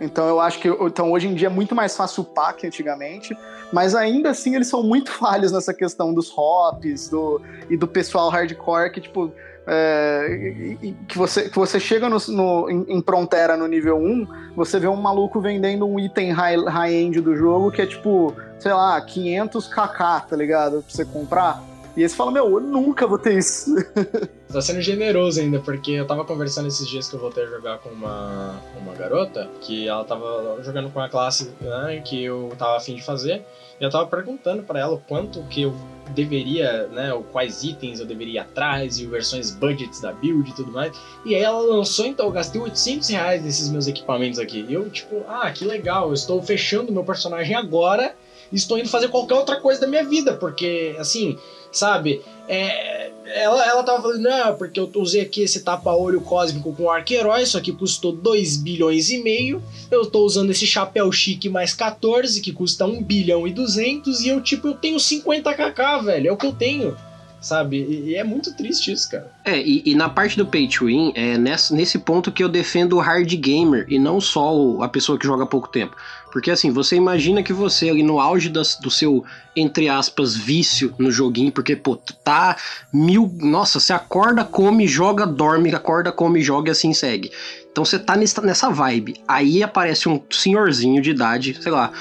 Então 0.00 0.28
eu 0.28 0.40
acho 0.40 0.58
que 0.58 0.68
então, 0.68 1.12
hoje 1.12 1.28
em 1.28 1.34
dia 1.34 1.46
é 1.46 1.50
muito 1.50 1.74
mais 1.74 1.96
fácil 1.96 2.24
upar 2.24 2.54
que 2.56 2.66
antigamente, 2.66 3.36
mas 3.72 3.94
ainda 3.94 4.30
assim 4.30 4.54
eles 4.54 4.68
são 4.68 4.82
muito 4.82 5.10
falhos 5.16 5.52
nessa 5.52 5.72
questão 5.72 6.12
dos 6.12 6.30
hops 6.36 7.08
do, 7.08 7.40
e 7.70 7.76
do 7.76 7.86
pessoal 7.86 8.28
hardcore 8.28 8.90
que, 8.90 9.00
tipo, 9.00 9.32
é, 9.66 10.76
que, 11.06 11.16
você, 11.16 11.48
que 11.48 11.56
você 11.56 11.78
chega 11.78 12.08
no, 12.08 12.18
no, 12.28 12.68
em, 12.68 12.96
em 12.96 13.00
Prontera 13.00 13.56
no 13.56 13.66
nível 13.66 13.96
1, 13.96 14.26
você 14.56 14.78
vê 14.80 14.88
um 14.88 14.96
maluco 14.96 15.40
vendendo 15.40 15.86
um 15.86 16.00
item 16.00 16.32
high-end 16.32 16.68
high 16.68 17.22
do 17.22 17.36
jogo 17.36 17.70
que 17.70 17.80
é 17.80 17.86
tipo, 17.86 18.34
sei 18.58 18.72
lá, 18.72 19.00
500 19.00 19.68
kk, 19.68 20.26
tá 20.28 20.36
ligado? 20.36 20.82
Pra 20.82 20.90
você 20.90 21.04
comprar. 21.04 21.71
E 21.94 22.02
aí 22.02 22.08
você 22.08 22.16
fala, 22.16 22.30
meu, 22.30 22.50
eu 22.50 22.60
nunca 22.60 23.06
vou 23.06 23.18
ter 23.18 23.38
isso. 23.38 23.74
tá 24.50 24.60
sendo 24.60 24.80
generoso 24.80 25.40
ainda, 25.40 25.60
porque 25.60 25.92
eu 25.92 26.06
tava 26.06 26.24
conversando 26.24 26.68
esses 26.68 26.88
dias 26.88 27.08
que 27.08 27.14
eu 27.14 27.20
voltei 27.20 27.44
a 27.44 27.46
jogar 27.46 27.78
com 27.78 27.90
uma, 27.90 28.58
uma 28.80 28.94
garota, 28.94 29.48
que 29.60 29.86
ela 29.86 30.02
tava 30.04 30.58
jogando 30.62 30.90
com 30.90 31.00
a 31.00 31.08
classe 31.08 31.50
né, 31.60 32.02
que 32.04 32.24
eu 32.24 32.50
tava 32.58 32.76
afim 32.76 32.94
de 32.94 33.02
fazer, 33.02 33.44
e 33.78 33.84
eu 33.84 33.90
tava 33.90 34.06
perguntando 34.06 34.62
para 34.62 34.80
ela 34.80 34.94
o 34.94 34.98
quanto 34.98 35.42
que 35.44 35.62
eu 35.62 35.74
deveria, 36.14 36.86
né, 36.88 37.12
ou 37.12 37.22
quais 37.22 37.62
itens 37.62 38.00
eu 38.00 38.06
deveria 38.06 38.34
ir 38.34 38.38
atrás, 38.38 38.98
e 38.98 39.06
versões 39.06 39.50
budgets 39.50 40.00
da 40.00 40.12
build 40.12 40.50
e 40.50 40.54
tudo 40.54 40.72
mais. 40.72 40.96
E 41.26 41.34
aí 41.34 41.42
ela 41.42 41.60
lançou, 41.60 42.06
então 42.06 42.26
eu 42.26 42.32
gastei 42.32 42.60
800 42.60 43.08
reais 43.10 43.44
nesses 43.44 43.68
meus 43.68 43.86
equipamentos 43.86 44.38
aqui. 44.38 44.64
E 44.66 44.72
eu, 44.72 44.88
tipo, 44.88 45.24
ah, 45.28 45.50
que 45.50 45.64
legal, 45.64 46.08
eu 46.08 46.14
estou 46.14 46.42
fechando 46.42 46.92
meu 46.92 47.04
personagem 47.04 47.54
agora 47.54 48.14
e 48.50 48.56
estou 48.56 48.78
indo 48.78 48.88
fazer 48.88 49.08
qualquer 49.08 49.34
outra 49.34 49.58
coisa 49.60 49.80
da 49.80 49.86
minha 49.86 50.04
vida, 50.04 50.34
porque, 50.34 50.94
assim, 50.98 51.38
sabe? 51.72 52.22
É, 52.48 53.10
ela, 53.34 53.66
ela 53.66 53.82
tava 53.82 54.02
falando, 54.02 54.20
não, 54.20 54.54
porque 54.56 54.78
eu 54.78 54.90
usei 54.96 55.22
aqui 55.22 55.42
esse 55.42 55.62
tapa-olho 55.62 56.20
cósmico 56.20 56.74
com 56.74 56.90
arco-herói, 56.90 57.42
isso 57.42 57.56
aqui 57.56 57.72
custou 57.72 58.12
2 58.12 58.58
bilhões 58.58 59.10
e 59.10 59.22
meio. 59.22 59.62
Eu 59.90 60.06
tô 60.06 60.24
usando 60.24 60.50
esse 60.50 60.66
chapéu 60.66 61.10
chique 61.10 61.48
mais 61.48 61.72
14, 61.72 62.40
que 62.40 62.52
custa 62.52 62.84
1 62.84 63.02
bilhão 63.02 63.46
e 63.46 63.52
200, 63.52 64.20
e 64.20 64.28
eu, 64.28 64.40
tipo, 64.40 64.68
eu 64.68 64.74
tenho 64.74 64.98
50kk, 64.98 66.04
velho, 66.04 66.28
é 66.28 66.32
o 66.32 66.36
que 66.36 66.46
eu 66.46 66.52
tenho 66.52 66.96
sabe? 67.42 67.76
E, 67.76 68.10
e, 68.10 68.14
é 68.14 68.24
muito 68.24 68.54
triste 68.54 68.92
isso, 68.92 69.10
cara. 69.10 69.30
É, 69.44 69.60
e, 69.60 69.82
e, 69.84 69.94
na 69.94 70.08
parte 70.08 70.36
do 70.36 70.46
pay 70.46 70.68
to 70.68 70.86
win, 70.86 71.12
é 71.14 71.36
nesse, 71.36 71.74
nesse 71.74 71.98
ponto 71.98 72.30
que 72.30 72.42
eu 72.42 72.48
defendo 72.48 72.96
o 72.96 73.00
hard 73.00 73.30
gamer 73.34 73.84
e 73.88 73.98
não 73.98 74.20
só 74.20 74.56
o, 74.56 74.82
a 74.82 74.88
pessoa 74.88 75.18
que 75.18 75.26
joga 75.26 75.42
há 75.42 75.46
pouco 75.46 75.68
tempo. 75.68 75.96
Porque 76.32 76.50
assim, 76.50 76.70
você 76.70 76.96
imagina 76.96 77.42
que 77.42 77.52
você 77.52 77.90
ali 77.90 78.02
no 78.02 78.18
auge 78.18 78.48
das, 78.48 78.76
do 78.76 78.90
seu, 78.90 79.22
entre 79.54 79.90
aspas, 79.90 80.34
vício 80.34 80.94
no 80.98 81.12
joguinho, 81.12 81.52
porque, 81.52 81.76
pô, 81.76 81.94
tá 82.24 82.56
mil. 82.90 83.30
Nossa, 83.38 83.78
você 83.78 83.92
acorda, 83.92 84.42
come, 84.42 84.88
joga, 84.88 85.26
dorme, 85.26 85.72
acorda, 85.74 86.10
come, 86.10 86.40
joga 86.40 86.70
e 86.70 86.72
assim 86.72 86.94
segue. 86.94 87.30
Então 87.70 87.84
você 87.84 87.98
tá 87.98 88.16
nessa, 88.16 88.40
nessa 88.40 88.70
vibe. 88.70 89.16
Aí 89.28 89.62
aparece 89.62 90.08
um 90.08 90.20
senhorzinho 90.30 91.02
de 91.02 91.10
idade, 91.10 91.58
sei 91.60 91.70
lá, 91.70 91.92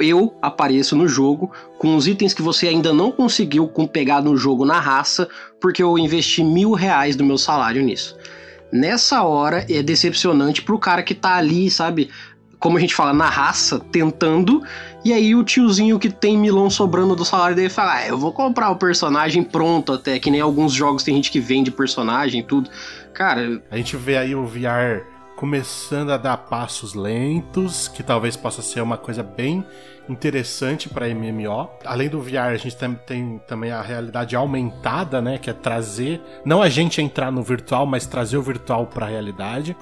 eu 0.00 0.36
apareço 0.42 0.96
no 0.96 1.06
jogo 1.06 1.52
com 1.78 1.94
os 1.94 2.08
itens 2.08 2.34
que 2.34 2.42
você 2.42 2.66
ainda 2.66 2.92
não 2.92 3.12
conseguiu 3.12 3.68
pegar 3.92 4.20
no 4.20 4.36
jogo 4.36 4.64
na 4.64 4.80
raça, 4.80 5.28
porque 5.60 5.82
eu 5.82 5.96
investi 5.96 6.42
mil 6.42 6.72
reais 6.72 7.14
do 7.14 7.24
meu 7.24 7.38
salário 7.38 7.82
nisso. 7.82 8.16
Nessa 8.72 9.22
hora 9.22 9.64
é 9.70 9.80
decepcionante 9.80 10.60
pro 10.60 10.78
cara 10.78 11.02
que 11.02 11.14
tá 11.14 11.36
ali, 11.36 11.70
sabe? 11.70 12.10
Como 12.66 12.78
a 12.78 12.80
gente 12.80 12.96
fala, 12.96 13.12
na 13.12 13.30
raça, 13.30 13.78
tentando, 13.78 14.60
e 15.04 15.12
aí 15.12 15.36
o 15.36 15.44
tiozinho 15.44 16.00
que 16.00 16.10
tem 16.10 16.36
milão 16.36 16.68
sobrando 16.68 17.14
do 17.14 17.24
salário 17.24 17.54
dele 17.54 17.68
fala: 17.68 17.94
ah, 17.94 18.08
eu 18.08 18.18
vou 18.18 18.32
comprar 18.32 18.70
o 18.70 18.76
personagem 18.76 19.44
pronto 19.44 19.92
até, 19.92 20.18
que 20.18 20.32
nem 20.32 20.40
alguns 20.40 20.72
jogos 20.72 21.04
tem 21.04 21.14
gente 21.14 21.30
que 21.30 21.38
vende 21.38 21.70
personagem 21.70 22.42
tudo. 22.42 22.68
Cara. 23.14 23.62
A 23.70 23.76
gente 23.76 23.96
vê 23.96 24.18
aí 24.18 24.34
o 24.34 24.44
VR 24.44 25.06
começando 25.36 26.10
a 26.10 26.16
dar 26.16 26.36
passos 26.36 26.94
lentos, 26.94 27.86
que 27.86 28.02
talvez 28.02 28.36
possa 28.36 28.62
ser 28.62 28.80
uma 28.80 28.96
coisa 28.96 29.22
bem 29.22 29.64
interessante 30.08 30.88
para 30.88 31.06
MMO. 31.06 31.70
Além 31.84 32.08
do 32.08 32.20
VR, 32.20 32.52
a 32.52 32.56
gente 32.56 32.76
tem, 32.76 32.94
tem, 33.06 33.38
também 33.46 33.70
a 33.70 33.82
realidade 33.82 34.34
aumentada, 34.34 35.22
né, 35.22 35.38
que 35.38 35.50
é 35.50 35.52
trazer 35.52 36.20
não 36.44 36.62
a 36.62 36.68
gente 36.68 37.00
entrar 37.00 37.30
no 37.30 37.42
virtual, 37.44 37.86
mas 37.86 38.06
trazer 38.06 38.38
o 38.38 38.42
virtual 38.42 38.86
para 38.86 39.06
a 39.06 39.08
realidade. 39.08 39.76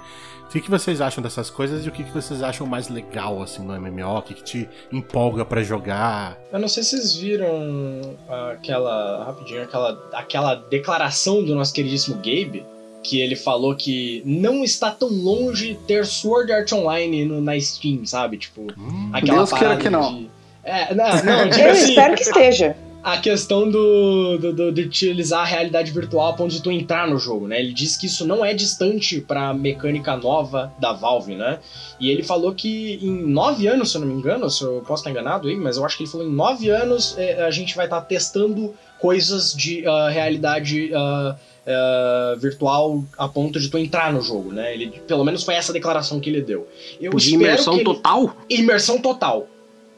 O 0.54 0.60
que, 0.60 0.70
vocês 0.70 1.00
acham 1.00 1.20
dessas 1.20 1.50
coisas 1.50 1.84
e 1.84 1.88
o 1.88 1.92
que, 1.92 2.04
que 2.04 2.12
vocês 2.12 2.40
acham 2.40 2.64
mais 2.64 2.88
legal 2.88 3.42
assim 3.42 3.60
no 3.60 3.72
MMO? 3.78 4.18
O 4.18 4.22
que, 4.22 4.34
te 4.34 4.68
empolga 4.92 5.44
para 5.44 5.62
jogar? 5.64 6.38
Eu 6.52 6.60
não 6.60 6.68
sei 6.68 6.84
se 6.84 6.90
vocês 6.90 7.16
viram 7.16 8.16
aquela 8.52 9.24
rapidinho 9.24 9.62
aquela 9.62 10.10
aquela 10.12 10.54
declaração 10.54 11.44
do 11.44 11.56
nosso 11.56 11.74
queridíssimo 11.74 12.16
Gabe 12.16 12.64
que 13.02 13.20
ele 13.20 13.34
falou 13.34 13.74
que 13.74 14.22
não 14.24 14.62
está 14.64 14.90
tão 14.90 15.08
longe 15.08 15.78
ter 15.86 16.06
Sword 16.06 16.50
Art 16.52 16.72
Online 16.72 17.24
no, 17.24 17.40
na 17.40 17.58
Steam, 17.60 18.06
sabe? 18.06 18.38
Tipo, 18.38 18.68
hum, 18.78 19.10
aquela 19.12 19.38
Deus 19.38 19.52
queira 19.52 19.76
que 19.76 19.90
não. 19.90 20.14
De... 20.14 20.30
É, 20.62 20.94
não, 20.94 21.24
não, 21.24 21.40
eu 21.58 21.70
assim, 21.72 21.90
espero 21.90 22.14
que 22.14 22.22
esteja 22.22 22.76
a 23.04 23.18
questão 23.18 23.70
do, 23.70 24.38
do, 24.38 24.52
do, 24.54 24.72
de 24.72 24.80
utilizar 24.80 25.42
a 25.42 25.44
realidade 25.44 25.92
virtual 25.92 26.30
a 26.30 26.32
ponto 26.32 26.50
de 26.50 26.62
tu 26.62 26.72
entrar 26.72 27.06
no 27.06 27.18
jogo, 27.18 27.46
né? 27.46 27.60
Ele 27.60 27.74
disse 27.74 28.00
que 28.00 28.06
isso 28.06 28.26
não 28.26 28.42
é 28.42 28.54
distante 28.54 29.20
para 29.20 29.50
a 29.50 29.54
mecânica 29.54 30.16
nova 30.16 30.72
da 30.78 30.94
Valve, 30.94 31.34
né? 31.34 31.58
E 32.00 32.10
ele 32.10 32.22
falou 32.22 32.54
que 32.54 32.98
em 33.02 33.26
nove 33.26 33.66
anos, 33.66 33.90
se 33.90 33.98
eu 33.98 34.00
não 34.00 34.08
me 34.08 34.14
engano, 34.14 34.48
se 34.48 34.62
eu 34.62 34.82
posso 34.86 35.02
estar 35.02 35.10
enganado 35.10 35.48
aí, 35.48 35.56
mas 35.56 35.76
eu 35.76 35.84
acho 35.84 35.98
que 35.98 36.04
ele 36.04 36.10
falou 36.10 36.26
em 36.26 36.32
nove 36.32 36.70
anos 36.70 37.14
é, 37.18 37.42
a 37.42 37.50
gente 37.50 37.76
vai 37.76 37.84
estar 37.84 38.00
testando 38.00 38.74
coisas 38.98 39.52
de 39.52 39.86
uh, 39.86 40.08
realidade 40.08 40.90
uh, 40.94 41.34
uh, 41.34 42.38
virtual 42.38 43.04
a 43.18 43.28
ponto 43.28 43.60
de 43.60 43.68
tu 43.68 43.76
entrar 43.76 44.14
no 44.14 44.22
jogo, 44.22 44.50
né? 44.50 44.72
Ele, 44.72 44.88
pelo 45.06 45.24
menos 45.24 45.42
foi 45.42 45.54
essa 45.54 45.74
declaração 45.74 46.18
que 46.20 46.30
ele 46.30 46.40
deu. 46.40 46.66
Eu 46.98 47.12
de 47.12 47.34
imersão 47.34 47.74
ele... 47.74 47.84
total? 47.84 48.34
Imersão 48.48 48.98
total. 48.98 49.46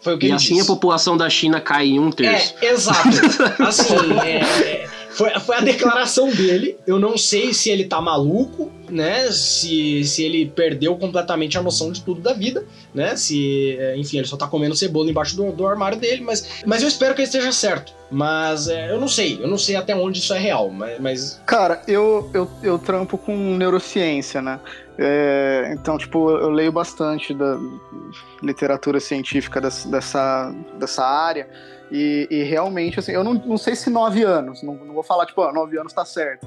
Foi 0.00 0.14
o 0.14 0.18
que 0.18 0.26
e 0.26 0.28
ele 0.28 0.36
assim 0.36 0.54
disse. 0.54 0.70
a 0.70 0.74
população 0.74 1.16
da 1.16 1.28
China 1.28 1.60
cai 1.60 1.88
em 1.88 1.98
um 1.98 2.10
terço. 2.10 2.54
É, 2.60 2.66
exato. 2.72 3.08
assim, 3.62 3.94
é, 4.24 4.38
é, 4.38 4.88
foi, 5.16 5.30
foi 5.40 5.56
a 5.56 5.60
declaração 5.60 6.30
dele. 6.30 6.76
Eu 6.86 6.98
não 6.98 7.16
sei 7.16 7.54
se 7.54 7.70
ele 7.70 7.86
tá 7.86 8.02
maluco, 8.02 8.70
né? 8.90 9.30
Se, 9.32 10.04
se 10.04 10.22
ele 10.22 10.44
perdeu 10.54 10.94
completamente 10.96 11.56
a 11.56 11.62
noção 11.62 11.90
de 11.90 12.02
tudo 12.02 12.20
da 12.20 12.34
vida, 12.34 12.66
né? 12.94 13.16
Se, 13.16 13.76
é, 13.78 13.96
enfim, 13.96 14.18
ele 14.18 14.26
só 14.26 14.36
tá 14.36 14.46
comendo 14.46 14.76
cebola 14.76 15.08
embaixo 15.08 15.34
do, 15.34 15.50
do 15.52 15.66
armário 15.66 15.98
dele, 15.98 16.22
mas, 16.22 16.62
mas 16.66 16.82
eu 16.82 16.88
espero 16.88 17.14
que 17.14 17.22
ele 17.22 17.28
esteja 17.28 17.50
certo. 17.50 17.94
Mas 18.10 18.68
é, 18.68 18.92
eu 18.92 19.00
não 19.00 19.08
sei, 19.08 19.38
eu 19.42 19.48
não 19.48 19.56
sei 19.56 19.74
até 19.74 19.96
onde 19.96 20.18
isso 20.18 20.34
é 20.34 20.38
real, 20.38 20.70
mas. 20.70 21.00
mas... 21.00 21.42
Cara, 21.46 21.82
eu, 21.88 22.30
eu, 22.34 22.50
eu 22.62 22.78
trampo 22.78 23.16
com 23.16 23.34
neurociência, 23.56 24.42
né? 24.42 24.60
É, 24.98 25.70
então, 25.72 25.98
tipo, 25.98 26.30
eu 26.30 26.48
leio 26.48 26.72
bastante 26.72 27.34
da 27.34 27.58
literatura 28.42 28.98
científica 28.98 29.60
dessa, 29.60 30.54
dessa, 30.74 31.04
área. 31.04 31.48
E, 31.90 32.26
e, 32.30 32.42
realmente, 32.42 32.98
assim, 32.98 33.12
eu 33.12 33.22
não, 33.22 33.34
não 33.34 33.58
sei 33.58 33.76
se 33.76 33.90
nove 33.90 34.22
anos, 34.22 34.62
não, 34.62 34.74
não 34.74 34.94
vou 34.94 35.02
falar, 35.02 35.26
tipo, 35.26 35.42
ó, 35.42 35.52
nove 35.52 35.78
anos 35.78 35.92
tá 35.92 36.04
certo. 36.04 36.46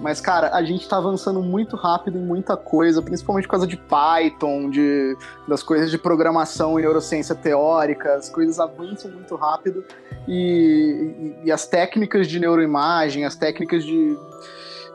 Mas, 0.00 0.20
cara, 0.20 0.54
a 0.54 0.62
gente 0.62 0.88
tá 0.88 0.96
avançando 0.96 1.42
muito 1.42 1.74
rápido 1.74 2.18
em 2.18 2.22
muita 2.22 2.56
coisa, 2.56 3.02
principalmente 3.02 3.46
por 3.46 3.52
causa 3.52 3.66
de 3.66 3.76
Python, 3.76 4.70
de, 4.70 5.16
das 5.48 5.62
coisas 5.62 5.90
de 5.90 5.98
programação 5.98 6.78
e 6.78 6.82
neurociência 6.82 7.34
teórica, 7.34 8.14
as 8.14 8.28
coisas 8.28 8.60
avançam 8.60 9.10
muito 9.10 9.34
rápido 9.34 9.84
e, 10.28 11.34
e, 11.42 11.46
e 11.48 11.52
as 11.52 11.66
técnicas 11.66 12.28
de 12.28 12.38
neuroimagem, 12.38 13.24
as 13.24 13.34
técnicas 13.34 13.84
de, 13.84 14.16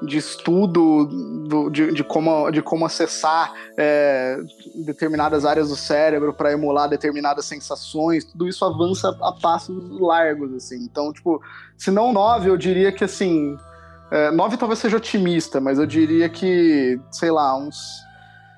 de 0.02 0.18
estudo 0.18 1.06
do, 1.48 1.70
de, 1.70 1.94
de, 1.94 2.04
como, 2.04 2.50
de 2.52 2.62
como 2.62 2.86
acessar 2.86 3.54
é, 3.78 4.38
determinadas 4.86 5.46
áreas 5.46 5.70
do 5.70 5.76
cérebro 5.76 6.34
para 6.34 6.52
emular 6.52 6.90
determinadas 6.90 7.46
sensações, 7.46 8.26
tudo 8.26 8.48
isso 8.48 8.66
avança 8.66 9.10
a 9.22 9.32
passos 9.32 10.00
largos, 10.00 10.54
assim. 10.54 10.78
Então, 10.84 11.12
tipo, 11.14 11.42
se 11.78 11.92
não 11.92 12.12
nove, 12.12 12.50
eu 12.50 12.58
diria 12.58 12.92
que, 12.92 13.04
assim, 13.04 13.58
é, 14.12 14.32
nove 14.32 14.58
talvez 14.58 14.80
seja 14.80 14.98
otimista, 14.98 15.60
mas 15.60 15.80
eu 15.80 15.86
diria 15.86 16.30
que, 16.30 17.00
sei 17.12 17.32
lá, 17.32 17.56
uns 17.56 18.04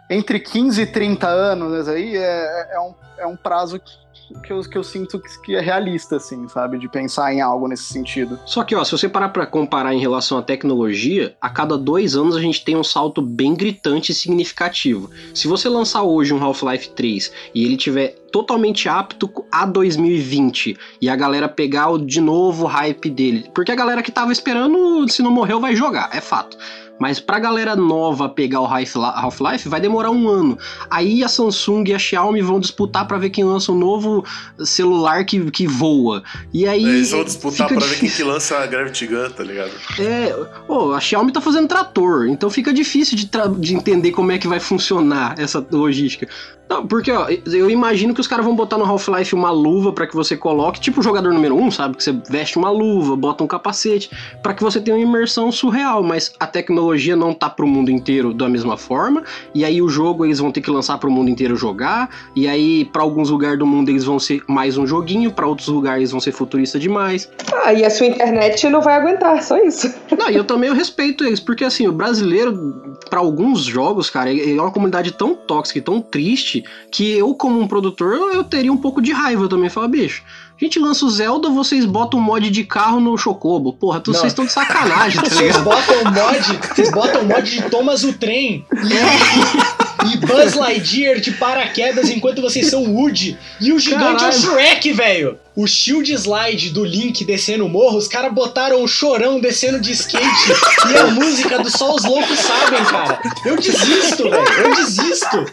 entre 0.10 0.40
15 0.40 0.82
e 0.82 0.86
30 0.86 1.28
anos 1.28 1.88
aí 1.88 2.16
é, 2.16 2.76
é, 2.76 2.80
um, 2.80 2.94
é 3.18 3.26
um 3.26 3.36
prazo 3.36 3.80
que 3.80 4.05
eu, 4.52 4.62
que 4.62 4.78
eu 4.78 4.84
sinto 4.84 5.22
que 5.44 5.56
é 5.56 5.62
realista, 5.62 6.18
assim, 6.18 6.48
sabe? 6.48 6.78
De 6.78 6.90
pensar 6.90 7.34
em 7.34 7.42
algo 7.42 7.68
nesse 7.68 7.84
sentido. 7.84 8.40
Só 8.46 8.64
que, 8.64 8.76
ó, 8.76 8.84
se 8.84 8.92
você 8.92 9.08
parar 9.08 9.30
pra 9.30 9.46
comparar 9.46 9.94
em 9.94 10.00
relação 10.00 10.38
à 10.38 10.42
tecnologia, 10.42 11.36
a 11.40 11.50
cada 11.50 11.78
dois 11.78 12.16
anos 12.16 12.36
a 12.36 12.42
gente 12.42 12.64
tem 12.64 12.76
um 12.76 12.84
salto 12.84 13.22
bem 13.22 13.54
gritante 13.54 14.12
e 14.12 14.16
significativo. 14.16 15.10
Se 15.34 15.48
você 15.48 15.70
lançar 15.70 16.04
hoje 16.04 16.34
um 16.34 16.44
Half-Life 16.44 16.90
3 16.90 17.32
e 17.54 17.64
ele 17.64 17.78
tiver 17.78 18.16
totalmente 18.32 18.90
apto 18.90 19.32
a 19.50 19.66
2020 19.66 20.78
e 21.02 21.10
a 21.10 21.16
galera 21.16 21.48
pegar 21.48 21.90
o, 21.90 21.98
de 21.98 22.20
novo 22.20 22.66
o 22.66 22.68
hype 22.68 23.10
dele. 23.10 23.50
Porque 23.54 23.72
a 23.72 23.76
galera 23.76 24.04
que 24.04 24.12
tava 24.12 24.34
esperando, 24.34 25.08
se 25.08 25.22
não 25.22 25.32
morreu, 25.32 25.62
vai 25.62 25.74
jogar, 25.74 26.10
é 26.12 26.20
fato. 26.20 26.58
Mas 27.00 27.20
pra 27.20 27.40
galera 27.40 27.76
nova 27.76 28.30
pegar 28.30 28.62
o 28.62 28.66
Half-Life 28.66 29.68
vai 29.68 29.82
demorar 29.82 30.12
um 30.12 30.30
ano. 30.30 30.58
Aí 30.90 31.24
a 31.24 31.28
Samsung 31.28 31.84
e 31.88 31.94
a 31.94 32.00
Xiaomi 32.00 32.42
vão 32.42 32.60
disputar 32.60 33.08
para 33.08 33.18
ver 33.18 33.30
quem 33.30 33.44
lança 33.44 33.72
um 33.72 33.78
novo 33.78 34.24
celular 34.60 35.26
que, 35.26 35.52
que 35.52 35.68
voa. 35.68 36.24
E 36.54 36.68
aí. 36.68 36.86
Eles 36.86 37.12
vão 37.12 37.24
disputar 37.24 37.68
pra 37.68 37.86
ver 37.86 38.00
quem 38.00 38.10
que 38.10 38.24
lança 38.24 38.58
a 38.58 38.66
Gravity 38.66 39.08
Gun, 39.08 39.30
tá 39.30 39.44
ligado? 39.44 39.72
É. 40.00 40.36
Oh, 40.68 40.92
a 40.92 41.00
Xiaomi 41.00 41.32
tá 41.32 41.42
fazendo 41.42 41.68
trator, 41.68 42.28
então 42.28 42.50
fica 42.50 42.74
difícil 42.74 43.18
de, 43.18 43.30
de 43.60 43.76
entender 43.76 44.12
como 44.12 44.32
é 44.32 44.38
que 44.38 44.48
vai 44.48 44.60
funcionar 44.60 45.36
essa 45.38 45.66
logística. 45.72 46.28
Não, 46.68 46.86
porque 46.88 47.12
ó, 47.12 47.28
eu 47.30 47.70
imagino 47.70 48.14
que 48.14 48.20
os 48.20 48.28
caras 48.28 48.44
vão 48.44 48.56
botar 48.56 48.78
no 48.78 48.86
Half-Life 48.86 49.36
uma 49.36 49.52
luva 49.52 49.94
para 49.94 50.08
que 50.08 50.16
você 50.16 50.36
coloque, 50.36 50.80
tipo 50.80 51.00
o 51.00 51.04
jogador 51.04 51.32
número 51.32 51.56
1, 51.56 51.64
um, 51.64 51.70
sabe? 51.70 51.96
Que 51.96 52.04
você 52.04 52.12
veste 52.28 52.58
uma 52.58 52.72
luva, 52.72 53.16
bota 53.16 53.44
um 53.44 53.48
capacete, 53.48 54.10
para 54.42 54.54
que 54.54 54.64
você 54.64 54.82
tenha 54.82 54.98
uma 54.98 55.04
imersão 55.04 55.52
surreal, 55.52 56.02
mas 56.02 56.34
a 56.40 56.48
tecnologia 56.48 56.85
não 57.16 57.34
tá 57.34 57.50
pro 57.50 57.68
mundo 57.68 57.90
inteiro 57.90 58.34
da 58.34 58.50
mesma 58.50 58.78
forma, 58.78 59.24
e 59.54 59.64
aí 59.64 59.82
o 59.82 59.90
jogo 59.90 60.26
eles 60.26 60.40
vão 60.40 60.52
ter 60.52 60.62
que 60.62 60.70
lançar 60.70 60.98
pro 60.98 61.10
mundo 61.10 61.30
inteiro 61.30 61.56
jogar, 61.56 62.10
e 62.36 62.48
aí 62.48 62.86
para 62.86 63.02
alguns 63.02 63.30
lugares 63.30 63.58
do 63.58 63.66
mundo 63.66 63.90
eles 63.90 64.04
vão 64.04 64.20
ser 64.20 64.42
mais 64.48 64.78
um 64.78 64.86
joguinho, 64.86 65.32
para 65.32 65.48
outros 65.48 65.68
lugares 65.68 66.12
vão 66.12 66.20
ser 66.20 66.32
futurista 66.32 66.80
demais. 66.80 67.30
Ah, 67.64 67.74
e 67.74 67.84
a 67.84 67.90
sua 67.90 68.08
internet 68.08 68.70
não 68.70 68.82
vai 68.82 68.96
aguentar, 68.96 69.42
só 69.44 69.58
isso. 69.58 69.94
Não, 70.18 70.30
e 70.30 70.36
eu 70.36 70.44
também 70.44 70.70
eu 70.70 70.76
respeito 70.76 71.24
eles, 71.24 71.40
porque 71.40 71.64
assim, 71.64 71.88
o 71.88 71.92
brasileiro, 71.92 72.98
para 73.10 73.20
alguns 73.20 73.64
jogos, 73.64 74.10
cara, 74.10 74.32
é 74.34 74.54
uma 74.54 74.72
comunidade 74.72 75.12
tão 75.12 75.36
tóxica 75.36 75.80
e 75.80 75.82
tão 75.82 76.02
triste 76.02 76.64
que 76.92 77.12
eu, 77.18 77.34
como 77.34 77.60
um 77.60 77.68
produtor, 77.68 78.14
eu 78.34 78.44
teria 78.44 78.72
um 78.72 78.78
pouco 78.78 79.02
de 79.02 79.12
raiva 79.12 79.48
também. 79.48 79.70
Falar, 79.70 79.88
bicho, 79.88 80.24
gente 80.64 80.80
lança 80.80 81.06
o 81.06 81.10
Zelda, 81.10 81.50
vocês 81.50 81.86
botam 81.86 82.20
um 82.20 82.24
mod 82.24 82.50
de 82.50 82.64
carro 82.64 83.00
no 83.00 83.18
Chocobo. 83.18 83.74
Porra, 83.74 84.02
vocês 84.06 84.28
estão 84.28 84.46
de 84.46 84.52
sacanagem, 84.52 85.22
tá 85.22 85.30
Vocês 85.30 85.58
botam 85.58 86.06
mod, 86.06 86.60
vocês 86.74 86.92
botam 86.92 87.26
mod 87.26 87.50
de 87.50 87.62
Thomas 87.70 88.04
o 88.04 88.14
Trem. 88.14 88.66
E, 88.74 90.14
e 90.14 90.18
Buzz 90.18 90.54
Lightyear 90.54 91.20
de 91.20 91.32
paraquedas 91.32 92.10
enquanto 92.10 92.42
vocês 92.42 92.70
são 92.70 92.84
Woody. 92.84 93.38
E 93.60 93.74
o 93.74 93.80
gigante 93.80 94.24
Caralho. 94.24 94.26
é 94.26 94.30
o 94.30 94.42
Shrek, 94.42 94.94
velho. 94.94 95.40
O 95.56 95.68
shield 95.68 96.12
slide 96.14 96.70
do 96.72 96.84
Link 96.84 97.24
descendo 97.24 97.66
o 97.66 97.70
morro, 97.70 97.98
os 97.98 98.08
caras 98.08 98.34
botaram 98.34 98.84
o 98.84 98.88
chorão 98.88 99.40
descendo 99.40 99.80
de 99.80 99.92
skate 99.92 100.52
e 100.92 100.98
a 100.98 101.08
música 101.08 101.60
do 101.60 101.70
Só 101.70 101.96
os 101.96 102.04
Loucos 102.04 102.40
Sabem, 102.40 102.84
cara. 102.86 103.20
Eu 103.46 103.56
desisto, 103.56 104.24
velho. 104.30 104.50
Eu 104.60 104.76
desisto. 104.76 105.46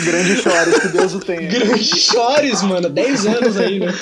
Grande 0.00 0.42
Chores, 0.42 0.78
que 0.80 0.88
Deus 0.88 1.14
o 1.14 1.20
tenha. 1.20 1.48
Grande 1.48 1.84
Chores, 1.84 2.62
mano. 2.62 2.88
10 2.88 3.26
anos 3.26 3.56
aí, 3.56 3.78
né? 3.78 3.94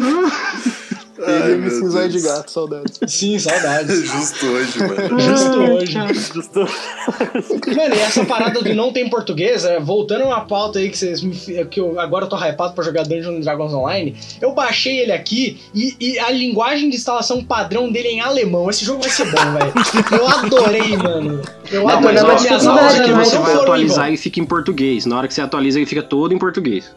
Ele 1.26 1.56
me 1.56 1.70
cinzói 1.70 2.08
de 2.08 2.20
gato, 2.20 2.50
saudades. 2.50 2.98
Sim, 3.06 3.38
saudades. 3.38 4.04
Justo 4.08 4.46
hoje, 4.46 4.78
mano. 4.78 5.20
Justo 5.20 5.60
hoje. 5.60 5.98
Justo. 6.14 6.60
Mano, 6.60 7.94
e 7.94 7.98
essa 7.98 8.24
parada 8.24 8.62
do 8.62 8.74
não 8.74 8.92
tem 8.92 9.08
português, 9.10 9.64
é, 9.64 9.78
voltando 9.78 10.22
a 10.22 10.26
uma 10.26 10.40
pauta 10.40 10.78
aí 10.78 10.88
que 10.88 10.96
vocês 10.96 11.22
me, 11.22 11.34
que 11.66 11.80
eu 11.80 12.00
agora 12.00 12.24
eu 12.24 12.28
tô 12.28 12.36
hypado 12.36 12.74
pra 12.74 12.84
jogar 12.84 13.02
Dungeons 13.02 13.44
Dragons 13.44 13.72
Online, 13.72 14.16
eu 14.40 14.52
baixei 14.52 15.00
ele 15.00 15.12
aqui 15.12 15.60
e, 15.74 15.96
e, 16.00 16.18
a 16.18 16.30
linguagem 16.30 16.88
de 16.88 16.96
instalação 16.96 17.44
padrão 17.44 17.90
dele 17.90 18.08
é 18.08 18.12
em 18.12 18.20
alemão. 18.20 18.70
Esse 18.70 18.84
jogo 18.84 19.02
vai 19.02 19.10
ser 19.10 19.24
bom, 19.24 19.52
velho. 19.52 19.72
Eu 20.12 20.28
adorei, 20.28 20.96
mano. 20.96 21.42
Eu 21.70 21.82
não, 21.82 21.90
adorei. 21.90 22.22
Mas, 22.22 22.42
minhas 22.42 22.66
aulas 22.66 22.98
que 22.98 23.12
você 23.12 23.38
vai 23.38 23.54
atualizar 23.54 24.12
e 24.12 24.16
fica 24.16 24.40
em 24.40 24.46
português. 24.46 25.04
Na 25.04 25.18
hora 25.18 25.28
que 25.28 25.34
você 25.34 25.42
atualiza, 25.42 25.78
ele 25.78 25.86
fica 25.86 26.02
todo 26.02 26.32
em 26.32 26.38
português. 26.38 26.94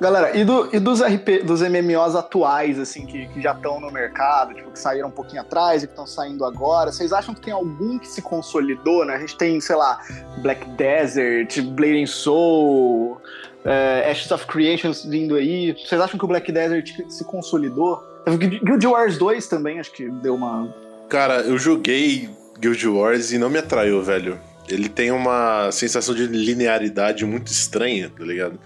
Galera, 0.00 0.34
e, 0.34 0.44
do, 0.44 0.74
e 0.74 0.80
dos 0.80 1.02
RP, 1.02 1.42
dos 1.44 1.60
MMOs 1.60 2.16
atuais, 2.16 2.78
assim, 2.78 3.04
que, 3.04 3.26
que 3.28 3.42
já 3.42 3.52
estão 3.52 3.78
no 3.78 3.90
mercado, 3.90 4.54
tipo, 4.54 4.70
que 4.70 4.78
saíram 4.78 5.08
um 5.08 5.10
pouquinho 5.10 5.42
atrás 5.42 5.82
e 5.82 5.86
que 5.86 5.92
estão 5.92 6.06
saindo 6.06 6.42
agora, 6.42 6.90
vocês 6.90 7.12
acham 7.12 7.34
que 7.34 7.42
tem 7.42 7.52
algum 7.52 7.98
que 7.98 8.08
se 8.08 8.22
consolidou, 8.22 9.04
né? 9.04 9.16
A 9.16 9.18
gente 9.18 9.36
tem, 9.36 9.60
sei 9.60 9.76
lá, 9.76 10.00
Black 10.38 10.66
Desert, 10.70 11.60
Blade 11.60 12.06
Soul, 12.06 13.20
é, 13.62 14.10
Ashes 14.10 14.30
of 14.30 14.46
Creations 14.46 15.04
vindo 15.04 15.34
aí. 15.34 15.74
Vocês 15.74 16.00
acham 16.00 16.18
que 16.18 16.24
o 16.24 16.28
Black 16.28 16.50
Desert 16.50 16.90
se 17.10 17.22
consolidou? 17.24 18.02
Guild 18.26 18.86
Wars 18.86 19.18
2 19.18 19.46
também, 19.48 19.80
acho 19.80 19.92
que 19.92 20.08
deu 20.08 20.34
uma. 20.34 20.74
Cara, 21.10 21.40
eu 21.42 21.58
joguei 21.58 22.30
Guild 22.58 22.88
Wars 22.88 23.32
e 23.32 23.38
não 23.38 23.50
me 23.50 23.58
atraiu, 23.58 24.02
velho. 24.02 24.40
Ele 24.66 24.88
tem 24.88 25.10
uma 25.10 25.70
sensação 25.72 26.14
de 26.14 26.26
linearidade 26.26 27.26
muito 27.26 27.50
estranha, 27.50 28.10
tá 28.16 28.24
ligado? 28.24 28.58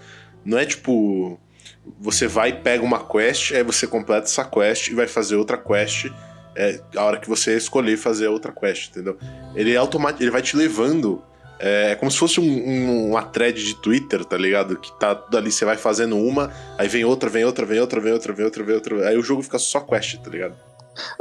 Não 0.45 0.57
é 0.57 0.65
tipo. 0.65 1.39
Você 1.99 2.27
vai 2.27 2.49
e 2.49 2.53
pega 2.53 2.83
uma 2.83 3.05
quest, 3.05 3.51
aí 3.51 3.63
você 3.63 3.85
completa 3.85 4.25
essa 4.25 4.43
quest 4.43 4.87
e 4.87 4.95
vai 4.95 5.07
fazer 5.07 5.35
outra 5.35 5.57
quest 5.57 6.07
é, 6.55 6.79
a 6.95 7.03
hora 7.03 7.19
que 7.19 7.27
você 7.27 7.55
escolher 7.55 7.97
fazer 7.97 8.27
outra 8.27 8.51
quest, 8.51 8.89
entendeu? 8.89 9.17
Ele 9.53 9.73
é 9.73 9.77
automático, 9.77 10.23
ele 10.23 10.31
vai 10.31 10.41
te 10.41 10.55
levando. 10.55 11.21
É, 11.59 11.91
é 11.91 11.95
como 11.95 12.09
se 12.09 12.17
fosse 12.17 12.39
um, 12.39 12.43
um, 12.43 13.09
uma 13.11 13.23
thread 13.23 13.61
de 13.63 13.75
Twitter, 13.75 14.23
tá 14.23 14.37
ligado? 14.37 14.77
Que 14.77 14.97
tá 14.97 15.13
tudo 15.13 15.37
ali, 15.37 15.51
você 15.51 15.65
vai 15.65 15.77
fazendo 15.77 16.17
uma, 16.17 16.51
aí 16.77 16.87
vem 16.87 17.03
outra, 17.03 17.29
vem 17.29 17.43
outra, 17.43 17.65
vem 17.65 17.79
outra, 17.79 17.99
vem 17.99 18.13
outra, 18.13 18.33
vem 18.33 18.45
outra, 18.45 18.63
vem 18.63 18.75
outra. 18.75 19.09
Aí 19.09 19.17
o 19.17 19.21
jogo 19.21 19.43
fica 19.43 19.59
só 19.59 19.81
quest, 19.81 20.17
tá 20.17 20.29
ligado? 20.29 20.55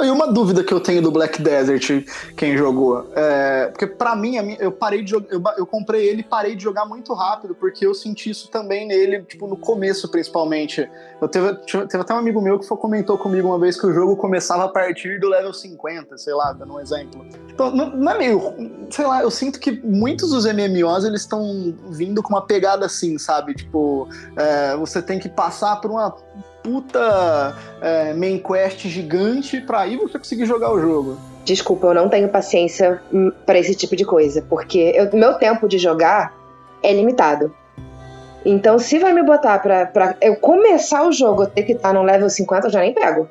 E 0.00 0.10
uma 0.10 0.32
dúvida 0.32 0.62
que 0.62 0.72
eu 0.72 0.80
tenho 0.80 1.02
do 1.02 1.10
Black 1.10 1.42
Desert, 1.42 2.06
quem 2.36 2.56
jogou, 2.56 3.10
é, 3.14 3.68
porque 3.68 3.86
para 3.86 4.14
mim, 4.14 4.56
eu 4.58 4.70
parei 4.70 5.02
de 5.02 5.14
eu, 5.14 5.24
eu, 5.56 5.66
comprei 5.66 6.08
ele 6.08 6.20
e 6.20 6.24
parei 6.24 6.54
de 6.54 6.62
jogar 6.62 6.84
muito 6.84 7.12
rápido, 7.14 7.54
porque 7.54 7.86
eu 7.86 7.94
senti 7.94 8.30
isso 8.30 8.50
também 8.50 8.86
nele, 8.86 9.22
tipo, 9.22 9.46
no 9.46 9.56
começo 9.56 10.08
principalmente. 10.10 10.88
Eu 11.20 11.28
teve, 11.28 11.54
teve 11.54 11.98
até 11.98 12.14
um 12.14 12.18
amigo 12.18 12.40
meu 12.40 12.58
que 12.58 12.66
foi, 12.66 12.76
comentou 12.76 13.18
comigo 13.18 13.48
uma 13.48 13.58
vez 13.58 13.80
que 13.80 13.86
o 13.86 13.92
jogo 13.92 14.16
começava 14.16 14.64
a 14.64 14.68
partir 14.68 15.18
do 15.18 15.28
level 15.28 15.52
50, 15.52 16.16
sei 16.18 16.34
lá, 16.34 16.52
dando 16.52 16.74
um 16.74 16.80
exemplo. 16.80 17.24
Então, 17.48 17.70
não, 17.70 17.90
não 17.90 18.12
é 18.12 18.18
meio, 18.18 18.88
sei 18.90 19.06
lá, 19.06 19.22
eu 19.22 19.30
sinto 19.30 19.58
que 19.58 19.72
muitos 19.82 20.30
dos 20.30 20.44
MMOs, 20.44 21.04
eles 21.04 21.22
estão 21.22 21.74
vindo 21.88 22.22
com 22.22 22.30
uma 22.30 22.46
pegada 22.46 22.86
assim, 22.86 23.18
sabe? 23.18 23.54
Tipo, 23.54 24.08
é, 24.36 24.76
você 24.76 25.00
tem 25.00 25.18
que 25.18 25.28
passar 25.28 25.80
por 25.80 25.90
uma 25.90 26.14
puta 26.64 27.54
é, 27.82 28.14
main 28.14 28.38
quest 28.38 28.88
gigante 28.88 29.60
pra 29.60 29.82
aí 29.82 29.96
você 29.96 30.18
conseguir 30.18 30.46
jogar 30.46 30.72
o 30.72 30.80
jogo. 30.80 31.18
Desculpa, 31.44 31.88
eu 31.88 31.94
não 31.94 32.08
tenho 32.08 32.28
paciência 32.30 33.02
hum, 33.12 33.30
para 33.44 33.58
esse 33.58 33.74
tipo 33.74 33.94
de 33.94 34.04
coisa, 34.04 34.42
porque 34.48 34.94
o 35.12 35.16
meu 35.16 35.34
tempo 35.34 35.68
de 35.68 35.76
jogar 35.76 36.34
é 36.82 36.90
limitado. 36.92 37.54
Então, 38.46 38.78
se 38.78 38.98
vai 38.98 39.12
me 39.12 39.22
botar 39.22 39.58
pra, 39.58 39.86
pra 39.86 40.16
eu 40.20 40.36
começar 40.36 41.06
o 41.06 41.12
jogo, 41.12 41.42
eu 41.42 41.46
ter 41.46 41.62
que 41.62 41.72
estar 41.72 41.92
no 41.92 42.02
level 42.02 42.28
50, 42.28 42.66
eu 42.66 42.70
já 42.70 42.80
nem 42.80 42.94
pego. 42.94 43.28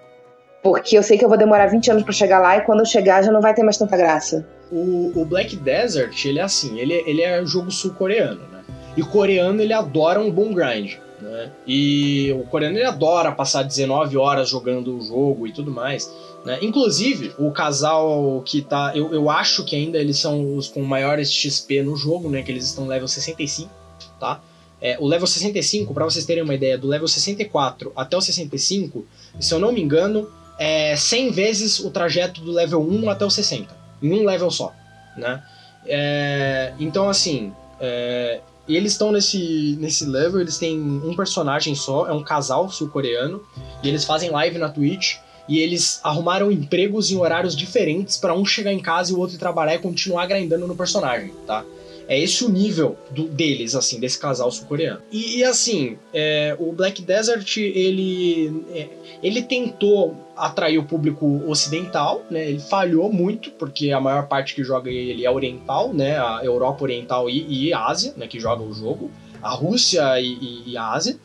Porque 0.62 0.98
eu 0.98 1.04
sei 1.04 1.18
que 1.18 1.26
eu 1.26 1.30
vou 1.30 1.38
demorar 1.38 1.68
20 1.68 1.92
anos 1.92 2.04
para 2.04 2.14
chegar 2.14 2.40
lá 2.40 2.58
e 2.58 2.62
quando 2.62 2.80
eu 2.80 2.86
chegar 2.86 3.24
já 3.24 3.32
não 3.32 3.42
vai 3.42 3.54
ter 3.54 3.64
mais 3.64 3.78
tanta 3.78 3.98
graça. 3.98 4.48
O, 4.72 5.12
o 5.16 5.26
Black 5.26 5.56
Desert, 5.56 6.26
ele 6.26 6.40
é 6.40 6.44
assim, 6.44 6.80
ele, 6.80 6.94
ele 7.06 7.22
é 7.22 7.44
jogo 7.46 7.70
sul-coreano, 7.70 8.42
né? 8.52 8.64
E 8.96 9.02
o 9.02 9.08
coreano, 9.08 9.62
ele 9.62 9.74
adora 9.74 10.20
um 10.20 10.32
bom 10.32 10.54
grind. 10.54 10.98
Né? 11.24 11.52
E 11.66 12.34
o 12.34 12.44
coreano 12.44 12.78
ele 12.78 12.86
adora 12.86 13.32
passar 13.32 13.64
19 13.64 14.18
horas 14.18 14.50
jogando 14.50 14.98
o 14.98 15.02
jogo 15.02 15.48
e 15.48 15.54
tudo 15.54 15.72
mais. 15.72 16.12
Né? 16.44 16.60
Inclusive, 16.62 17.34
o 17.40 17.50
casal 17.52 18.44
que 18.46 18.62
tá. 18.62 18.92
Eu, 18.94 19.14
eu 19.14 19.30
acho 19.30 19.64
que 19.64 19.74
ainda 19.76 19.98
eles 19.98 20.18
são 20.18 20.58
os 20.58 20.68
com 20.68 20.82
maiores 20.82 21.32
XP 21.32 21.82
no 21.82 21.96
jogo, 21.96 22.30
né? 22.30 22.42
Que 22.42 22.52
eles 22.52 22.66
estão 22.66 22.86
level 22.86 23.08
65, 23.08 23.72
tá? 24.20 24.42
É, 24.82 24.98
o 25.00 25.08
level 25.08 25.26
65, 25.26 25.94
para 25.94 26.04
vocês 26.04 26.26
terem 26.26 26.44
uma 26.44 26.54
ideia, 26.54 26.78
do 26.78 26.88
level 26.88 27.08
64 27.08 27.94
até 27.96 28.18
o 28.18 28.22
65, 28.22 29.06
se 29.40 29.54
eu 29.54 29.60
não 29.60 29.72
me 29.72 29.82
engano, 29.82 30.30
é 30.60 30.94
100 30.94 31.32
vezes 31.32 31.80
o 31.80 31.90
trajeto 31.90 32.42
do 32.42 32.52
level 32.52 32.82
1 32.82 33.10
até 33.10 33.24
o 33.24 33.30
60. 33.30 33.74
Em 34.02 34.12
um 34.12 34.26
level 34.26 34.52
só, 34.52 34.74
né? 35.16 35.42
É, 35.86 36.74
então, 36.78 37.08
assim, 37.08 37.54
é, 37.80 38.42
e 38.68 38.78
eles 38.78 38.94
estão 38.94 39.12
nesse, 39.12 39.78
nesse 39.80 40.06
level, 40.06 40.40
eles 40.40 40.58
têm 40.58 40.80
um 40.80 41.16
personagem 41.16 41.76
só, 41.76 42.08
é 42.08 42.14
um 42.14 42.24
casal 42.24 42.70
sul-coreano, 42.70 43.42
e 43.84 43.90
eles 43.90 44.06
fazem 44.06 44.30
live 44.30 44.58
na 44.58 44.70
Twitch, 44.70 45.18
e 45.48 45.60
eles 45.60 46.00
arrumaram 46.04 46.52
empregos 46.52 47.12
em 47.12 47.18
horários 47.18 47.56
diferentes 47.56 48.18
para 48.18 48.34
um 48.34 48.46
chegar 48.46 48.72
em 48.72 48.80
casa 48.80 49.12
e 49.12 49.16
o 49.16 49.20
outro 49.20 49.38
trabalhar 49.38 49.76
e 49.76 49.80
continuar 49.80 50.26
grindando 50.26 50.68
no 50.68 50.76
personagem, 50.76 51.34
tá? 51.46 51.66
É 52.08 52.20
esse 52.20 52.44
o 52.44 52.50
nível 52.50 52.98
do, 53.12 53.28
deles, 53.28 53.76
assim, 53.76 54.00
desse 54.00 54.20
casal 54.20 54.52
sul-coreano. 54.52 55.02
E, 55.12 55.38
e, 55.40 55.44
assim, 55.44 55.98
é, 56.14 56.56
o 56.60 56.72
Black 56.72 57.02
Desert, 57.02 57.58
ele, 57.58 58.64
é, 58.74 58.90
ele 59.22 59.42
tentou 59.42 60.16
atrair 60.36 60.78
o 60.78 60.84
público 60.84 61.42
ocidental, 61.48 62.26
né? 62.30 62.50
Ele 62.50 62.60
falhou 62.60 63.12
muito, 63.12 63.52
porque 63.52 63.92
a 63.92 64.00
maior 64.00 64.28
parte 64.28 64.56
que 64.56 64.64
joga 64.64 64.90
ele 64.90 65.26
é 65.26 65.32
oriental, 65.32 65.94
né? 65.94 66.18
A 66.18 66.42
Europa 66.44 66.84
Oriental 66.84 67.30
e, 67.30 67.68
e 67.68 67.74
Ásia, 67.74 68.14
né? 68.18 68.28
Que 68.28 68.40
joga 68.40 68.64
o 68.64 68.74
jogo. 68.74 69.10
A 69.42 69.52
Rússia 69.52 70.20
e, 70.20 70.34
e, 70.34 70.72
e 70.72 70.78
a 70.78 70.92
Ásia. 70.92 71.18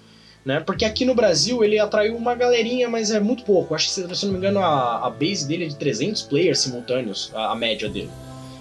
né? 0.45 0.61
Porque 0.61 0.85
aqui 0.85 1.05
no 1.05 1.15
Brasil 1.15 1.63
ele 1.65 1.79
atraiu 1.79 2.17
uma 2.17 2.35
galerinha, 2.35 2.89
mas 2.89 3.11
é 3.11 3.21
muito 3.21 3.45
pouco. 3.45 3.75
Acho 3.75 3.87
que, 3.87 4.15
se 4.15 4.25
não 4.27 4.33
me 4.33 4.39
engano, 4.39 4.61
a, 4.61 5.07
a 5.07 5.11
base 5.11 5.47
dele 5.47 5.65
é 5.65 5.69
de 5.69 5.77
300 5.77 6.23
players 6.23 6.61
simultâneos, 6.61 7.31
a, 7.35 7.53
a 7.53 7.55
média 7.55 7.89
dele. 7.89 8.11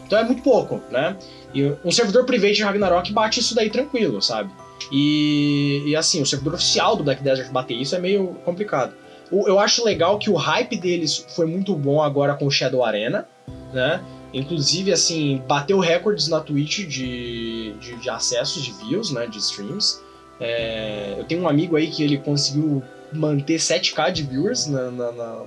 Então 0.05 0.17
é 0.17 0.23
muito 0.23 0.41
pouco, 0.41 0.81
né? 0.89 1.17
E 1.53 1.73
um 1.83 1.91
servidor 1.91 2.25
private 2.25 2.53
de 2.55 2.63
Ragnarok 2.63 3.11
bate 3.13 3.39
isso 3.39 3.55
daí 3.55 3.69
tranquilo, 3.69 4.21
sabe? 4.21 4.51
E, 4.91 5.83
e 5.87 5.95
assim, 5.95 6.21
o 6.21 6.25
servidor 6.25 6.53
oficial 6.55 6.95
do 6.95 7.03
Black 7.03 7.23
Desert 7.23 7.51
bater 7.51 7.75
isso 7.75 7.95
é 7.95 7.99
meio 7.99 8.35
complicado. 8.45 8.93
O- 9.31 9.47
eu 9.47 9.59
acho 9.59 9.83
legal 9.83 10.17
que 10.19 10.29
o 10.29 10.35
hype 10.35 10.77
deles 10.77 11.25
foi 11.35 11.45
muito 11.45 11.73
bom 11.75 12.01
agora 12.01 12.35
com 12.35 12.45
o 12.45 12.51
Shadow 12.51 12.83
Arena, 12.83 13.27
né? 13.73 14.01
Inclusive, 14.33 14.91
assim, 14.91 15.41
bateu 15.47 15.79
recordes 15.79 16.27
na 16.27 16.39
Twitch 16.41 16.85
de, 16.87 17.73
de, 17.79 17.95
de 17.95 18.09
acessos, 18.09 18.61
de 18.63 18.71
views, 18.73 19.09
né? 19.11 19.25
De 19.25 19.37
streams. 19.39 20.01
É, 20.39 21.15
eu 21.17 21.23
tenho 21.25 21.41
um 21.41 21.47
amigo 21.49 21.75
aí 21.75 21.87
que 21.89 22.03
ele 22.03 22.17
conseguiu 22.17 22.83
manter 23.11 23.55
7k 23.57 24.11
de 24.11 24.23
viewers 24.23 24.67
na, 24.67 24.91
na- 24.91 25.11
na- 25.11 25.43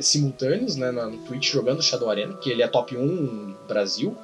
simultâneos, 0.00 0.76
né? 0.76 0.90
Na, 0.90 1.06
no 1.06 1.16
Twitch 1.18 1.50
jogando 1.52 1.82
Shadow 1.82 2.10
Arena, 2.10 2.34
que 2.34 2.50
ele 2.50 2.62
é 2.62 2.68
top 2.68 2.96
1 2.96 3.04
no 3.06 3.56
Brasil 3.66 4.16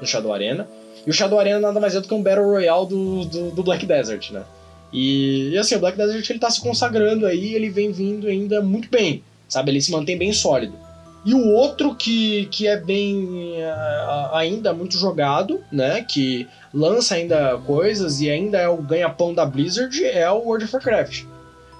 no 0.00 0.06
Shadow 0.06 0.32
Arena. 0.32 0.68
E 1.06 1.10
o 1.10 1.12
Shadow 1.12 1.38
Arena 1.38 1.60
nada 1.60 1.80
mais 1.80 1.94
é 1.94 2.00
do 2.00 2.08
que 2.08 2.14
um 2.14 2.22
Battle 2.22 2.46
Royale 2.46 2.86
do, 2.86 3.24
do, 3.24 3.50
do 3.50 3.62
Black 3.62 3.86
Desert, 3.86 4.30
né? 4.32 4.42
E, 4.92 5.50
e, 5.50 5.58
assim, 5.58 5.76
o 5.76 5.78
Black 5.78 5.96
Desert 5.96 6.28
ele 6.28 6.38
tá 6.38 6.50
se 6.50 6.60
consagrando 6.60 7.26
aí, 7.26 7.54
ele 7.54 7.70
vem 7.70 7.92
vindo 7.92 8.26
ainda 8.26 8.60
muito 8.60 8.90
bem, 8.90 9.22
sabe? 9.48 9.70
Ele 9.70 9.80
se 9.80 9.92
mantém 9.92 10.18
bem 10.18 10.32
sólido. 10.32 10.74
E 11.24 11.34
o 11.34 11.48
outro 11.52 11.94
que, 11.94 12.46
que 12.46 12.66
é 12.66 12.78
bem 12.78 13.62
ah, 13.62 14.30
ainda 14.34 14.72
muito 14.72 14.96
jogado, 14.96 15.62
né? 15.70 16.02
Que 16.02 16.48
lança 16.72 17.14
ainda 17.14 17.58
coisas 17.58 18.20
e 18.20 18.30
ainda 18.30 18.58
é 18.58 18.68
o 18.68 18.78
ganha-pão 18.78 19.34
da 19.34 19.44
Blizzard 19.44 20.04
é 20.04 20.30
o 20.30 20.38
World 20.38 20.64
of 20.64 20.74
Warcraft. 20.74 21.24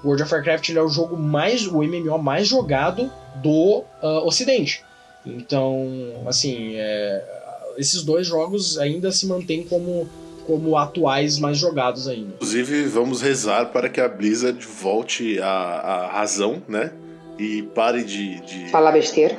O 0.02 0.08
World 0.08 0.22
of 0.22 0.34
Warcraft 0.34 0.70
é 0.70 0.82
o 0.82 0.88
jogo 0.88 1.16
mais, 1.16 1.66
o 1.66 1.78
MMO 1.82 2.18
mais 2.18 2.46
jogado 2.48 3.10
do 3.36 3.82
ah, 4.02 4.20
Ocidente. 4.24 4.84
Então, 5.24 5.86
assim, 6.26 6.74
é, 6.76 7.39
esses 7.80 8.02
dois 8.04 8.26
jogos 8.26 8.78
ainda 8.78 9.10
se 9.10 9.26
mantêm 9.26 9.64
como, 9.64 10.08
como 10.46 10.76
atuais 10.76 11.38
mais 11.38 11.56
jogados 11.58 12.06
ainda. 12.06 12.34
Inclusive, 12.34 12.84
vamos 12.84 13.22
rezar 13.22 13.66
para 13.72 13.88
que 13.88 14.00
a 14.00 14.08
Blizzard 14.08 14.64
volte 14.66 15.40
à, 15.40 15.46
à 15.48 16.06
razão, 16.12 16.62
né? 16.68 16.92
E 17.38 17.62
pare 17.74 18.04
de. 18.04 18.40
de- 18.42 18.68
Falar 18.70 18.92
besteira. 18.92 19.36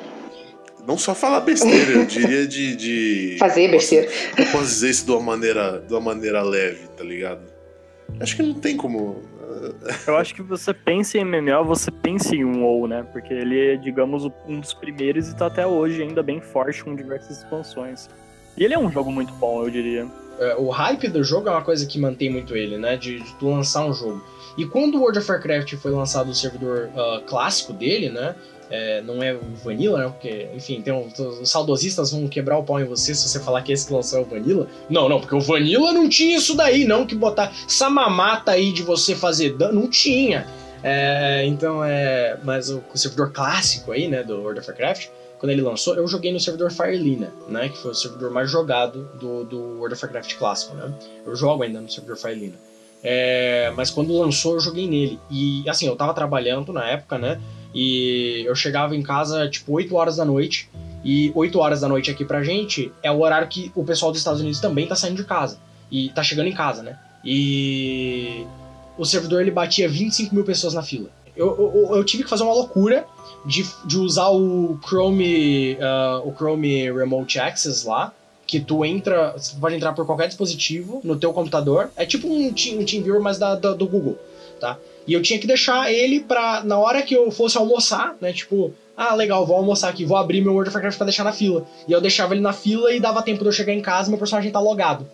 Não 0.88 0.98
só 0.98 1.14
falar 1.14 1.42
besteira, 1.42 1.92
eu 1.92 2.06
diria 2.06 2.48
de. 2.48 2.76
de... 2.76 3.36
Fazer 3.40 3.70
besteira. 3.70 4.10
Eu 4.36 4.46
posso 4.48 4.64
dizer 4.66 4.90
isso 4.90 5.06
de 5.06 5.12
uma 5.12 5.22
maneira, 5.22 5.84
de 5.88 5.94
uma 5.94 6.02
maneira 6.02 6.42
leve, 6.42 6.88
tá 6.98 7.04
ligado? 7.04 7.42
Acho 8.20 8.36
que 8.36 8.42
não 8.44 8.56
tem 8.56 8.76
como. 8.76 9.22
Eu 10.08 10.16
acho 10.18 10.34
que 10.34 10.42
você 10.42 10.74
pensa 10.74 11.18
em 11.20 11.26
MMO, 11.26 11.64
você 11.66 11.92
pensa 11.92 12.36
em 12.36 12.44
um 12.44 12.64
WoW, 12.64 12.88
né? 12.88 13.06
Porque 13.12 13.32
ele 13.34 13.74
é, 13.74 13.76
digamos, 13.76 14.26
um 14.48 14.60
dos 14.60 14.74
primeiros 14.74 15.28
e 15.30 15.36
tá 15.36 15.46
até 15.48 15.68
hoje 15.68 16.02
ainda 16.02 16.24
bem 16.24 16.42
forte 16.42 16.84
com 16.84 16.96
diversas 16.96 17.38
expansões. 17.40 18.10
E 18.58 18.64
ele 18.64 18.74
é 18.74 18.80
um 18.80 18.92
jogo 18.92 19.12
muito 19.12 19.34
bom, 19.34 19.64
eu 19.64 19.70
diria. 19.70 20.08
É, 20.40 20.56
o 20.56 20.70
hype 20.70 21.08
do 21.08 21.24
jogo 21.24 21.48
é 21.48 21.52
uma 21.52 21.64
coisa 21.64 21.86
que 21.86 22.00
mantém 22.00 22.30
muito 22.30 22.56
ele, 22.56 22.78
né? 22.78 22.98
De, 22.98 23.20
de 23.20 23.34
tu 23.36 23.50
lançar 23.50 23.86
um 23.86 23.94
jogo. 23.94 24.24
E 24.58 24.66
quando 24.66 24.96
o 24.96 25.02
World 25.02 25.20
of 25.20 25.32
Warcraft 25.32 25.76
foi 25.76 25.92
lançado 25.92 26.30
o 26.30 26.36
servidor 26.36 26.90
ah, 26.96 27.22
clássico 27.26 27.72
dele, 27.74 28.10
né? 28.10 28.36
é, 28.72 29.02
não 29.02 29.22
é 29.22 29.34
o 29.34 29.42
Vanilla, 29.64 30.00
né? 30.00 30.08
Porque, 30.08 30.48
enfim, 30.56 30.82
tem 30.82 30.94
um- 30.94 31.10
os 31.42 31.52
saudosistas 31.52 32.12
vão 32.12 32.28
quebrar 32.28 32.58
o 32.58 32.64
pau 32.64 32.80
em 32.80 32.86
você 32.86 33.14
se 33.14 33.28
você 33.28 33.40
falar 33.40 33.62
que 33.64 33.72
esse 33.74 33.86
que 33.86 33.94
lançou 33.94 34.20
é 34.20 34.22
o 34.22 34.26
Vanilla. 34.26 34.68
Não, 34.90 35.10
não, 35.10 35.20
porque 35.20 35.36
o 35.36 35.42
Vanilla 35.42 35.92
não 35.92 36.08
tinha 36.08 36.38
isso 36.38 36.56
daí, 36.56 36.86
não, 36.86 37.06
que 37.06 37.14
botar 37.14 37.52
essa 37.66 37.90
mamata 37.90 38.52
aí 38.52 38.72
de 38.72 38.82
você 38.82 39.14
fazer 39.14 39.58
dano, 39.58 39.82
não 39.82 39.90
tinha. 39.90 40.48
É, 40.82 41.46
então, 41.46 41.84
é. 41.84 42.38
Mas 42.44 42.70
o, 42.70 42.82
o 42.94 42.98
servidor 42.98 43.34
clássico 43.34 43.92
aí, 43.92 44.08
né, 44.08 44.24
do 44.24 44.38
World 44.40 44.62
of 44.62 44.70
Warcraft, 44.70 45.10
quando 45.42 45.54
ele 45.54 45.64
lançou, 45.64 45.96
eu 45.96 46.08
joguei 46.08 46.32
no 46.32 46.40
servidor 46.40 46.72
Firelina, 46.72 47.34
né? 47.50 47.68
Que 47.68 47.76
foi 47.80 47.90
o 47.90 47.96
servidor 47.96 48.30
mais 48.30 48.48
jogado 48.48 49.10
do, 49.20 49.44
do 49.44 49.58
World 49.80 49.96
of 49.96 50.06
Warcraft 50.06 50.36
clássico, 50.36 50.76
né? 50.76 50.94
Eu 51.26 51.36
jogo 51.36 51.64
ainda 51.64 51.82
no 51.82 51.90
servidor 51.90 52.16
Firelina. 52.16 52.54
É, 53.04 53.74
mas 53.76 53.90
quando 53.90 54.16
lançou, 54.16 54.54
eu 54.54 54.60
joguei 54.60 54.88
nele. 54.88 55.20
E 55.32 55.68
assim, 55.68 55.88
eu 55.88 55.96
tava 55.96 56.14
trabalhando 56.14 56.72
na 56.72 56.88
época, 56.88 57.18
né? 57.18 57.42
E 57.74 58.44
eu 58.46 58.54
chegava 58.54 58.96
em 58.96 59.02
casa 59.02 59.50
tipo 59.50 59.74
8 59.74 59.96
horas 59.96 60.18
da 60.18 60.24
noite. 60.24 60.70
E 61.04 61.32
8 61.34 61.58
horas 61.58 61.82
da 61.82 61.88
noite 61.88 62.12
aqui 62.12 62.24
pra 62.24 62.44
gente 62.44 62.94
é 63.02 63.10
o 63.10 63.22
horário 63.22 63.48
que 63.48 63.72
o 63.74 63.84
pessoal 63.84 64.12
dos 64.12 64.22
Estados 64.22 64.42
Unidos 64.42 64.60
também 64.60 64.86
tá 64.86 64.96
saindo 64.96 65.16
de 65.16 65.24
casa. 65.24 65.58
E 65.90 66.10
tá 66.10 66.22
chegando 66.22 66.50
em 66.50 66.54
casa, 66.54 66.84
né? 66.84 67.00
E 67.26 68.46
o 68.96 69.04
servidor 69.06 69.42
ele 69.42 69.50
batia 69.50 69.90
25 69.90 70.36
mil 70.36 70.44
pessoas 70.44 70.76
na 70.76 70.84
fila. 70.84 71.10
Eu, 71.36 71.48
eu, 71.74 71.96
eu 71.96 72.04
tive 72.04 72.26
que 72.26 72.30
fazer 72.30 72.44
uma 72.44 72.54
loucura 72.54 73.08
de, 73.46 73.66
de 73.86 73.98
usar 73.98 74.30
o 74.30 74.78
Chrome, 74.86 75.78
ah, 75.82 76.22
o 76.24 76.34
Chrome 76.36 76.92
Remote 76.92 77.40
Access 77.40 77.88
lá, 77.88 78.14
que 78.48 78.60
tu 78.60 78.84
entra, 78.84 79.34
você 79.38 79.56
pode 79.60 79.76
entrar 79.76 79.94
por 79.94 80.06
qualquer 80.06 80.28
dispositivo 80.28 81.00
no 81.04 81.16
teu 81.16 81.32
computador. 81.34 81.90
É 81.96 82.06
tipo 82.06 82.28
um, 82.28 82.48
um 82.48 82.54
TeamViewer, 82.86 83.22
mas 83.22 83.38
da, 83.38 83.56
da- 83.56 83.74
do 83.74 83.88
Google, 83.88 84.18
tá? 84.60 84.78
E 85.08 85.14
eu 85.14 85.22
tinha 85.22 85.40
que 85.40 85.48
deixar 85.48 85.92
ele 85.92 86.20
pra, 86.20 86.62
na 86.64 86.78
hora 86.78 87.02
que 87.02 87.14
eu 87.16 87.32
fosse 87.32 87.58
almoçar, 87.58 88.16
né? 88.22 88.32
Tipo, 88.34 88.74
ah, 88.96 89.16
legal, 89.16 89.46
vou 89.46 89.56
almoçar 89.56 89.90
aqui, 89.90 90.06
vou 90.06 90.18
abrir 90.18 90.42
meu 90.42 90.52
World 90.54 90.70
of 90.70 90.76
Warcraft 90.76 90.98
pra 90.98 91.06
deixar 91.06 91.24
na 91.24 91.32
fila. 91.32 91.66
E 91.88 91.92
eu 91.92 92.00
deixava 92.02 92.34
ele 92.36 92.42
na 92.42 92.54
fila 92.54 92.94
e 92.94 93.00
dava 93.00 93.24
tempo 93.24 93.40
de 93.42 93.48
eu 93.48 93.52
chegar 93.54 93.74
em 93.74 93.82
casa 93.82 94.10
e 94.10 94.12
meu 94.12 94.20
personagem 94.20 94.52
tá 94.52 94.60
logado. 94.60 95.08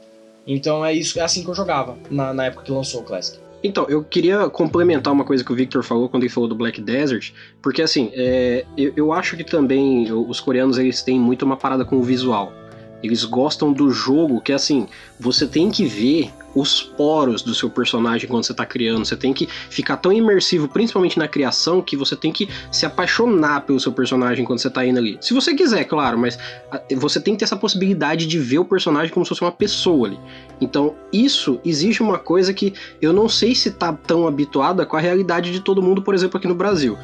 Então 0.46 0.84
é 0.86 0.94
isso, 0.94 1.20
é 1.20 1.22
assim 1.22 1.44
que 1.44 1.50
eu 1.50 1.56
jogava 1.56 1.96
na, 2.10 2.34
na 2.34 2.46
época 2.46 2.64
que 2.64 2.72
lançou 2.72 3.02
o 3.02 3.04
Classic. 3.04 3.38
Então, 3.64 3.86
eu 3.90 4.04
queria 4.04 4.50
complementar 4.50 5.12
uma 5.12 5.24
coisa 5.24 5.44
que 5.44 5.52
o 5.52 5.56
Victor 5.56 5.84
falou 5.84 6.08
quando 6.08 6.24
ele 6.24 6.30
falou 6.30 6.48
do 6.48 6.56
Black 6.56 6.80
Desert, 6.80 7.34
porque 7.62 7.82
assim, 7.82 8.12
é, 8.14 8.66
eu, 8.78 8.94
eu 8.96 9.14
acho 9.14 9.36
que 9.36 9.44
também 9.44 10.12
os 10.12 10.40
coreanos 10.40 10.78
eles 10.78 11.02
têm 11.02 11.20
muito 11.20 11.44
uma 11.44 11.58
parada 11.58 11.84
com 11.84 11.98
o 11.98 12.04
visual. 12.04 12.54
Eles 13.02 13.24
gostam 13.24 13.74
do 13.74 13.92
jogo 13.92 14.42
que 14.42 14.52
assim, 14.52 14.88
você 15.20 15.48
tem 15.48 15.70
que 15.70 15.86
ver 15.86 16.32
os 16.60 16.82
poros 16.82 17.44
do 17.44 17.54
seu 17.54 17.70
personagem 17.70 18.28
quando 18.28 18.44
você 18.44 18.54
tá 18.54 18.66
criando, 18.66 19.06
você 19.06 19.16
tem 19.16 19.32
que 19.32 19.48
ficar 19.70 19.98
tão 19.98 20.12
imersivo, 20.12 20.68
principalmente 20.68 21.20
na 21.20 21.28
criação, 21.28 21.82
que 21.82 21.96
você 21.96 22.16
tem 22.16 22.32
que 22.32 22.50
se 22.72 22.86
apaixonar 22.86 23.62
pelo 23.62 23.80
seu 23.80 23.92
personagem 23.92 24.44
quando 24.44 24.60
você 24.60 24.70
tá 24.70 24.84
indo 24.84 24.98
ali. 24.98 25.18
Se 25.22 25.34
você 25.34 25.54
quiser, 25.54 25.84
claro, 25.84 26.18
mas 26.18 26.40
ah, 26.72 26.82
você 26.96 27.22
tem 27.22 27.36
que 27.36 27.40
ter 27.40 27.46
essa 27.46 27.56
possibilidade 27.56 28.26
de 28.26 28.40
ver 28.40 28.58
o 28.58 28.66
personagem 28.66 29.14
como 29.14 29.24
se 29.24 29.30
fosse 29.30 29.42
uma 29.42 29.52
pessoa 29.52 30.08
ali. 30.08 30.20
Então, 30.60 30.96
isso 31.14 31.60
exige 31.64 32.02
uma 32.02 32.18
coisa 32.18 32.52
que 32.54 32.74
eu 33.00 33.14
não 33.14 33.30
sei 33.30 33.54
se 33.54 33.72
tá 33.72 33.94
tão 33.94 34.28
habituada 34.28 34.86
com 34.86 34.98
a 34.98 35.00
realidade 35.00 35.52
de 35.52 35.60
todo 35.60 35.82
mundo, 35.82 36.02
por 36.02 36.16
exemplo, 36.16 36.38
aqui 36.38 36.48
no 36.48 36.56
Brasil. 36.56 36.98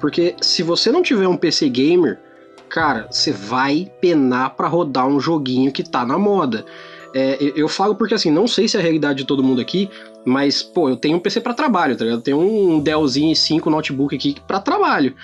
Porque 0.00 0.36
se 0.40 0.62
você 0.62 0.92
não 0.92 1.02
tiver 1.02 1.26
um 1.26 1.36
PC 1.36 1.68
gamer, 1.68 2.20
cara, 2.68 3.08
você 3.10 3.32
vai 3.32 3.90
penar 4.00 4.50
pra 4.50 4.68
rodar 4.68 5.06
um 5.06 5.18
joguinho 5.18 5.72
que 5.72 5.82
tá 5.82 6.06
na 6.06 6.16
moda. 6.16 6.64
É, 7.12 7.36
eu- 7.56 7.68
falo 7.68 7.94
porque 7.96 8.14
assim, 8.14 8.30
não 8.30 8.46
sei 8.46 8.68
se 8.68 8.76
é 8.76 8.80
a 8.80 8.82
realidade 8.82 9.18
de 9.18 9.24
todo 9.24 9.42
mundo 9.42 9.60
aqui, 9.60 9.90
mas 10.24 10.62
pô, 10.62 10.88
eu 10.88 10.96
tenho 10.96 11.16
um 11.16 11.20
PC 11.20 11.40
pra 11.40 11.52
trabalho, 11.52 11.96
tá 11.96 12.04
ligado? 12.04 12.18
Eu 12.18 12.22
tenho 12.22 12.38
um 12.40 12.78
Dellzinho 12.78 13.34
5 13.34 13.68
notebook 13.68 14.14
aqui 14.14 14.36
pra 14.46 14.60
trabalho. 14.60 15.14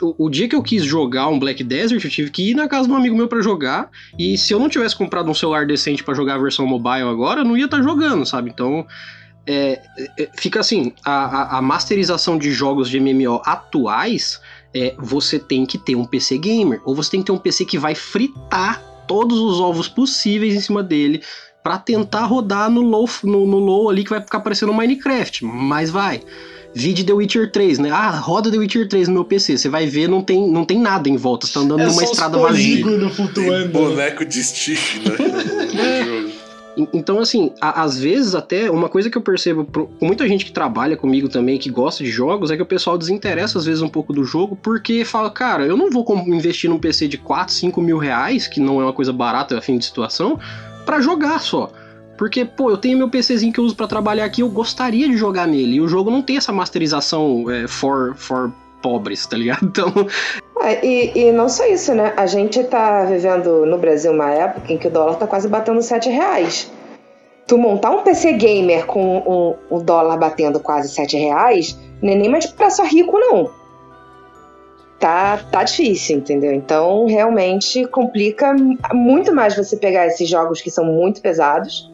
O, 0.00 0.26
o 0.26 0.30
dia 0.30 0.48
que 0.48 0.54
eu 0.54 0.62
quis 0.62 0.84
jogar 0.84 1.26
um 1.28 1.38
Black 1.38 1.64
Desert, 1.64 2.04
eu 2.04 2.10
tive 2.10 2.30
que 2.30 2.50
ir 2.50 2.54
na 2.54 2.68
casa 2.68 2.86
de 2.86 2.92
um 2.94 2.96
amigo 2.96 3.16
meu 3.16 3.26
pra 3.26 3.40
jogar, 3.42 3.90
e 4.16 4.38
se 4.38 4.52
eu 4.54 4.60
não 4.60 4.68
tivesse 4.68 4.94
comprado 4.94 5.28
um 5.28 5.34
celular 5.34 5.66
decente 5.66 6.04
pra 6.04 6.14
jogar 6.14 6.34
a 6.36 6.38
versão 6.38 6.66
mobile 6.66 7.08
agora, 7.08 7.40
eu 7.40 7.44
não 7.44 7.56
ia 7.56 7.64
estar 7.64 7.82
jogando, 7.82 8.24
sabe? 8.24 8.50
Então, 8.50 8.86
é, 9.46 9.80
é, 10.18 10.28
fica 10.38 10.60
assim, 10.60 10.92
a, 11.04 11.56
a- 11.56 11.58
a 11.58 11.62
masterização 11.62 12.38
de 12.38 12.52
jogos 12.52 12.88
de 12.88 12.98
MMO 13.00 13.42
atuais, 13.44 14.40
é, 14.72 14.94
você 14.98 15.38
tem 15.38 15.66
que 15.66 15.78
ter 15.78 15.96
um 15.96 16.04
PC 16.04 16.38
gamer, 16.38 16.80
ou 16.84 16.94
você 16.94 17.10
tem 17.10 17.20
que 17.20 17.26
ter 17.26 17.32
um 17.32 17.38
PC 17.38 17.64
que 17.64 17.76
vai 17.78 17.94
fritar 17.94 18.80
todos 19.06 19.38
os 19.38 19.60
ovos 19.60 19.88
possíveis 19.88 20.54
em 20.54 20.60
cima 20.60 20.82
dele 20.82 21.22
pra 21.62 21.78
tentar 21.78 22.26
rodar 22.26 22.70
no 22.70 22.82
low, 22.82 23.08
no, 23.22 23.46
no 23.46 23.58
low 23.58 23.88
ali 23.88 24.04
que 24.04 24.10
vai 24.10 24.20
ficar 24.20 24.40
parecendo 24.40 24.72
Minecraft, 24.74 25.44
mas 25.44 25.90
vai. 25.90 26.20
Vide 26.76 27.04
The 27.04 27.12
Witcher 27.12 27.52
3, 27.52 27.78
né? 27.78 27.90
Ah, 27.90 28.10
roda 28.10 28.50
The 28.50 28.58
Witcher 28.58 28.88
3 28.88 29.06
no 29.06 29.14
meu 29.14 29.24
PC. 29.24 29.56
Você 29.56 29.68
vai 29.68 29.86
ver, 29.86 30.08
não 30.08 30.20
tem, 30.20 30.50
não 30.50 30.64
tem 30.64 30.78
nada 30.78 31.08
em 31.08 31.16
volta. 31.16 31.46
Você 31.46 31.52
tá 31.52 31.60
andando 31.60 31.82
é 31.82 31.86
numa 31.86 32.04
só 32.04 32.10
estrada 32.10 32.36
os 32.36 32.42
vazia. 32.42 32.84
boneco 33.70 34.24
de 34.24 34.42
stick, 34.42 34.96
né? 35.04 35.14
Então, 36.92 37.20
assim, 37.20 37.52
a- 37.60 37.82
às 37.82 37.98
vezes 37.98 38.34
até 38.34 38.70
uma 38.70 38.88
coisa 38.88 39.08
que 39.08 39.16
eu 39.16 39.22
percebo 39.22 39.64
pro- 39.64 39.86
com 39.86 40.06
muita 40.06 40.26
gente 40.26 40.44
que 40.44 40.52
trabalha 40.52 40.96
comigo 40.96 41.28
também, 41.28 41.58
que 41.58 41.70
gosta 41.70 42.02
de 42.02 42.10
jogos, 42.10 42.50
é 42.50 42.56
que 42.56 42.62
o 42.62 42.66
pessoal 42.66 42.98
desinteressa 42.98 43.58
às 43.58 43.64
vezes 43.64 43.80
um 43.80 43.88
pouco 43.88 44.12
do 44.12 44.24
jogo, 44.24 44.56
porque 44.60 45.04
fala, 45.04 45.30
cara, 45.30 45.64
eu 45.64 45.76
não 45.76 45.90
vou 45.90 46.04
investir 46.26 46.68
num 46.68 46.78
PC 46.78 47.06
de 47.06 47.16
4, 47.18 47.54
5 47.54 47.80
mil 47.80 47.98
reais, 47.98 48.48
que 48.48 48.60
não 48.60 48.80
é 48.80 48.84
uma 48.84 48.92
coisa 48.92 49.12
barata 49.12 49.56
a 49.56 49.60
fim 49.62 49.78
de 49.78 49.84
situação, 49.84 50.38
pra 50.84 51.00
jogar 51.00 51.40
só. 51.40 51.70
Porque, 52.18 52.44
pô, 52.44 52.70
eu 52.70 52.76
tenho 52.76 52.96
meu 52.98 53.08
PCzinho 53.08 53.52
que 53.52 53.58
eu 53.58 53.64
uso 53.64 53.74
pra 53.74 53.86
trabalhar 53.88 54.24
aqui, 54.24 54.40
eu 54.40 54.48
gostaria 54.48 55.08
de 55.08 55.16
jogar 55.16 55.46
nele, 55.46 55.74
e 55.74 55.80
o 55.80 55.88
jogo 55.88 56.10
não 56.10 56.22
tem 56.22 56.36
essa 56.36 56.52
masterização 56.52 57.50
é, 57.50 57.66
for, 57.66 58.14
for 58.16 58.52
pobres, 58.84 59.26
tá 59.26 59.36
ligado? 59.36 59.64
Então, 59.64 59.92
É, 60.60 60.84
e, 60.86 61.12
e 61.18 61.32
não 61.32 61.48
só 61.48 61.66
isso, 61.66 61.94
né? 61.94 62.12
A 62.16 62.26
gente 62.26 62.62
tá 62.64 63.04
vivendo 63.04 63.64
no 63.64 63.78
Brasil 63.78 64.12
uma 64.12 64.30
época 64.30 64.72
em 64.72 64.78
que 64.78 64.86
o 64.86 64.90
dólar 64.90 65.16
tá 65.16 65.26
quase 65.26 65.48
batendo 65.48 65.80
7 65.80 66.10
reais. 66.10 66.70
tu 67.46 67.58
montar 67.58 67.90
um 67.90 68.02
PC 68.02 68.34
gamer 68.34 68.86
com 68.86 69.18
o 69.18 69.56
um, 69.70 69.76
um 69.76 69.84
dólar 69.84 70.16
batendo 70.16 70.60
quase 70.60 70.88
7 70.88 71.16
reais, 71.16 71.78
não 72.02 72.12
é 72.12 72.14
nem 72.14 72.30
mais 72.30 72.46
pra 72.46 72.70
só 72.70 72.84
rico, 72.84 73.18
não. 73.18 73.50
Tá, 74.98 75.38
tá 75.50 75.64
difícil, 75.64 76.18
entendeu? 76.18 76.52
Então, 76.52 77.06
realmente 77.06 77.86
complica 77.86 78.54
muito 78.92 79.34
mais 79.34 79.56
você 79.56 79.76
pegar 79.76 80.06
esses 80.06 80.28
jogos 80.28 80.62
que 80.62 80.70
são 80.70 80.84
muito 80.84 81.20
pesados 81.20 81.90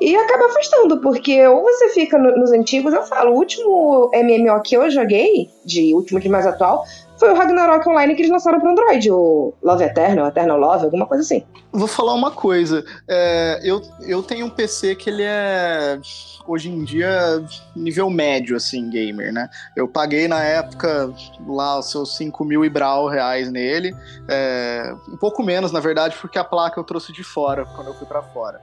e 0.00 0.16
acaba 0.16 0.46
afastando, 0.46 1.00
porque 1.00 1.46
ou 1.46 1.62
você 1.62 1.90
fica 1.90 2.18
no, 2.18 2.36
nos 2.36 2.50
antigos, 2.50 2.92
eu 2.94 3.02
falo, 3.02 3.32
o 3.32 3.36
último 3.36 4.10
MMO 4.14 4.62
que 4.62 4.76
eu 4.76 4.90
joguei, 4.90 5.50
de 5.64 5.92
último 5.94 6.18
de 6.18 6.28
mais 6.28 6.46
atual, 6.46 6.84
foi 7.18 7.30
o 7.30 7.36
Ragnarok 7.36 7.86
Online 7.86 8.14
que 8.14 8.22
eles 8.22 8.32
lançaram 8.32 8.58
para 8.58 8.70
Android, 8.70 9.10
o 9.10 9.52
Love 9.62 9.84
Eternal, 9.84 10.28
Eternal 10.28 10.58
Love, 10.58 10.86
alguma 10.86 11.06
coisa 11.06 11.22
assim. 11.22 11.44
Vou 11.70 11.86
falar 11.86 12.14
uma 12.14 12.30
coisa. 12.30 12.82
É, 13.06 13.60
eu, 13.62 13.82
eu 14.00 14.22
tenho 14.22 14.46
um 14.46 14.50
PC 14.50 14.94
que 14.94 15.10
ele 15.10 15.22
é 15.22 16.00
hoje 16.46 16.70
em 16.70 16.82
dia 16.82 17.44
nível 17.76 18.08
médio, 18.08 18.56
assim, 18.56 18.88
gamer, 18.88 19.34
né? 19.34 19.50
Eu 19.76 19.86
paguei 19.86 20.26
na 20.26 20.42
época 20.42 21.12
lá 21.46 21.78
os 21.78 21.90
seus 21.90 22.16
5 22.16 22.42
mil 22.42 22.64
e 22.64 22.70
brau 22.70 23.06
reais 23.06 23.52
nele. 23.52 23.94
É, 24.26 24.94
um 25.06 25.16
pouco 25.18 25.42
menos, 25.42 25.70
na 25.72 25.78
verdade, 25.78 26.16
porque 26.18 26.38
a 26.38 26.44
placa 26.44 26.80
eu 26.80 26.84
trouxe 26.84 27.12
de 27.12 27.22
fora 27.22 27.66
quando 27.76 27.88
eu 27.88 27.94
fui 27.94 28.06
para 28.06 28.22
fora. 28.22 28.60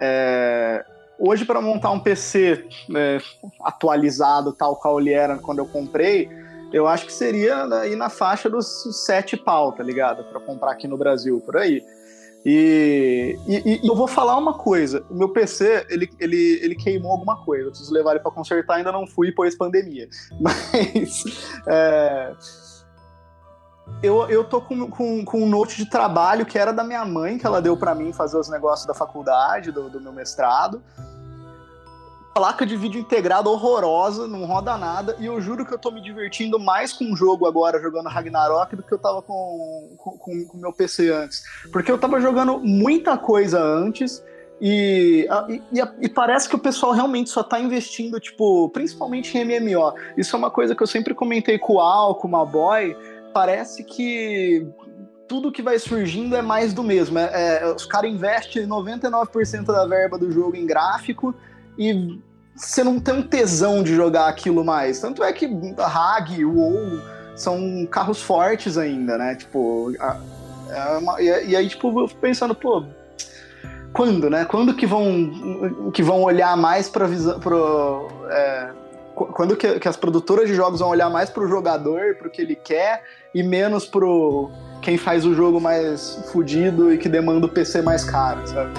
É, 0.00 0.84
hoje, 1.18 1.44
para 1.44 1.60
montar 1.60 1.90
um 1.90 2.00
PC 2.00 2.66
né, 2.88 3.20
atualizado, 3.62 4.52
tal 4.52 4.76
qual 4.76 5.00
ele 5.00 5.12
era 5.12 5.38
quando 5.38 5.58
eu 5.58 5.66
comprei, 5.66 6.28
eu 6.72 6.86
acho 6.86 7.06
que 7.06 7.12
seria 7.12 7.66
né, 7.66 7.80
aí 7.82 7.96
na 7.96 8.10
faixa 8.10 8.50
dos 8.50 8.66
sete 9.04 9.36
pau, 9.36 9.72
tá 9.72 9.82
ligado? 9.82 10.24
Para 10.24 10.40
comprar 10.40 10.72
aqui 10.72 10.88
no 10.88 10.96
Brasil, 10.96 11.40
por 11.40 11.56
aí. 11.56 11.82
E, 12.44 13.38
e, 13.46 13.80
e, 13.82 13.88
eu 13.88 13.96
vou 13.96 14.06
falar 14.06 14.36
uma 14.36 14.52
coisa: 14.52 15.02
o 15.08 15.14
meu 15.14 15.30
PC 15.30 15.86
ele, 15.88 16.10
ele, 16.20 16.60
ele 16.62 16.74
queimou 16.74 17.12
alguma 17.12 17.42
coisa. 17.42 17.64
Eu 17.64 17.70
preciso 17.70 17.92
levar 17.92 18.10
ele 18.10 18.20
para 18.20 18.30
consertar. 18.30 18.74
Ainda 18.74 18.92
não 18.92 19.06
fui, 19.06 19.32
pois 19.32 19.56
pandemia. 19.56 20.08
Mas 20.38 21.24
é, 21.66 22.32
eu, 24.04 24.28
eu 24.28 24.44
tô 24.44 24.60
com, 24.60 24.88
com, 24.88 25.24
com, 25.24 25.42
um 25.42 25.48
note 25.48 25.76
de 25.76 25.86
trabalho 25.86 26.44
que 26.44 26.58
era 26.58 26.72
da 26.72 26.84
minha 26.84 27.04
mãe, 27.04 27.38
que 27.38 27.46
ela 27.46 27.60
deu 27.60 27.76
para 27.76 27.94
mim 27.94 28.12
fazer 28.12 28.36
os 28.36 28.48
negócios 28.48 28.86
da 28.86 28.94
faculdade, 28.94 29.72
do, 29.72 29.88
do 29.88 30.00
meu 30.00 30.12
mestrado. 30.12 30.82
Placa 32.34 32.66
de 32.66 32.76
vídeo 32.76 33.00
integrada 33.00 33.48
horrorosa, 33.48 34.26
não 34.26 34.44
roda 34.44 34.76
nada, 34.76 35.16
e 35.20 35.26
eu 35.26 35.40
juro 35.40 35.64
que 35.64 35.72
eu 35.72 35.78
tô 35.78 35.90
me 35.90 36.00
divertindo 36.00 36.58
mais 36.58 36.92
com 36.92 37.12
o 37.12 37.16
jogo 37.16 37.46
agora, 37.46 37.80
jogando 37.80 38.08
Ragnarok, 38.08 38.74
do 38.74 38.82
que 38.82 38.92
eu 38.92 38.98
tava 38.98 39.22
com 39.22 39.32
o 39.32 39.96
com, 39.96 40.18
com, 40.18 40.44
com 40.46 40.58
meu 40.58 40.72
PC 40.72 41.10
antes. 41.10 41.44
Porque 41.72 41.90
eu 41.90 41.96
tava 41.96 42.20
jogando 42.20 42.58
muita 42.58 43.16
coisa 43.16 43.62
antes, 43.62 44.22
e, 44.60 45.28
e, 45.72 45.82
e, 46.00 46.08
parece 46.08 46.48
que 46.48 46.54
o 46.54 46.58
pessoal 46.58 46.92
realmente 46.92 47.28
só 47.28 47.42
tá 47.42 47.58
investindo, 47.58 48.20
tipo, 48.20 48.68
principalmente 48.70 49.36
em 49.36 49.44
MMO. 49.44 49.92
Isso 50.16 50.34
é 50.34 50.38
uma 50.38 50.50
coisa 50.50 50.74
que 50.74 50.82
eu 50.82 50.86
sempre 50.86 51.12
comentei 51.12 51.58
com 51.58 51.74
o 51.74 51.80
Al, 51.80 52.14
com 52.14 52.28
o 52.28 52.30
Malboy, 52.30 52.96
parece 53.34 53.82
que 53.82 54.66
tudo 55.28 55.50
que 55.50 55.60
vai 55.60 55.78
surgindo 55.78 56.36
é 56.36 56.40
mais 56.40 56.72
do 56.72 56.82
mesmo. 56.82 57.18
É, 57.18 57.58
é, 57.62 57.74
os 57.74 57.84
caras 57.84 58.10
investem 58.10 58.66
99% 58.66 59.64
da 59.64 59.84
verba 59.86 60.16
do 60.16 60.30
jogo 60.30 60.56
em 60.56 60.64
gráfico 60.64 61.34
e 61.76 62.20
você 62.54 62.84
não 62.84 63.00
tem 63.00 63.14
um 63.14 63.22
tesão 63.22 63.82
de 63.82 63.94
jogar 63.94 64.28
aquilo 64.28 64.64
mais. 64.64 65.00
Tanto 65.00 65.24
é 65.24 65.32
que 65.32 65.46
Hag, 65.78 66.44
WoW 66.44 67.02
são 67.34 67.84
carros 67.90 68.22
fortes 68.22 68.78
ainda, 68.78 69.18
né? 69.18 69.34
Tipo, 69.34 69.92
a, 69.98 70.20
é 71.18 71.46
e, 71.48 71.56
aí, 71.56 71.68
tipo, 71.68 72.00
eu 72.00 72.08
fico 72.08 72.20
pensando, 72.20 72.54
pô, 72.54 72.84
quando, 73.92 74.30
né? 74.30 74.44
Quando 74.44 74.74
que 74.74 74.86
vão, 74.86 75.90
que 75.92 76.02
vão 76.02 76.22
olhar 76.22 76.56
mais 76.56 76.88
para 76.88 77.06
é, 78.30 78.70
quando 79.14 79.56
que, 79.56 79.78
que, 79.78 79.88
as 79.88 79.96
produtoras 79.96 80.48
de 80.48 80.54
jogos 80.54 80.80
vão 80.80 80.88
olhar 80.88 81.08
mais 81.08 81.30
pro 81.30 81.46
jogador, 81.46 82.16
pro 82.16 82.30
que 82.30 82.42
ele 82.42 82.56
quer, 82.56 83.02
e 83.34 83.42
menos 83.42 83.86
pro 83.86 84.50
quem 84.82 84.98
faz 84.98 85.24
o 85.24 85.34
jogo 85.34 85.60
mais 85.60 86.20
fudido 86.32 86.92
e 86.92 86.98
que 86.98 87.08
demanda 87.08 87.46
o 87.46 87.48
PC 87.48 87.80
mais 87.80 88.04
caro, 88.04 88.46
sabe? 88.46 88.72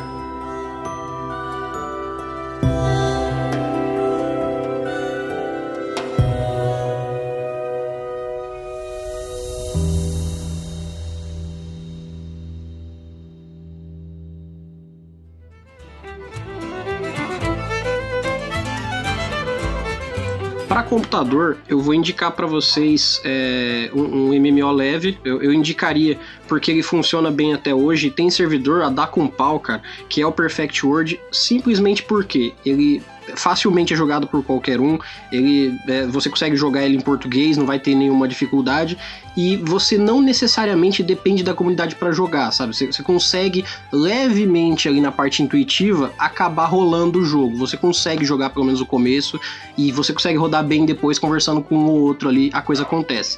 Computador, 21.15 21.57
eu 21.69 21.79
vou 21.79 21.93
indicar 21.93 22.31
para 22.31 22.45
vocês 22.45 23.21
é, 23.23 23.89
um, 23.93 24.31
um, 24.31 24.39
MMO 24.39 24.71
leve. 24.71 25.17
Eu, 25.23 25.41
eu, 25.41 25.53
indicaria 25.53 26.19
porque 26.47 26.71
ele 26.71 26.83
funciona 26.83 27.31
bem 27.31 27.53
até 27.53 27.73
hoje. 27.73 28.09
Tem 28.09 28.29
servidor 28.29 28.81
a 28.83 28.89
dar 28.89 29.07
com 29.07 29.27
pau, 29.27 29.59
cara, 29.59 29.81
que 30.09 30.21
é 30.21 30.27
o 30.27 30.31
Perfect 30.31 30.85
World, 30.85 31.19
simplesmente 31.31 32.03
porque 32.03 32.53
ele 32.65 33.01
facilmente 33.35 33.93
é 33.93 33.97
jogado 33.97 34.27
por 34.27 34.43
qualquer 34.43 34.79
um. 34.79 34.99
Ele, 35.31 35.77
é, 35.87 36.05
você 36.05 36.29
consegue 36.29 36.55
jogar 36.55 36.83
ele 36.83 36.97
em 36.97 37.01
português, 37.01 37.57
não 37.57 37.65
vai 37.65 37.79
ter 37.79 37.95
nenhuma 37.95 38.27
dificuldade. 38.27 38.97
E 39.35 39.57
você 39.57 39.97
não 39.97 40.21
necessariamente 40.21 41.03
depende 41.03 41.43
da 41.43 41.53
comunidade 41.53 41.95
para 41.95 42.11
jogar, 42.11 42.51
sabe? 42.51 42.75
Você, 42.75 42.87
você, 42.87 43.03
consegue 43.03 43.65
levemente 43.91 44.87
ali 44.87 45.01
na 45.01 45.11
parte 45.11 45.43
intuitiva 45.43 46.13
acabar 46.17 46.65
rolando 46.65 47.19
o 47.19 47.25
jogo. 47.25 47.57
Você 47.57 47.75
consegue 47.75 48.23
jogar 48.23 48.51
pelo 48.51 48.65
menos 48.65 48.79
o 48.79 48.85
começo 48.85 49.39
e 49.77 49.91
você 49.91 50.13
consegue 50.13 50.37
rodar 50.37 50.63
bem 50.63 50.85
depois 50.85 51.19
conversando 51.19 51.61
com 51.61 51.75
o 51.75 52.01
outro 52.01 52.29
ali, 52.29 52.49
a 52.53 52.61
coisa 52.61 52.83
acontece. 52.83 53.37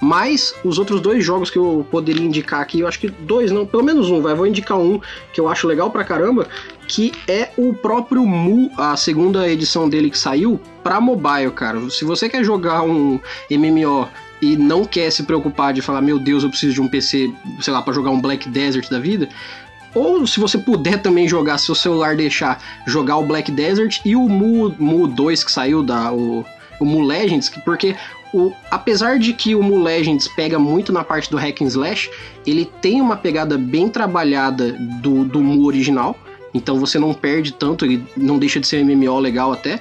Mas 0.00 0.54
os 0.64 0.78
outros 0.78 1.00
dois 1.00 1.24
jogos 1.24 1.50
que 1.50 1.58
eu 1.58 1.86
poderia 1.90 2.22
indicar 2.22 2.60
aqui, 2.60 2.80
eu 2.80 2.88
acho 2.88 3.00
que 3.00 3.08
dois, 3.08 3.50
não, 3.50 3.66
pelo 3.66 3.82
menos 3.82 4.10
um, 4.10 4.20
vai, 4.20 4.34
vou 4.34 4.46
indicar 4.46 4.78
um 4.78 5.00
que 5.32 5.40
eu 5.40 5.48
acho 5.48 5.66
legal 5.66 5.90
pra 5.90 6.04
caramba, 6.04 6.46
que 6.86 7.12
é 7.26 7.50
o 7.56 7.74
próprio 7.74 8.24
Mu, 8.24 8.70
a 8.76 8.96
segunda 8.96 9.48
edição 9.48 9.88
dele 9.88 10.10
que 10.10 10.18
saiu 10.18 10.60
para 10.82 11.00
mobile, 11.00 11.50
cara. 11.50 11.90
Se 11.90 12.04
você 12.04 12.28
quer 12.28 12.44
jogar 12.44 12.82
um 12.82 13.18
MMO 13.50 14.08
e 14.40 14.56
não 14.56 14.84
quer 14.84 15.10
se 15.10 15.24
preocupar 15.24 15.72
de 15.72 15.82
falar, 15.82 16.00
meu 16.00 16.18
Deus, 16.18 16.44
eu 16.44 16.50
preciso 16.50 16.74
de 16.74 16.80
um 16.80 16.88
PC, 16.88 17.32
sei 17.60 17.72
lá, 17.72 17.82
para 17.82 17.92
jogar 17.92 18.10
um 18.10 18.20
Black 18.20 18.48
Desert 18.48 18.88
da 18.88 19.00
vida, 19.00 19.28
ou 19.94 20.26
se 20.26 20.38
você 20.38 20.58
puder 20.58 21.02
também 21.02 21.26
jogar, 21.26 21.58
se 21.58 21.72
o 21.72 21.74
celular 21.74 22.14
deixar, 22.14 22.62
jogar 22.86 23.16
o 23.16 23.26
Black 23.26 23.50
Desert 23.50 24.00
e 24.04 24.14
o 24.14 24.28
Mu, 24.28 24.74
Mu 24.78 25.08
2 25.08 25.42
que 25.42 25.50
saiu 25.50 25.82
da 25.82 26.12
o, 26.12 26.44
o 26.78 26.84
Mu 26.84 27.02
Legends, 27.02 27.50
porque 27.64 27.96
o, 28.32 28.52
apesar 28.70 29.18
de 29.18 29.32
que 29.32 29.54
o 29.54 29.62
Mu 29.62 29.82
Legends 29.82 30.28
pega 30.28 30.58
muito 30.58 30.92
na 30.92 31.02
parte 31.02 31.30
do 31.30 31.36
hack 31.36 31.62
and 31.62 31.66
slash, 31.66 32.10
ele 32.46 32.64
tem 32.80 33.00
uma 33.00 33.16
pegada 33.16 33.56
bem 33.56 33.88
trabalhada 33.88 34.72
do, 35.00 35.24
do 35.24 35.40
Mu 35.40 35.64
original, 35.64 36.16
então 36.52 36.78
você 36.78 36.98
não 36.98 37.12
perde 37.14 37.52
tanto, 37.52 37.84
ele 37.84 38.04
não 38.16 38.38
deixa 38.38 38.58
de 38.60 38.66
ser 38.66 38.84
MMO 38.84 39.18
legal 39.18 39.52
até. 39.52 39.80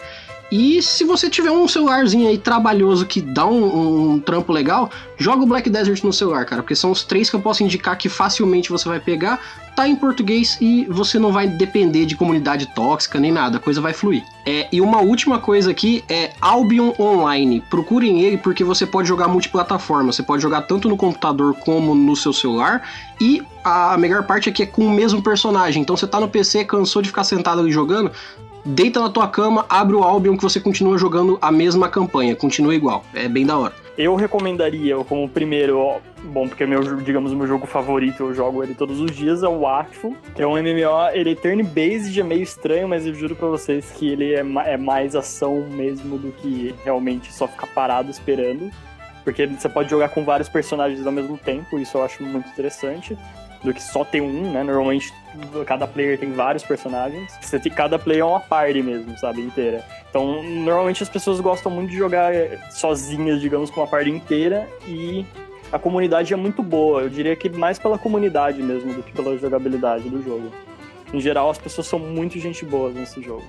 E 0.52 0.82
se 0.82 1.04
você 1.04 1.30
tiver 1.30 1.52
um 1.52 1.68
celularzinho 1.68 2.30
aí 2.30 2.38
trabalhoso 2.38 3.06
que 3.06 3.22
dá 3.22 3.45
um, 3.45 4.14
um, 4.14 4.20
trampo 4.20 4.54
legal, 4.54 4.89
joga 5.18 5.43
o 5.43 5.45
Black 5.45 5.70
Desert 5.70 6.02
no 6.04 6.14
celular, 6.14 6.45
cara, 6.45 6.62
porque 6.62 6.76
são 6.76 6.91
os 6.91 7.04
três 7.04 7.30
que 7.30 7.36
eu 7.36 7.41
posso 7.41 7.64
indicar 7.64 7.98
que 7.98 8.08
facilmente 8.08 8.70
você 8.70 8.88
vai 8.88 9.00
pegar, 9.00 9.41
tá 9.76 9.88
em 9.88 9.95
português 9.95 10.58
e 10.62 10.86
você 10.86 11.20
não 11.20 11.32
vai 11.32 11.48
depender 11.48 12.06
de 12.06 12.16
comunidade 12.16 12.66
tóxica 12.74 13.20
nem 13.20 13.32
nada, 13.32 13.58
a 13.58 13.60
coisa 13.60 13.82
vai 13.82 13.93
fluir. 13.93 14.24
É, 14.45 14.68
e 14.72 14.80
uma 14.80 15.02
última 15.02 15.38
coisa 15.39 15.72
aqui 15.72 16.04
é 16.08 16.32
Albion 16.39 16.93
Online. 16.98 17.62
Procurem 17.70 18.22
ele 18.22 18.38
porque 18.38 18.64
você 18.64 18.86
pode 18.86 19.08
jogar 19.08 19.28
multiplataforma, 19.28 20.14
você 20.14 20.24
pode 20.24 20.41
jogar 20.41 20.62
tanto 20.62 20.88
no 20.88 20.95
computador 20.95 21.54
como 21.56 21.93
no 21.93 22.16
seu 22.16 22.32
celular 22.32 22.82
e 23.20 23.43
a 23.64 23.98
melhor 23.98 24.24
parte 24.24 24.50
aqui 24.50 24.64
é 24.64 24.66
com 24.66 24.86
o 24.86 24.89
mesmo 24.89 25.22
personagem. 25.22 25.82
Então 25.82 25.98
você 25.98 26.08
tá 26.08 26.20
no 26.20 26.30
PC, 26.30 26.64
cansou 26.64 27.02
de 27.02 27.10
ficar 27.10 27.26
sentado 27.26 27.60
ali 27.60 27.72
jogando, 27.72 28.12
deita 28.68 28.99
na 28.99 29.09
tua 29.09 29.28
cama, 29.28 29.65
abre 29.70 29.95
o 29.95 30.03
Albion 30.03 30.36
que 30.36 30.43
você 30.43 30.59
continua 30.59 30.97
jogando 30.97 31.38
a 31.41 31.51
mesma 31.51 31.88
campanha, 31.88 32.36
continua 32.36 32.76
igual. 32.76 33.05
É 33.13 33.30
bem 33.30 33.45
da 33.45 33.57
hora. 33.57 33.74
Eu 33.97 34.13
recomendaria 34.15 34.95
como 35.05 35.28
primeiro, 35.28 35.95
bom, 36.26 36.47
porque 36.47 36.63
é 36.63 36.68
meu, 36.68 36.84
digamos, 36.97 37.34
meu 37.34 37.47
jogo 37.47 37.65
favorito, 37.65 38.24
eu 38.24 38.34
jogo 38.34 38.61
ele 38.61 38.76
todos 38.76 38.99
os 38.99 39.09
dias, 39.09 39.41
é 39.41 39.47
o 39.47 39.61
Watchful, 39.61 40.15
que 40.36 40.41
é 40.41 40.45
um 40.45 40.51
MMO, 40.51 41.09
ele 41.13 41.32
é 41.32 41.36
turn-based, 41.36 42.20
é 42.20 42.24
meio 42.24 42.43
estranho, 42.43 42.88
mas 42.88 43.07
eu 43.07 43.13
juro 43.15 43.36
pra 43.36 43.47
vocês 43.47 43.89
que 43.91 44.09
ele 44.09 44.34
é, 44.34 44.45
é 44.65 44.78
mais 44.78 45.15
ação 45.15 45.65
mesmo 45.70 46.18
do 46.18 46.32
que 46.32 46.76
realmente 46.84 47.34
só 47.34 47.47
ficar 47.47 47.68
parado 47.68 48.11
esperando. 48.11 48.70
Porque 49.24 49.45
você 49.47 49.68
pode 49.68 49.89
jogar 49.89 50.09
com 50.09 50.24
vários 50.24 50.47
personagens 50.47 51.05
ao 51.05 51.11
mesmo 51.11 51.38
tempo, 51.38 51.80
isso 51.80 51.97
eu 51.97 52.03
acho 52.03 52.22
muito 52.24 52.47
interessante 52.49 53.18
do 53.64 53.74
que 53.74 53.82
só 53.82 54.03
ter 54.03 54.22
um, 54.22 54.51
né? 54.51 54.64
Normalmente 54.64 55.14
cada 55.66 55.88
player 55.88 56.18
tem 56.20 56.32
vários 56.32 56.64
personagens. 56.64 57.32
Você 57.41 57.60
tem, 57.60 57.72
cada 57.72 57.99
player 57.99 58.22
é 58.22 58.26
uma 58.26 58.39
party 58.39 58.82
mesmo, 58.82 59.18
sabe? 59.18 59.41
Inteira. 59.41 59.84
Então, 60.10 60.41
normalmente 60.43 61.03
as 61.03 61.10
pessoas 61.10 61.39
gostam 61.39 61.72
muito 61.72 61.91
de 61.91 61.97
jogar 61.97 62.32
sozinhas, 62.72 63.41
digamos, 63.41 63.70
com 63.70 63.82
uma 63.82 63.88
party 63.88 64.10
inteira 64.10 64.68
e 64.88 65.26
a 65.72 65.78
comunidade 65.78 66.34
é 66.34 66.38
muito 66.38 66.64
boa. 66.64 67.01
Eu 67.01 67.10
diria 67.10 67.36
que 67.36 67.49
mais 67.49 67.78
pela 67.78 67.97
comunidade 67.97 68.62
mesmo 68.62 68.93
do 68.93 69.03
que 69.03 69.12
pela 69.12 69.38
jogabilidade 69.38 70.10
do 70.10 70.24
jogo. 70.24 70.51
Em 71.14 71.20
geral, 71.20 71.49
as 71.49 71.58
pessoas 71.58 71.88
são 71.88 71.99
muito 71.99 72.39
gente 72.39 72.66
boa 72.66 72.91
nesse 72.91 73.22
jogo. 73.22 73.45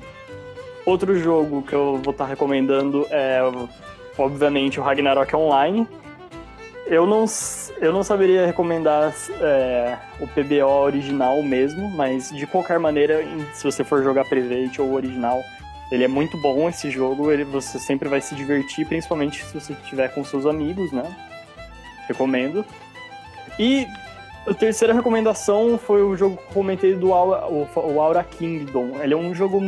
Outro 0.85 1.19
jogo 1.19 1.63
que 1.63 1.75
eu 1.75 2.01
vou 2.03 2.13
estar 2.13 2.25
recomendando 2.25 3.07
é, 3.11 3.41
obviamente, 4.17 4.81
o 4.81 4.83
Ragnarok 4.83 5.35
Online. 5.35 5.87
Eu 6.91 7.07
não, 7.07 7.27
eu 7.83 7.93
não 7.93 8.03
saberia 8.03 8.47
recomendar 8.47 9.15
é, 9.43 9.99
o 10.19 10.27
PBO 10.27 10.85
original 10.85 11.43
mesmo, 11.43 11.91
mas 11.91 12.31
de 12.31 12.47
qualquer 12.47 12.79
maneira, 12.79 13.23
se 13.53 13.63
você 13.63 13.85
for 13.85 14.03
jogar 14.03 14.25
Private 14.25 14.81
ou 14.81 14.95
original, 14.95 15.43
ele 15.93 16.05
é 16.05 16.09
muito 16.09 16.41
bom 16.41 16.67
esse 16.67 16.91
jogo, 16.91 17.31
ele, 17.31 17.45
você 17.45 17.79
sempre 17.79 18.09
vai 18.09 18.23
se 18.23 18.35
divertir, 18.35 18.87
principalmente 18.87 19.45
se 19.45 19.61
você 19.61 19.75
estiver 19.75 20.09
com 20.15 20.25
seus 20.25 20.47
amigos, 20.47 20.91
né? 20.91 21.05
Recomendo. 22.09 22.65
E 23.59 23.87
a 24.47 24.55
terceira 24.55 24.95
recomendação 24.95 25.77
foi 25.77 26.03
o 26.03 26.17
jogo 26.17 26.39
que 26.39 26.43
eu 26.45 26.55
comentei 26.55 26.95
do 26.95 27.13
Aura, 27.13 27.47
o 27.49 28.01
Aura 28.01 28.25
Kingdom. 28.25 28.97
Ele 29.03 29.13
é 29.13 29.17
um 29.17 29.35
jogo 29.35 29.61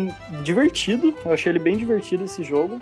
divertido, 0.43 1.15
eu 1.23 1.35
achei 1.35 1.53
ele 1.53 1.59
bem 1.59 1.77
divertido 1.77 2.25
esse 2.25 2.43
jogo. 2.43 2.81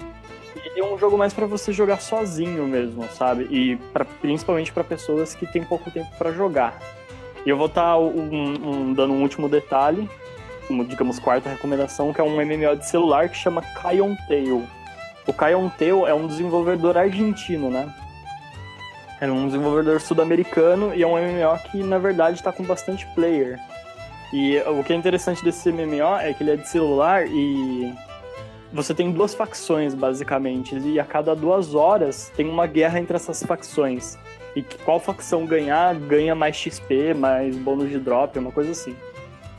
É 0.79 0.85
um 0.85 0.97
jogo 0.97 1.19
mais 1.19 1.35
para 1.35 1.45
você 1.45 1.73
jogar 1.73 2.01
sozinho 2.01 2.65
mesmo, 2.65 3.03
sabe? 3.09 3.49
E 3.51 3.77
pra, 3.93 4.05
principalmente 4.05 4.73
para 4.73 4.85
pessoas 4.85 5.35
que 5.35 5.45
têm 5.45 5.65
pouco 5.65 5.91
tempo 5.91 6.09
para 6.17 6.31
jogar. 6.31 6.79
E 7.45 7.51
eu 7.51 7.57
vou 7.57 7.67
estar 7.67 7.83
tá 7.83 7.99
um, 7.99 8.55
um, 8.65 8.93
dando 8.93 9.13
um 9.13 9.23
último 9.23 9.49
detalhe, 9.49 10.09
como 10.69 10.85
digamos 10.85 11.19
quarta 11.19 11.51
recomendação, 11.51 12.13
que 12.13 12.21
é 12.21 12.25
um 12.25 12.37
MMO 12.37 12.77
de 12.77 12.89
celular 12.89 13.29
que 13.29 13.37
chama 13.37 13.61
Kion 13.61 14.15
Tail. 14.29 14.65
O 15.27 15.33
Kion 15.33 15.69
Tail 15.69 16.07
é 16.07 16.15
um 16.15 16.29
desenvolvedor 16.29 16.97
argentino, 16.97 17.71
né? 17.71 17.93
É 19.21 19.27
um 19.27 19.47
desenvolvedor 19.47 20.01
sul-americano 20.01 20.95
e 20.95 21.03
é 21.03 21.07
um 21.07 21.17
MMO 21.17 21.59
que 21.73 21.83
na 21.83 21.99
verdade 21.99 22.37
está 22.37 22.53
com 22.53 22.63
bastante 22.63 23.05
player. 23.17 23.59
E 24.33 24.59
o 24.61 24.85
que 24.85 24.93
é 24.93 24.97
interessante 24.97 25.43
desse 25.43 25.73
MMO 25.73 26.19
é 26.21 26.33
que 26.33 26.45
ele 26.45 26.53
é 26.53 26.57
de 26.57 26.69
celular 26.69 27.27
e 27.27 27.93
você 28.73 28.95
tem 28.95 29.11
duas 29.11 29.35
facções 29.35 29.95
basicamente 29.95 30.77
e 30.79 31.01
a 31.01 31.05
cada 31.05 31.35
duas 31.35 31.75
horas 31.75 32.31
tem 32.37 32.49
uma 32.49 32.67
guerra 32.67 32.99
entre 32.99 33.17
essas 33.17 33.43
facções. 33.43 34.19
E 34.55 34.63
qual 34.85 34.99
facção 34.99 35.47
ganhar 35.47 35.95
ganha 35.95 36.35
mais 36.35 36.57
XP, 36.57 37.15
mais 37.15 37.57
bônus 37.57 37.91
de 37.91 37.99
drop, 37.99 38.39
uma 38.39 38.53
coisa 38.53 38.73
assim. 38.73 38.95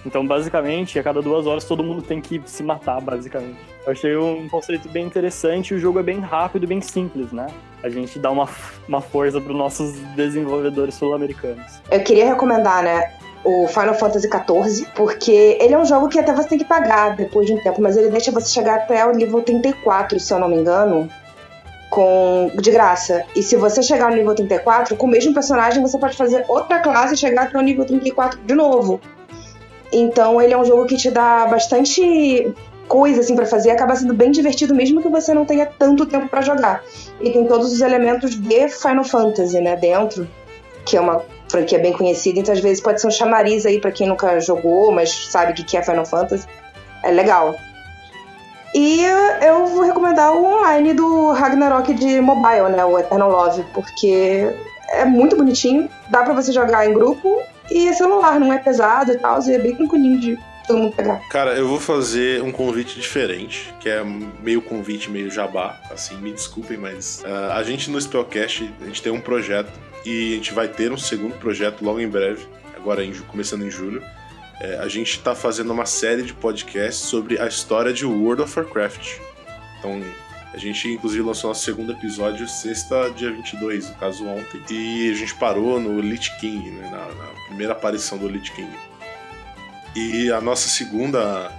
Então, 0.05 0.26
basicamente, 0.26 0.97
a 0.97 1.03
cada 1.03 1.22
duas 1.22 1.45
horas 1.45 1.66
todo 1.66 1.84
mundo 1.84 2.01
tem 2.01 2.22
que 2.22 2.41
se 2.45 2.64
matar, 2.64 3.01
basicamente. 3.01 3.57
Eu 3.86 3.91
achei 3.91 4.16
um 4.16 4.47
conceito 4.47 4.88
bem 4.89 5.05
interessante 5.05 5.74
o 5.74 5.80
jogo 5.80 5.99
é 5.99 6.03
bem 6.03 6.20
rápido 6.20 6.64
e 6.64 6.68
bem 6.68 6.82
simples, 6.82 7.32
né? 7.32 7.47
A 7.84 7.89
gente 7.89 8.18
dá 8.18 8.32
uma, 8.32 8.47
uma 8.88 9.01
força 9.01 9.41
para 9.41 9.51
os 9.51 9.57
nossos 9.57 9.99
desenvolvedores 10.16 10.95
sul-americanos. 10.95 11.82
Eu 11.91 12.01
queria 12.03 12.28
recomendar, 12.28 12.84
né? 12.84 13.14
O 13.44 13.68
Final 13.68 13.94
Fantasy 13.96 14.28
XIV, 14.28 14.88
porque 14.96 15.58
ele 15.62 15.74
é 15.74 15.78
um 15.78 15.86
jogo 15.86 16.10
que 16.10 16.20
até 16.20 16.34
você 16.34 16.50
tem 16.50 16.58
que 16.58 16.66
pagar 16.66 17.16
depois 17.16 17.48
de 17.48 17.54
um 17.54 17.64
tempo, 17.64 17.82
mas 17.82 17.96
ele 17.96 18.10
deixa 18.10 18.32
você 18.32 18.50
chegar 18.50 18.76
até 18.76 19.06
o 19.06 19.14
nível 19.14 19.42
34, 19.42 20.20
se 20.20 20.34
eu 20.34 20.40
não 20.40 20.50
me 20.50 20.58
engano, 20.58 21.10
com 21.90 22.52
de 22.56 22.72
graça. 22.72 23.24
E 23.36 23.42
se 23.42 23.56
você 23.56 23.82
chegar 23.82 24.10
no 24.10 24.18
nível 24.18 24.36
34, 24.36 24.96
com 24.96 25.08
o 25.08 25.10
mesmo 25.10 25.34
personagem, 25.34 25.82
você 25.82 25.98
pode 25.98 26.18
fazer 26.18 26.46
outra 26.48 26.80
classe 26.80 27.14
e 27.14 27.18
chegar 27.18 27.44
até 27.44 27.58
o 27.58 27.62
nível 27.62 27.86
34 27.86 28.40
de 28.42 28.54
novo. 28.54 29.00
Então 29.92 30.42
ele 30.42 30.54
é 30.54 30.58
um 30.58 30.66
jogo 30.66 30.86
que 30.86 30.98
te 30.98 31.10
dá 31.10 31.48
bastante 31.48 32.54
coisa 32.88 33.22
assim 33.22 33.36
para 33.36 33.46
fazer, 33.46 33.72
acaba 33.72 33.96
sendo 33.96 34.14
bem 34.14 34.32
divertido 34.32 34.74
mesmo 34.74 35.02
que 35.02 35.08
você 35.08 35.34
não 35.34 35.46
tenha 35.46 35.66
tanto 35.66 36.06
tempo 36.06 36.28
para 36.28 36.42
jogar. 36.42 36.84
E 37.22 37.30
tem 37.32 37.46
todos 37.46 37.72
os 37.72 37.82
elementos 37.82 38.36
de 38.36 38.68
Final 38.70 39.04
Fantasy, 39.04 39.62
né, 39.62 39.76
dentro, 39.76 40.28
que 40.86 40.98
é 40.98 41.02
uma 41.02 41.24
franquia 41.50 41.80
bem 41.80 41.93
conhecida, 41.93 42.39
então 42.39 42.54
às 42.54 42.60
vezes 42.60 42.82
pode 42.82 43.02
ser 43.02 43.08
um 43.08 43.12
chamariz 43.12 43.66
aí 43.66 43.80
para 43.80 43.91
quem 43.91 44.08
nunca 44.08 44.39
jogou, 44.39 44.91
mas 44.91 45.10
sabe 45.30 45.52
o 45.52 45.56
que 45.56 45.76
é 45.76 45.82
Final 45.82 46.06
Fantasy. 46.06 46.47
É 47.04 47.12
legal. 47.12 47.56
E 48.74 49.02
eu 49.41 49.66
vou 49.66 49.82
recomendar 49.82 50.32
o 50.34 50.45
online 50.45 50.93
do 50.93 51.32
Ragnarok 51.32 51.93
de 51.93 52.22
mobile, 52.22 52.70
né, 52.70 52.86
o 52.86 53.00
Eternal 53.00 53.32
Love, 53.32 53.66
porque 53.74 54.47
é 54.89 55.06
muito 55.06 55.36
bonitinho, 55.36 55.89
dá 56.10 56.24
para 56.24 56.34
você 56.34 56.52
jogar 56.52 56.88
em 56.88 56.93
grupo 56.93 57.41
e 57.72 57.88
é 57.88 57.93
celular, 57.93 58.39
não 58.39 58.54
é 58.54 58.60
pesado 58.60 59.12
e 59.12 59.18
tal, 59.18 59.41
e 59.43 59.54
é 59.54 59.60
bem 59.60 59.76
tranquilinho 59.76 60.20
de 60.20 60.38
todo 60.68 60.78
mundo 60.78 60.95
pegar. 60.95 61.20
Cara, 61.30 61.56
eu 61.56 61.68
vou 61.68 61.80
fazer 61.80 62.43
um 62.43 62.52
convite 62.52 63.00
diferente, 63.00 63.74
que 63.80 63.89
é 63.89 64.04
meio 64.04 64.62
convite, 64.62 65.10
meio 65.10 65.32
jabá, 65.32 65.80
assim, 65.91 66.16
me 66.18 66.32
desculpem, 66.32 66.78
mas 66.78 67.24
uh, 67.24 67.54
a 67.54 67.64
gente 67.64 67.89
no 67.89 68.00
Spellcast, 68.00 68.72
a 68.82 68.86
gente 68.86 69.02
tem 69.02 69.12
um 69.12 69.20
projeto 69.20 69.72
e 70.06 70.34
a 70.34 70.36
gente 70.36 70.54
vai 70.54 70.68
ter 70.68 70.91
um 70.91 70.97
segundo 70.97 71.36
projeto 71.36 71.84
logo 71.84 72.00
em 72.00 72.08
breve, 72.08 72.47
agora 72.76 73.04
em, 73.04 73.14
começando 73.22 73.66
em 73.66 73.72
julho. 73.72 74.04
É, 74.60 74.78
a 74.78 74.88
gente 74.88 75.12
está 75.12 75.34
fazendo 75.34 75.72
uma 75.72 75.86
série 75.86 76.24
de 76.24 76.34
podcasts 76.34 77.08
sobre 77.08 77.39
a 77.39 77.47
história 77.47 77.93
de 77.93 78.06
World 78.06 78.41
of 78.41 78.60
Warcraft. 78.60 79.20
Então, 79.80 80.02
a 80.54 80.58
gente, 80.58 80.89
inclusive, 80.89 81.24
lançou 81.24 81.50
nosso 81.50 81.64
segundo 81.64 81.91
episódio 81.91 82.47
sexta, 82.47 83.10
dia 83.12 83.32
22, 83.32 83.89
no 83.89 83.95
caso 83.95 84.26
ontem. 84.26 84.62
E 84.70 85.12
a 85.12 85.14
gente 85.14 85.34
parou 85.36 85.80
no 85.80 86.02
Lich 86.02 86.36
King, 86.39 86.72
né, 86.72 86.89
na, 86.89 87.06
na, 87.06 87.45
primeira 87.47 87.74
aparição 87.74 88.18
do 88.18 88.28
Lich 88.28 88.52
King. 88.52 88.72
E 89.95 90.32
a 90.32 90.41
nossa 90.41 90.68
segunda. 90.68 91.52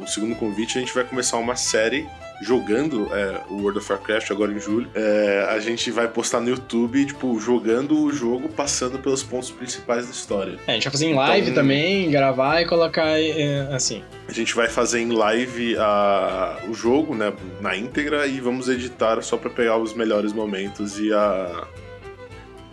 O 0.00 0.06
segundo 0.08 0.34
convite, 0.34 0.76
a 0.76 0.80
gente 0.80 0.92
vai 0.92 1.04
começar 1.04 1.36
uma 1.36 1.54
série 1.54 2.08
jogando 2.44 3.08
é, 3.14 3.40
o 3.48 3.54
World 3.54 3.78
of 3.78 3.90
Warcraft 3.90 4.30
agora 4.30 4.52
em 4.52 4.60
julho. 4.60 4.90
É, 4.94 5.46
a 5.48 5.58
gente 5.58 5.90
vai 5.90 6.06
postar 6.06 6.40
no 6.40 6.50
YouTube, 6.50 7.06
tipo, 7.06 7.40
jogando 7.40 7.98
o 7.98 8.12
jogo, 8.12 8.48
passando 8.50 8.98
pelos 8.98 9.22
pontos 9.22 9.50
principais 9.50 10.04
da 10.04 10.12
história. 10.12 10.58
É, 10.66 10.72
a 10.72 10.74
gente 10.74 10.84
vai 10.84 10.92
fazer 10.92 11.06
em 11.06 11.14
live 11.14 11.50
então, 11.50 11.62
também, 11.62 12.10
gravar 12.10 12.60
e 12.60 12.66
colocar 12.66 13.18
é, 13.18 13.60
assim. 13.74 14.04
A 14.28 14.32
gente 14.32 14.54
vai 14.54 14.68
fazer 14.68 15.00
em 15.00 15.10
live 15.10 15.76
a, 15.78 16.58
o 16.68 16.74
jogo, 16.74 17.14
né, 17.14 17.32
na 17.60 17.74
íntegra 17.76 18.26
e 18.26 18.40
vamos 18.40 18.68
editar 18.68 19.22
só 19.22 19.38
para 19.38 19.48
pegar 19.48 19.78
os 19.78 19.94
melhores 19.94 20.32
momentos 20.32 21.00
e 21.00 21.12
a, 21.12 21.66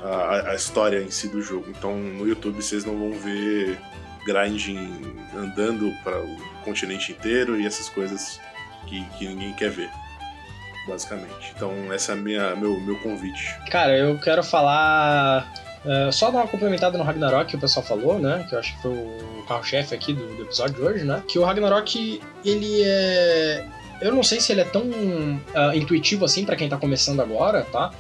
a, 0.04 0.52
a 0.52 0.56
história 0.56 1.02
em 1.02 1.10
si 1.10 1.30
do 1.30 1.42
jogo. 1.42 1.68
Então 1.70 1.98
no 1.98 2.28
YouTube 2.28 2.62
vocês 2.62 2.84
não 2.84 2.98
vão 2.98 3.12
ver 3.14 3.78
grinding 4.26 5.16
andando 5.36 5.92
para 6.04 6.20
o 6.20 6.38
continente 6.64 7.12
inteiro 7.12 7.60
e 7.60 7.66
essas 7.66 7.90
coisas 7.90 8.40
que, 8.88 9.04
que 9.18 9.28
ninguém 9.28 9.54
quer 9.54 9.70
ver. 9.70 9.90
Basicamente. 10.88 11.54
Então, 11.56 11.94
esse 11.94 12.12
é 12.12 12.16
minha, 12.16 12.56
meu, 12.56 12.80
meu 12.80 12.98
convite. 13.00 13.56
Cara, 13.70 13.96
eu 13.96 14.18
quero 14.20 14.44
falar. 14.44 15.52
Uh, 15.86 16.12
só 16.12 16.30
dar 16.30 16.40
uma 16.40 16.48
complementada 16.48 16.98
no 16.98 17.04
Ragnarok 17.04 17.50
que 17.50 17.56
o 17.56 17.60
pessoal 17.60 17.86
falou, 17.86 18.20
né? 18.20 18.46
Que 18.48 18.56
eu 18.56 18.60
acho 18.60 18.76
que 18.76 18.82
foi 18.82 18.92
o 18.92 19.46
carro-chefe 19.48 19.96
aqui 19.96 20.14
do, 20.14 20.36
do, 20.36 20.44
episódio 20.44 20.76
de 20.76 20.82
hoje, 20.82 21.04
né? 21.06 21.24
Que 21.28 21.40
o 21.40 21.44
Ragnarok, 21.44 22.22
ele 22.44 22.84
é. 22.84 23.66
Eu 24.00 24.14
não 24.14 24.24
sei 24.24 24.40
se 24.40 24.52
ele 24.52 24.62
é 24.62 24.66
tão 24.66 24.82
uh, 24.82 25.76
intuitivo 25.76 26.26
assim 26.26 26.46
para 26.46 26.56
quem 26.56 26.68
tá 26.68 26.78
começando 26.78 27.20
agora, 27.20 27.64
tá? 27.72 27.92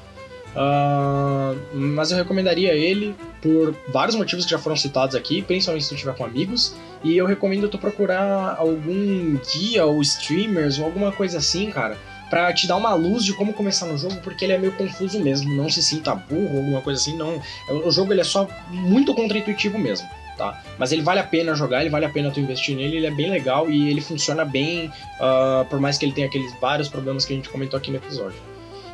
Uh, 0.55 1.57
mas 1.73 2.11
eu 2.11 2.17
recomendaria 2.17 2.73
ele 2.73 3.15
por 3.41 3.73
vários 3.87 4.15
motivos 4.15 4.45
que 4.45 4.51
já 4.51 4.59
foram 4.59 4.75
citados 4.75 5.15
aqui, 5.15 5.41
principalmente 5.41 5.83
se 5.83 5.89
tu 5.89 5.95
estiver 5.95 6.15
com 6.15 6.25
amigos. 6.25 6.75
E 7.03 7.15
eu 7.15 7.25
recomendo 7.25 7.67
tu 7.69 7.77
procurar 7.77 8.55
algum 8.57 9.37
guia 9.53 9.85
ou 9.85 10.01
streamers 10.01 10.77
ou 10.77 10.85
alguma 10.85 11.11
coisa 11.11 11.37
assim, 11.37 11.71
cara, 11.71 11.97
para 12.29 12.53
te 12.53 12.67
dar 12.67 12.77
uma 12.77 12.93
luz 12.93 13.25
de 13.25 13.33
como 13.33 13.53
começar 13.53 13.85
no 13.87 13.97
jogo, 13.97 14.15
porque 14.23 14.45
ele 14.45 14.53
é 14.53 14.57
meio 14.57 14.73
confuso 14.73 15.19
mesmo. 15.19 15.53
Não 15.53 15.69
se 15.69 15.81
sinta 15.81 16.13
burro 16.15 16.53
ou 16.53 16.57
alguma 16.59 16.81
coisa 16.81 16.99
assim, 16.99 17.17
não. 17.17 17.41
O 17.69 17.91
jogo 17.91 18.13
ele 18.13 18.21
é 18.21 18.25
só 18.25 18.47
muito 18.69 19.13
contra-intuitivo 19.13 19.77
mesmo. 19.77 20.07
Tá? 20.37 20.63
Mas 20.77 20.91
ele 20.91 21.01
vale 21.01 21.19
a 21.19 21.23
pena 21.23 21.53
jogar, 21.53 21.81
ele 21.81 21.89
vale 21.89 22.05
a 22.05 22.09
pena 22.09 22.31
tu 22.31 22.39
investir 22.39 22.75
nele, 22.75 22.97
ele 22.97 23.05
é 23.05 23.11
bem 23.11 23.29
legal 23.29 23.69
e 23.69 23.89
ele 23.89 24.01
funciona 24.01 24.43
bem, 24.43 24.87
uh, 24.87 25.65
por 25.65 25.79
mais 25.79 25.97
que 25.97 26.05
ele 26.05 26.13
tenha 26.13 26.25
aqueles 26.25 26.51
vários 26.59 26.87
problemas 26.87 27.25
que 27.25 27.33
a 27.33 27.35
gente 27.35 27.49
comentou 27.49 27.77
aqui 27.77 27.91
no 27.91 27.97
episódio. 27.97 28.37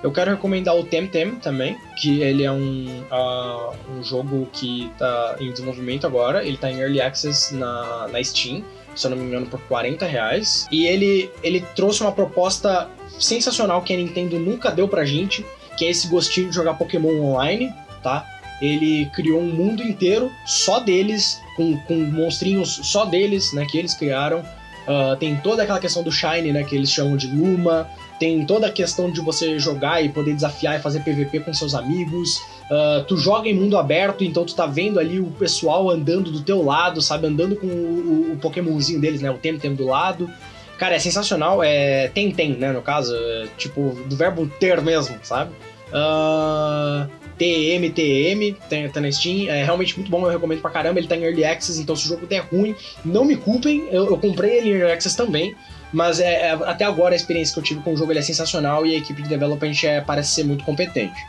Eu 0.03 0.11
quero 0.11 0.31
recomendar 0.31 0.75
o 0.75 0.83
Temtem 0.83 1.35
também, 1.35 1.77
que 1.99 2.21
ele 2.21 2.43
é 2.43 2.51
um, 2.51 3.03
uh, 3.11 3.75
um 3.91 4.03
jogo 4.03 4.47
que 4.53 4.91
está 4.93 5.35
em 5.39 5.51
desenvolvimento 5.51 6.05
agora. 6.05 6.43
Ele 6.43 6.55
está 6.55 6.69
em 6.69 6.79
Early 6.79 7.01
Access 7.01 7.53
na, 7.53 8.07
na 8.07 8.23
Steam, 8.23 8.63
se 8.95 9.07
eu 9.07 9.11
não 9.11 9.17
me 9.17 9.25
engano, 9.25 9.47
por 9.47 9.59
40 9.61 10.05
reais. 10.05 10.67
E 10.71 10.85
ele, 10.85 11.31
ele 11.41 11.61
trouxe 11.75 12.01
uma 12.01 12.11
proposta 12.11 12.87
sensacional 13.19 13.81
que 13.81 13.93
a 13.93 13.97
Nintendo 13.97 14.39
nunca 14.39 14.71
deu 14.71 14.87
pra 14.87 15.03
gente, 15.03 15.43
que 15.75 15.85
é 15.85 15.89
esse 15.89 16.07
gostinho 16.07 16.49
de 16.49 16.55
jogar 16.55 16.75
Pokémon 16.75 17.19
online, 17.19 17.73
tá? 18.03 18.25
Ele 18.61 19.05
criou 19.13 19.39
um 19.39 19.47
mundo 19.47 19.83
inteiro 19.83 20.31
só 20.45 20.79
deles, 20.79 21.39
com, 21.55 21.77
com 21.81 21.95
monstrinhos 21.95 22.79
só 22.83 23.05
deles, 23.05 23.53
né, 23.53 23.65
que 23.69 23.77
eles 23.77 23.93
criaram. 23.93 24.39
Uh, 24.87 25.15
tem 25.17 25.35
toda 25.37 25.63
aquela 25.63 25.79
questão 25.79 26.01
do 26.01 26.11
Shine, 26.11 26.51
né, 26.51 26.63
que 26.63 26.75
eles 26.75 26.89
chamam 26.89 27.17
de 27.17 27.27
Luma 27.27 27.87
tem 28.19 28.45
toda 28.45 28.67
a 28.67 28.71
questão 28.71 29.11
de 29.11 29.21
você 29.21 29.59
jogar 29.59 30.03
e 30.03 30.09
poder 30.09 30.33
desafiar 30.33 30.79
e 30.79 30.81
fazer 30.81 30.99
PVP 31.01 31.41
com 31.41 31.53
seus 31.53 31.73
amigos. 31.75 32.37
Uh, 32.69 33.03
tu 33.07 33.17
joga 33.17 33.47
em 33.47 33.53
mundo 33.53 33.77
aberto, 33.77 34.23
então 34.23 34.45
tu 34.45 34.55
tá 34.55 34.65
vendo 34.65 34.99
ali 34.99 35.19
o 35.19 35.27
pessoal 35.31 35.89
andando 35.89 36.31
do 36.31 36.41
teu 36.41 36.63
lado, 36.63 37.01
sabe? 37.01 37.27
Andando 37.27 37.55
com 37.55 37.67
o, 37.67 38.33
o 38.33 38.37
Pokémonzinho 38.37 38.99
deles, 38.99 39.21
né? 39.21 39.31
O 39.31 39.37
Temtem 39.37 39.73
do 39.73 39.85
lado. 39.85 40.29
Cara, 40.77 40.95
é 40.95 40.99
sensacional. 40.99 41.63
É 41.63 42.09
Tem-Tem, 42.09 42.55
né? 42.55 42.71
No 42.71 42.81
caso, 42.81 43.15
é, 43.15 43.47
tipo, 43.57 43.97
do 44.07 44.15
verbo 44.15 44.47
ter 44.59 44.81
mesmo, 44.81 45.17
sabe? 45.23 45.51
Uh, 45.87 47.09
TMTM, 47.37 48.53
tá, 48.53 48.75
tá 48.93 48.99
na 48.99 49.11
Steam, 49.11 49.49
é 49.49 49.63
realmente 49.63 49.95
muito 49.95 50.09
bom, 50.09 50.25
eu 50.25 50.31
recomendo 50.31 50.59
pra 50.59 50.71
caramba, 50.71 50.99
ele 50.99 51.07
tá 51.07 51.15
em 51.15 51.23
Early 51.23 51.45
Access, 51.45 51.79
então 51.79 51.95
se 51.95 52.05
o 52.05 52.07
jogo 52.09 52.25
der 52.25 52.39
ruim, 52.39 52.75
não 53.05 53.23
me 53.23 53.37
culpem, 53.37 53.87
eu, 53.91 54.07
eu 54.07 54.17
comprei 54.17 54.57
ele 54.57 54.69
em 54.69 54.73
Early 54.73 54.91
Access 54.91 55.15
também, 55.15 55.55
mas 55.93 56.19
é, 56.19 56.49
é, 56.49 56.51
até 56.51 56.85
agora 56.85 57.13
a 57.13 57.15
experiência 57.15 57.53
que 57.53 57.59
eu 57.59 57.63
tive 57.63 57.81
com 57.81 57.93
o 57.93 57.97
jogo 57.97 58.11
é 58.13 58.21
sensacional 58.21 58.85
e 58.85 58.93
a 58.93 58.97
equipe 58.97 59.21
de 59.21 59.29
development 59.29 59.73
é, 59.83 60.01
parece 60.01 60.31
ser 60.31 60.43
muito 60.43 60.63
competente. 60.63 61.19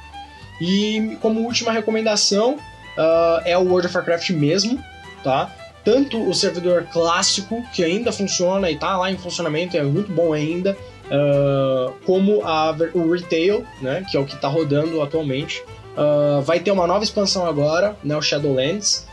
E 0.60 1.16
como 1.20 1.40
última 1.40 1.72
recomendação, 1.72 2.54
uh, 2.54 3.40
é 3.44 3.56
o 3.56 3.62
World 3.62 3.86
of 3.86 3.96
Warcraft 3.96 4.30
mesmo, 4.30 4.82
tá? 5.22 5.54
Tanto 5.84 6.28
o 6.28 6.34
servidor 6.34 6.86
clássico, 6.92 7.62
que 7.72 7.82
ainda 7.82 8.12
funciona 8.12 8.70
e 8.70 8.76
tá 8.76 8.96
lá 8.96 9.10
em 9.10 9.16
funcionamento, 9.16 9.76
é 9.76 9.82
muito 9.82 10.12
bom 10.12 10.32
ainda, 10.32 10.76
uh, 11.06 11.94
como 12.04 12.42
a, 12.44 12.76
o 12.92 13.12
Retail, 13.12 13.64
né, 13.80 14.04
que 14.10 14.16
é 14.16 14.20
o 14.20 14.26
que 14.26 14.36
tá 14.36 14.48
rodando 14.48 15.00
atualmente. 15.00 15.62
Uh, 15.96 16.42
vai 16.42 16.60
ter 16.60 16.70
uma 16.70 16.86
nova 16.86 17.02
expansão 17.02 17.46
agora, 17.46 17.96
né, 18.04 18.16
o 18.16 18.20
Shadowlands. 18.20 19.07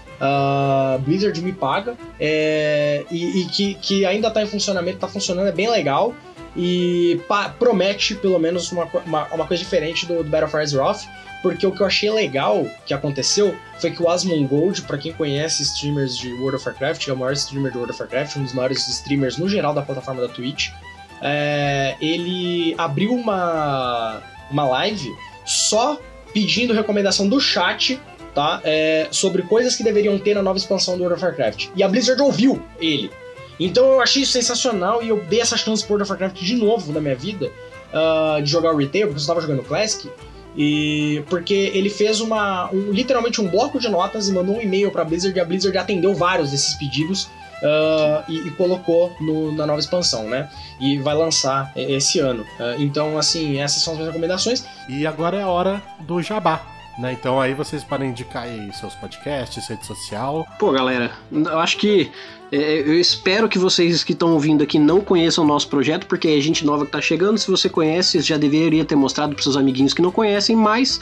Blizzard 1.01 1.39
me 1.41 1.51
paga 1.51 1.95
é, 2.19 3.05
e, 3.11 3.41
e, 3.41 3.45
que, 3.45 3.73
que 3.75 4.05
ainda 4.05 4.29
está 4.29 4.41
em 4.41 4.47
funcionamento, 4.47 4.97
está 4.97 5.07
funcionando, 5.07 5.47
é 5.47 5.51
bem 5.51 5.69
legal 5.69 6.13
e 6.55 7.19
promete 7.59 8.15
pelo 8.15 8.39
menos 8.39 8.71
uma, 8.71 8.85
uma, 9.05 9.25
uma, 9.27 9.45
coisa 9.45 9.61
diferente 9.61 10.05
do, 10.05 10.23
do 10.23 10.29
Battle 10.29 10.49
for 10.49 10.61
Azeroth, 10.61 11.01
porque 11.41 11.67
o 11.67 11.71
que 11.71 11.81
eu 11.81 11.85
achei 11.85 12.09
legal 12.09 12.65
que 12.85 12.93
aconteceu 12.93 13.55
foi 13.79 13.91
que 13.91 14.01
o 14.01 14.09
Asmongold, 14.09 14.81
para 14.83 14.97
quem 14.97 15.11
conhece 15.11 15.63
streamers 15.63 16.17
de 16.17 16.31
World 16.33 16.55
of 16.55 16.67
Warcraft, 16.67 17.07
é 17.07 17.13
o 17.13 17.17
maior 17.17 17.33
streamer 17.33 17.71
de 17.71 17.77
World 17.77 17.93
of 17.93 18.01
Warcraft, 18.01 18.37
um 18.37 18.43
dos 18.43 18.53
maiores 18.53 18.87
streamers 18.87 19.37
no 19.37 19.49
geral 19.49 19.73
da 19.73 19.81
plataforma 19.81 20.21
da 20.21 20.29
Twitch, 20.29 20.69
é, 21.21 21.95
ele 21.99 22.73
abriu 22.77 23.13
uma, 23.13 24.21
uma 24.49 24.67
live 24.69 25.09
só 25.45 25.99
pedindo 26.33 26.73
recomendação 26.73 27.27
do 27.27 27.39
chat 27.39 27.99
tá? 28.35 28.59
É, 28.65 29.07
sobre 29.09 29.41
coisas 29.41 29.75
que 29.75 29.83
deveriam 29.83 30.19
ter 30.19 30.35
na 30.35 30.43
nova 30.43 30.57
expansão 30.57 30.97
do 30.97 31.03
World 31.03 31.15
of 31.15 31.25
Warcraft. 31.25 31.69
E 31.75 31.81
a 31.81 31.87
Blizzard 31.87 32.21
ouviu 32.21 32.61
ele. 32.79 33.09
Então 33.57 33.85
eu 33.93 34.01
achei 34.01 34.23
isso 34.23 34.33
sensacional 34.33 35.01
e 35.01 35.07
eu 35.07 35.23
dei 35.23 35.39
essa 35.39 35.55
chance 35.55 35.81
pro 35.81 35.93
World 35.93 36.03
of 36.03 36.11
Warcraft 36.11 36.43
de 36.43 36.55
novo 36.55 36.91
na 36.91 36.99
minha 36.99 37.15
vida 37.15 37.49
uh, 37.93 38.41
de 38.43 38.51
jogar 38.51 38.73
o 38.73 38.77
Retail, 38.77 39.07
porque 39.07 39.17
eu 39.17 39.21
estava 39.21 39.39
jogando 39.39 39.63
Classic. 39.63 40.11
E 40.57 41.23
porque 41.29 41.71
ele 41.73 41.89
fez 41.89 42.19
uma 42.19 42.69
um, 42.71 42.91
literalmente 42.91 43.41
um 43.41 43.47
bloco 43.49 43.79
de 43.79 43.89
notas 43.89 44.29
e 44.29 44.33
mandou 44.33 44.55
um 44.57 44.61
e-mail 44.61 44.91
para 44.91 45.01
a 45.01 45.05
Blizzard 45.05 45.37
e 45.37 45.41
a 45.41 45.45
Blizzard 45.45 45.77
atendeu 45.77 46.13
vários 46.13 46.51
desses 46.51 46.75
pedidos 46.75 47.27
Uh, 47.55 48.21
e, 48.29 48.47
e, 48.47 48.51
colocou 48.51 49.15
no, 49.19 49.51
na 49.53 49.65
nova 49.65 49.79
expansão, 49.79 50.27
né? 50.29 50.49
E 50.79 50.99
vai 50.99 51.15
lançar 51.15 51.71
esse 51.75 52.19
ano. 52.19 52.43
Uh, 52.43 52.79
então, 52.79 53.17
assim, 53.17 53.59
essas 53.59 53.81
são 53.81 53.93
as 53.93 53.97
minhas 53.97 54.13
recomendações. 54.13 54.65
E 54.89 55.07
agora 55.07 55.37
é 55.37 55.41
a 55.41 55.47
hora 55.47 55.81
do 56.01 56.21
jabá. 56.21 56.74
Né? 56.97 57.13
Então 57.13 57.41
aí 57.41 57.53
vocês 57.53 57.83
podem 57.83 58.09
indicar 58.09 58.43
aí 58.43 58.71
seus 58.73 58.95
podcasts, 58.95 59.67
rede 59.67 59.85
social. 59.85 60.47
Pô, 60.57 60.71
galera, 60.71 61.11
eu 61.31 61.59
acho 61.59 61.77
que 61.77 62.09
é, 62.51 62.79
eu 62.79 62.99
espero 62.99 63.49
que 63.49 63.59
vocês 63.59 64.03
que 64.03 64.13
estão 64.13 64.31
ouvindo 64.33 64.63
aqui 64.63 64.79
não 64.79 65.01
conheçam 65.01 65.43
o 65.43 65.47
nosso 65.47 65.67
projeto, 65.67 66.07
porque 66.07 66.27
é 66.27 66.39
gente 66.39 66.65
nova 66.65 66.83
que 66.83 66.89
está 66.89 67.01
chegando. 67.01 67.37
Se 67.37 67.51
você 67.51 67.67
conhece, 67.67 68.21
já 68.21 68.37
deveria 68.37 68.85
ter 68.85 68.95
mostrado 68.95 69.33
para 69.33 69.43
seus 69.43 69.57
amiguinhos 69.57 69.93
que 69.93 70.01
não 70.01 70.11
conhecem, 70.11 70.55
mas 70.55 70.99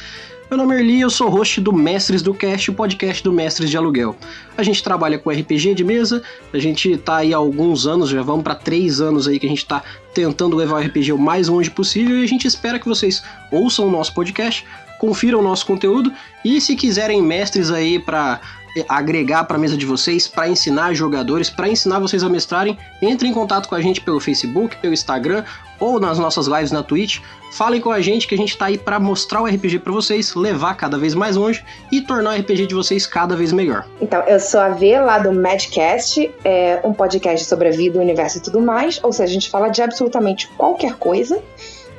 meu 0.50 0.58
nome 0.58 0.76
é 0.76 0.80
Erli, 0.80 1.02
eu 1.02 1.10
sou 1.10 1.30
host 1.30 1.60
do 1.62 1.74
Mestres 1.74 2.22
do 2.22 2.34
Cast, 2.34 2.70
o 2.70 2.76
podcast 2.76 3.24
do 3.24 3.34
Mestres 3.34 3.72
de 3.72 3.78
Aluguel. 3.78 4.16
A 4.56 4.62
gente 4.62 4.84
trabalha 4.84 5.18
com 5.18 5.32
RPG 5.32 5.74
de 5.74 5.84
mesa, 5.84 6.22
a 6.54 6.60
gente 6.60 6.96
tá 6.98 7.18
aí 7.18 7.34
há 7.34 7.38
alguns 7.38 7.88
anos, 7.88 8.10
já 8.10 8.22
vamos 8.22 8.44
para 8.44 8.54
três 8.54 9.02
anos 9.02 9.28
aí 9.28 9.40
que 9.40 9.48
a 9.48 9.50
gente 9.50 9.66
tá 9.66 9.82
tentando 10.14 10.56
levar 10.56 10.76
o 10.76 10.86
RPG 10.86 11.12
o 11.12 11.18
mais 11.18 11.48
longe 11.48 11.72
possível 11.72 12.20
e 12.20 12.24
a 12.24 12.28
gente 12.28 12.46
espera 12.46 12.78
que 12.78 12.88
vocês 12.88 13.24
ouçam 13.52 13.88
o 13.88 13.92
nosso 13.92 14.14
podcast, 14.14 14.64
confiram 15.04 15.40
o 15.40 15.42
nosso 15.42 15.66
conteúdo 15.66 16.14
e 16.46 16.62
se 16.62 16.78
quiserem 16.78 17.22
mestres 17.22 17.70
aí 17.70 18.00
para 18.00 18.40
eh, 18.78 18.86
agregar 18.88 19.44
para 19.44 19.58
a 19.58 19.60
mesa 19.60 19.76
de 19.76 19.86
vocês, 19.86 20.30
para 20.30 20.48
ensinar 20.48 20.94
jogadores, 20.94 21.50
para 21.50 21.68
ensinar 21.68 22.00
vocês 22.00 22.24
a 22.24 22.30
mestrarem, 22.30 22.78
entre 23.02 23.28
em 23.28 23.34
contato 23.34 23.68
com 23.68 23.76
a 23.76 23.82
gente 23.82 24.00
pelo 24.00 24.22
Facebook, 24.22 24.78
pelo 24.78 24.94
Instagram 24.94 25.44
ou 25.78 26.00
nas 26.00 26.18
nossas 26.18 26.48
lives 26.48 26.72
na 26.72 26.82
Twitch. 26.82 27.20
Falem 27.52 27.82
com 27.82 27.92
a 27.92 28.00
gente 28.00 28.26
que 28.26 28.34
a 28.34 28.38
gente 28.38 28.52
está 28.52 28.68
aí 28.68 28.78
para 28.78 28.98
mostrar 28.98 29.42
o 29.42 29.46
RPG 29.46 29.80
para 29.80 29.92
vocês, 29.92 30.34
levar 30.36 30.76
cada 30.76 30.98
vez 30.98 31.14
mais 31.14 31.36
longe 31.36 31.62
e 31.92 32.00
tornar 32.00 32.38
o 32.38 32.40
RPG 32.40 32.68
de 32.68 32.74
vocês 32.74 33.06
cada 33.06 33.36
vez 33.36 33.52
melhor. 33.52 33.86
Então, 34.00 34.22
eu 34.22 34.40
sou 34.40 34.62
a 34.62 34.70
V 34.70 35.02
lá 35.02 35.20
do 35.20 35.34
Madcast, 35.34 36.34
é 36.46 36.80
um 36.82 36.94
podcast 36.94 37.46
sobre 37.46 37.68
a 37.68 37.72
vida, 37.72 38.00
o 38.00 38.02
universo 38.02 38.38
e 38.38 38.42
tudo 38.42 38.62
mais, 38.62 39.02
ou 39.04 39.12
seja, 39.12 39.30
a 39.30 39.34
gente 39.34 39.50
fala 39.50 39.68
de 39.68 39.82
absolutamente 39.82 40.48
qualquer 40.56 40.94
coisa. 40.94 41.44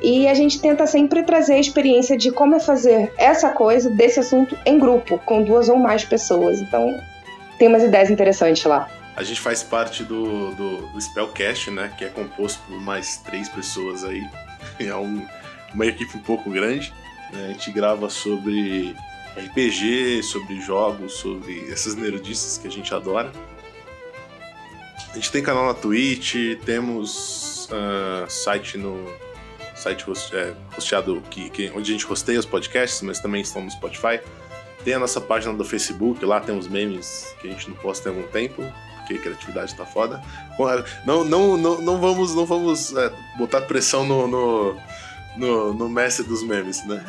E 0.05 0.29
a 0.29 0.35
gente 0.35 0.61
tenta 0.61 0.87
sempre 0.87 1.23
trazer 1.23 1.55
a 1.55 1.59
experiência 1.59 2.15
de 2.15 2.31
como 2.31 2.55
é 2.55 2.61
fazer 2.61 3.11
essa 3.17 3.49
coisa 3.49 3.89
desse 3.89 4.21
assunto 4.21 4.55
em 4.67 4.79
grupo, 4.79 5.19
com 5.21 5.43
duas 5.43 5.71
ou 5.71 5.79
mais 5.79 6.05
pessoas. 6.05 6.61
Então, 6.61 6.95
tem 7.59 7.69
umas 7.69 7.83
ideias 7.83 8.11
interessantes 8.11 8.63
lá. 8.65 8.87
A 9.17 9.23
gente 9.23 9.41
faz 9.41 9.63
parte 9.63 10.05
do, 10.05 10.51
do, 10.51 10.89
do 10.89 11.01
Spellcast, 11.01 11.71
né? 11.71 11.91
Que 11.97 12.05
é 12.05 12.09
composto 12.09 12.61
por 12.69 12.79
mais 12.83 13.17
três 13.17 13.49
pessoas 13.49 14.05
aí. 14.05 14.23
É 14.79 14.95
um, 14.97 15.25
uma 15.73 15.87
equipe 15.87 16.17
um 16.17 16.21
pouco 16.21 16.51
grande. 16.51 16.93
Né? 17.33 17.47
A 17.47 17.53
gente 17.53 17.71
grava 17.71 18.11
sobre 18.11 18.97
RPG, 19.37 20.23
sobre 20.23 20.61
jogos, 20.61 21.15
sobre 21.15 21.71
essas 21.71 21.95
nerdices 21.95 22.59
que 22.59 22.67
a 22.67 22.71
gente 22.71 22.93
adora. 22.93 23.31
A 25.11 25.15
gente 25.15 25.31
tem 25.31 25.43
canal 25.43 25.67
na 25.67 25.75
Twitch, 25.75 26.35
temos 26.65 27.69
uh, 27.71 28.29
site 28.29 28.77
no, 28.77 29.07
site 29.85 30.05
host, 30.05 30.35
é, 30.35 30.55
hosteado 30.77 31.23
que, 31.31 31.51
que, 31.51 31.71
onde 31.75 31.91
a 31.91 31.93
gente 31.93 32.11
hosteia 32.11 32.41
os 32.41 32.47
podcasts, 32.47 33.03
mas 33.03 33.21
também 33.21 33.43
estão 33.43 33.63
no 33.63 33.71
Spotify. 33.71 34.21
Tem 34.83 34.95
a 34.95 34.99
nossa 34.99 35.21
página 35.21 35.53
do 35.55 35.65
Facebook, 35.65 36.25
lá 36.25 36.41
tem 36.41 36.55
uns 36.55 36.69
memes 36.69 37.35
que 37.41 37.49
a 37.49 37.51
gente 37.51 37.69
não 37.69 37.77
posta 37.77 38.09
há 38.09 38.13
algum 38.13 38.27
tempo, 38.29 38.63
porque 38.97 39.15
a 39.15 39.19
criatividade 39.19 39.75
tá 39.75 39.85
foda. 39.85 40.23
Não, 41.05 41.25
não, 41.25 41.57
não, 41.57 41.81
não 41.81 42.01
vamos, 42.01 42.35
não 42.35 42.47
vamos 42.47 42.95
é, 42.97 43.13
botar 43.37 43.63
pressão 43.63 44.07
no, 44.07 44.27
no, 44.27 44.81
no, 45.37 45.75
no, 45.75 45.89
mestre 45.89 46.25
dos 46.27 46.43
memes, 46.43 46.85
né? 46.87 47.05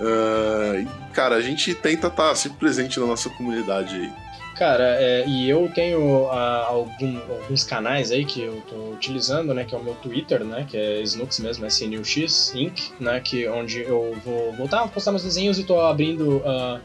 uh, 0.00 0.88
cara, 1.12 1.36
a 1.36 1.40
gente 1.40 1.74
tenta 1.74 2.06
estar 2.06 2.28
tá 2.28 2.34
sempre 2.34 2.58
presente 2.58 2.98
na 2.98 3.06
nossa 3.06 3.28
comunidade 3.30 3.94
aí. 3.94 4.29
Cara, 4.60 4.84
é, 5.00 5.26
e 5.26 5.48
eu 5.48 5.72
tenho 5.74 6.24
uh, 6.24 6.66
algum, 6.68 7.18
alguns 7.30 7.64
canais 7.64 8.12
aí 8.12 8.26
que 8.26 8.42
eu 8.42 8.62
tô 8.68 8.90
utilizando, 8.90 9.54
né? 9.54 9.64
Que 9.64 9.74
é 9.74 9.78
o 9.78 9.82
meu 9.82 9.94
Twitter, 9.94 10.44
né? 10.44 10.66
Que 10.68 10.76
é 10.76 11.00
Snooks 11.00 11.40
mesmo, 11.40 11.66
SNUX 11.66 12.54
Inc., 12.54 12.92
né? 13.00 13.18
Que, 13.20 13.48
onde 13.48 13.80
eu 13.80 14.14
vou 14.22 14.52
voltar 14.52 14.82
a 14.82 14.86
postar 14.86 15.12
meus 15.12 15.24
desenhos 15.24 15.58
e 15.58 15.64
tô 15.64 15.80
abrindo 15.80 16.42
uh, 16.44 16.78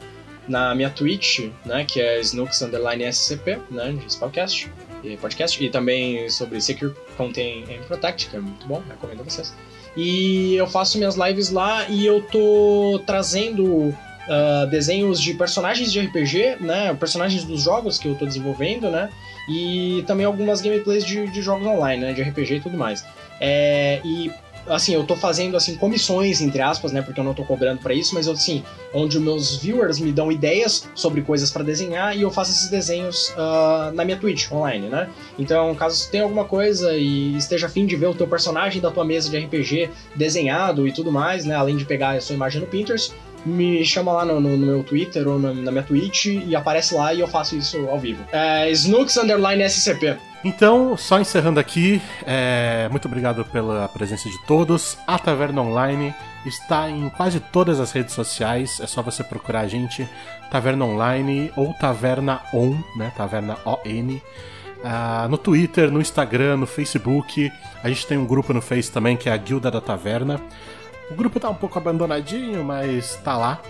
na 0.47 0.73
minha 0.73 0.89
Twitch, 0.89 1.49
né? 1.65 1.83
Que 1.83 1.99
é 1.99 2.21
Snooks 2.21 2.61
Underline 2.61 3.11
SCP, 3.11 3.59
né? 3.69 3.91
De 3.91 4.09
Spellcast 4.09 4.71
e 5.03 5.17
podcast. 5.17 5.61
E 5.61 5.69
também 5.69 6.29
sobre 6.29 6.61
Secure 6.61 6.93
Contain 7.17 7.65
and 7.65 7.83
Protect, 7.87 8.29
que 8.29 8.37
é 8.37 8.39
muito 8.39 8.65
bom, 8.65 8.81
recomendo 8.87 9.19
a 9.19 9.23
vocês. 9.25 9.53
E 9.97 10.55
eu 10.55 10.65
faço 10.65 10.97
minhas 10.97 11.15
lives 11.17 11.49
lá 11.49 11.85
e 11.89 12.05
eu 12.05 12.21
tô 12.21 13.01
trazendo 13.05 13.93
uh, 14.27 14.67
desenhos 14.67 15.21
de 15.21 15.33
personagens 15.33 15.91
de 15.91 15.99
RPG, 15.99 16.57
né? 16.59 16.93
Personagens 16.93 17.43
dos 17.43 17.61
jogos 17.61 17.97
que 17.97 18.07
eu 18.07 18.15
tô 18.15 18.25
desenvolvendo, 18.25 18.89
né? 18.89 19.09
E 19.49 20.03
também 20.07 20.25
algumas 20.25 20.61
gameplays 20.61 21.05
de, 21.05 21.27
de 21.27 21.41
jogos 21.41 21.67
online, 21.67 22.05
né? 22.05 22.13
De 22.13 22.21
RPG 22.21 22.55
e 22.55 22.59
tudo 22.61 22.77
mais. 22.77 23.05
É, 23.39 24.01
e 24.03 24.31
assim, 24.67 24.93
eu 24.93 25.03
tô 25.03 25.15
fazendo 25.15 25.55
assim 25.55 25.75
comissões 25.75 26.41
entre 26.41 26.61
aspas, 26.61 26.91
né, 26.91 27.01
porque 27.01 27.19
eu 27.19 27.23
não 27.23 27.33
tô 27.33 27.43
cobrando 27.43 27.79
para 27.81 27.93
isso, 27.93 28.13
mas 28.13 28.27
assim, 28.27 28.63
onde 28.93 29.19
meus 29.19 29.57
viewers 29.57 29.99
me 29.99 30.11
dão 30.11 30.31
ideias 30.31 30.89
sobre 30.95 31.21
coisas 31.21 31.51
para 31.51 31.63
desenhar 31.63 32.17
e 32.17 32.21
eu 32.21 32.31
faço 32.31 32.51
esses 32.51 32.69
desenhos 32.69 33.29
uh, 33.29 33.93
na 33.93 34.03
minha 34.03 34.17
Twitch 34.17 34.51
online, 34.51 34.87
né? 34.87 35.09
Então, 35.37 35.73
caso 35.75 36.09
tenha 36.09 36.23
alguma 36.23 36.45
coisa 36.45 36.93
e 36.93 37.35
esteja 37.35 37.67
afim 37.67 37.85
de 37.85 37.95
ver 37.95 38.07
o 38.07 38.15
teu 38.15 38.27
personagem 38.27 38.81
da 38.81 38.89
tua 38.89 39.05
mesa 39.05 39.29
de 39.29 39.37
RPG 39.37 39.89
desenhado 40.15 40.87
e 40.87 40.91
tudo 40.91 41.11
mais, 41.11 41.45
né, 41.45 41.55
além 41.55 41.77
de 41.77 41.85
pegar 41.85 42.11
a 42.11 42.21
sua 42.21 42.35
imagem 42.35 42.61
no 42.61 42.67
Pinterest, 42.67 43.13
me 43.45 43.85
chama 43.85 44.11
lá 44.11 44.25
no, 44.25 44.39
no, 44.39 44.57
no 44.57 44.65
meu 44.65 44.83
Twitter 44.83 45.27
ou 45.27 45.37
na, 45.37 45.53
na, 45.53 45.71
minha 45.71 45.83
Twitch 45.83 46.25
e 46.25 46.55
aparece 46.55 46.95
lá 46.95 47.13
e 47.13 47.19
eu 47.19 47.27
faço 47.27 47.55
isso 47.55 47.77
ao 47.87 47.99
vivo. 47.99 48.23
É 48.31 48.69
Snooks 48.71 49.15
Underline 49.17 49.63
SCP. 49.63 50.17
Então, 50.43 50.95
só 50.95 51.19
encerrando 51.19 51.59
aqui, 51.59 52.01
é, 52.25 52.87
muito 52.91 53.07
obrigado 53.07 53.43
pela 53.45 53.87
presença 53.89 54.29
de 54.29 54.37
todos. 54.45 54.97
A 55.07 55.17
Taverna 55.17 55.61
Online 55.61 56.13
está 56.45 56.89
em 56.89 57.09
quase 57.09 57.39
todas 57.39 57.79
as 57.79 57.91
redes 57.91 58.13
sociais, 58.13 58.79
é 58.79 58.85
só 58.85 59.01
você 59.01 59.23
procurar 59.23 59.61
a 59.61 59.67
gente, 59.67 60.07
Taverna 60.51 60.85
Online 60.85 61.51
ou 61.55 61.73
Taverna 61.73 62.41
On, 62.53 62.77
né? 62.95 63.11
Taverna 63.17 63.57
ON. 63.65 64.19
Uh, 64.85 65.27
no 65.27 65.37
Twitter, 65.37 65.89
no 65.89 65.99
Instagram, 65.99 66.57
no 66.57 66.67
Facebook. 66.67 67.51
A 67.83 67.89
gente 67.89 68.05
tem 68.05 68.17
um 68.17 68.25
grupo 68.25 68.53
no 68.53 68.61
Face 68.61 68.91
também 68.91 69.17
que 69.17 69.27
é 69.27 69.31
a 69.31 69.37
Guilda 69.37 69.71
da 69.71 69.81
Taverna. 69.81 70.39
O 71.09 71.15
grupo 71.15 71.39
tá 71.39 71.49
um 71.49 71.55
pouco 71.55 71.77
abandonadinho, 71.77 72.63
mas 72.63 73.15
tá 73.23 73.37
lá. 73.37 73.61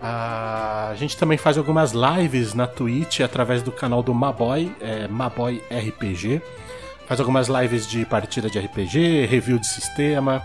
a 0.00 0.94
gente 0.96 1.16
também 1.16 1.36
faz 1.36 1.58
algumas 1.58 1.92
lives 1.92 2.54
na 2.54 2.66
Twitch 2.66 3.20
através 3.20 3.62
do 3.62 3.72
canal 3.72 4.02
do 4.02 4.14
Maboy, 4.14 4.74
é, 4.80 5.06
Maboy 5.08 5.62
RPG. 5.70 6.40
Faz 7.06 7.20
algumas 7.20 7.48
lives 7.48 7.86
de 7.86 8.04
partida 8.04 8.50
de 8.50 8.58
RPG, 8.58 9.26
review 9.26 9.58
de 9.58 9.66
sistema. 9.66 10.42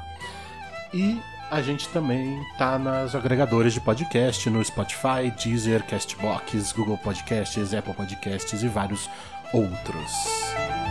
E 0.94 1.20
a 1.52 1.62
gente 1.62 1.88
também 1.90 2.42
tá 2.58 2.80
nas 2.80 3.14
agregadores 3.14 3.74
de 3.74 3.82
podcast, 3.82 4.50
no 4.50 4.64
Spotify, 4.64 5.32
Deezer, 5.44 5.84
Castbox, 5.86 6.72
Google 6.72 6.98
Podcasts, 6.98 7.74
Apple 7.74 7.94
Podcasts 7.94 8.64
e 8.64 8.68
vários 8.68 9.10
outros. 9.54 10.83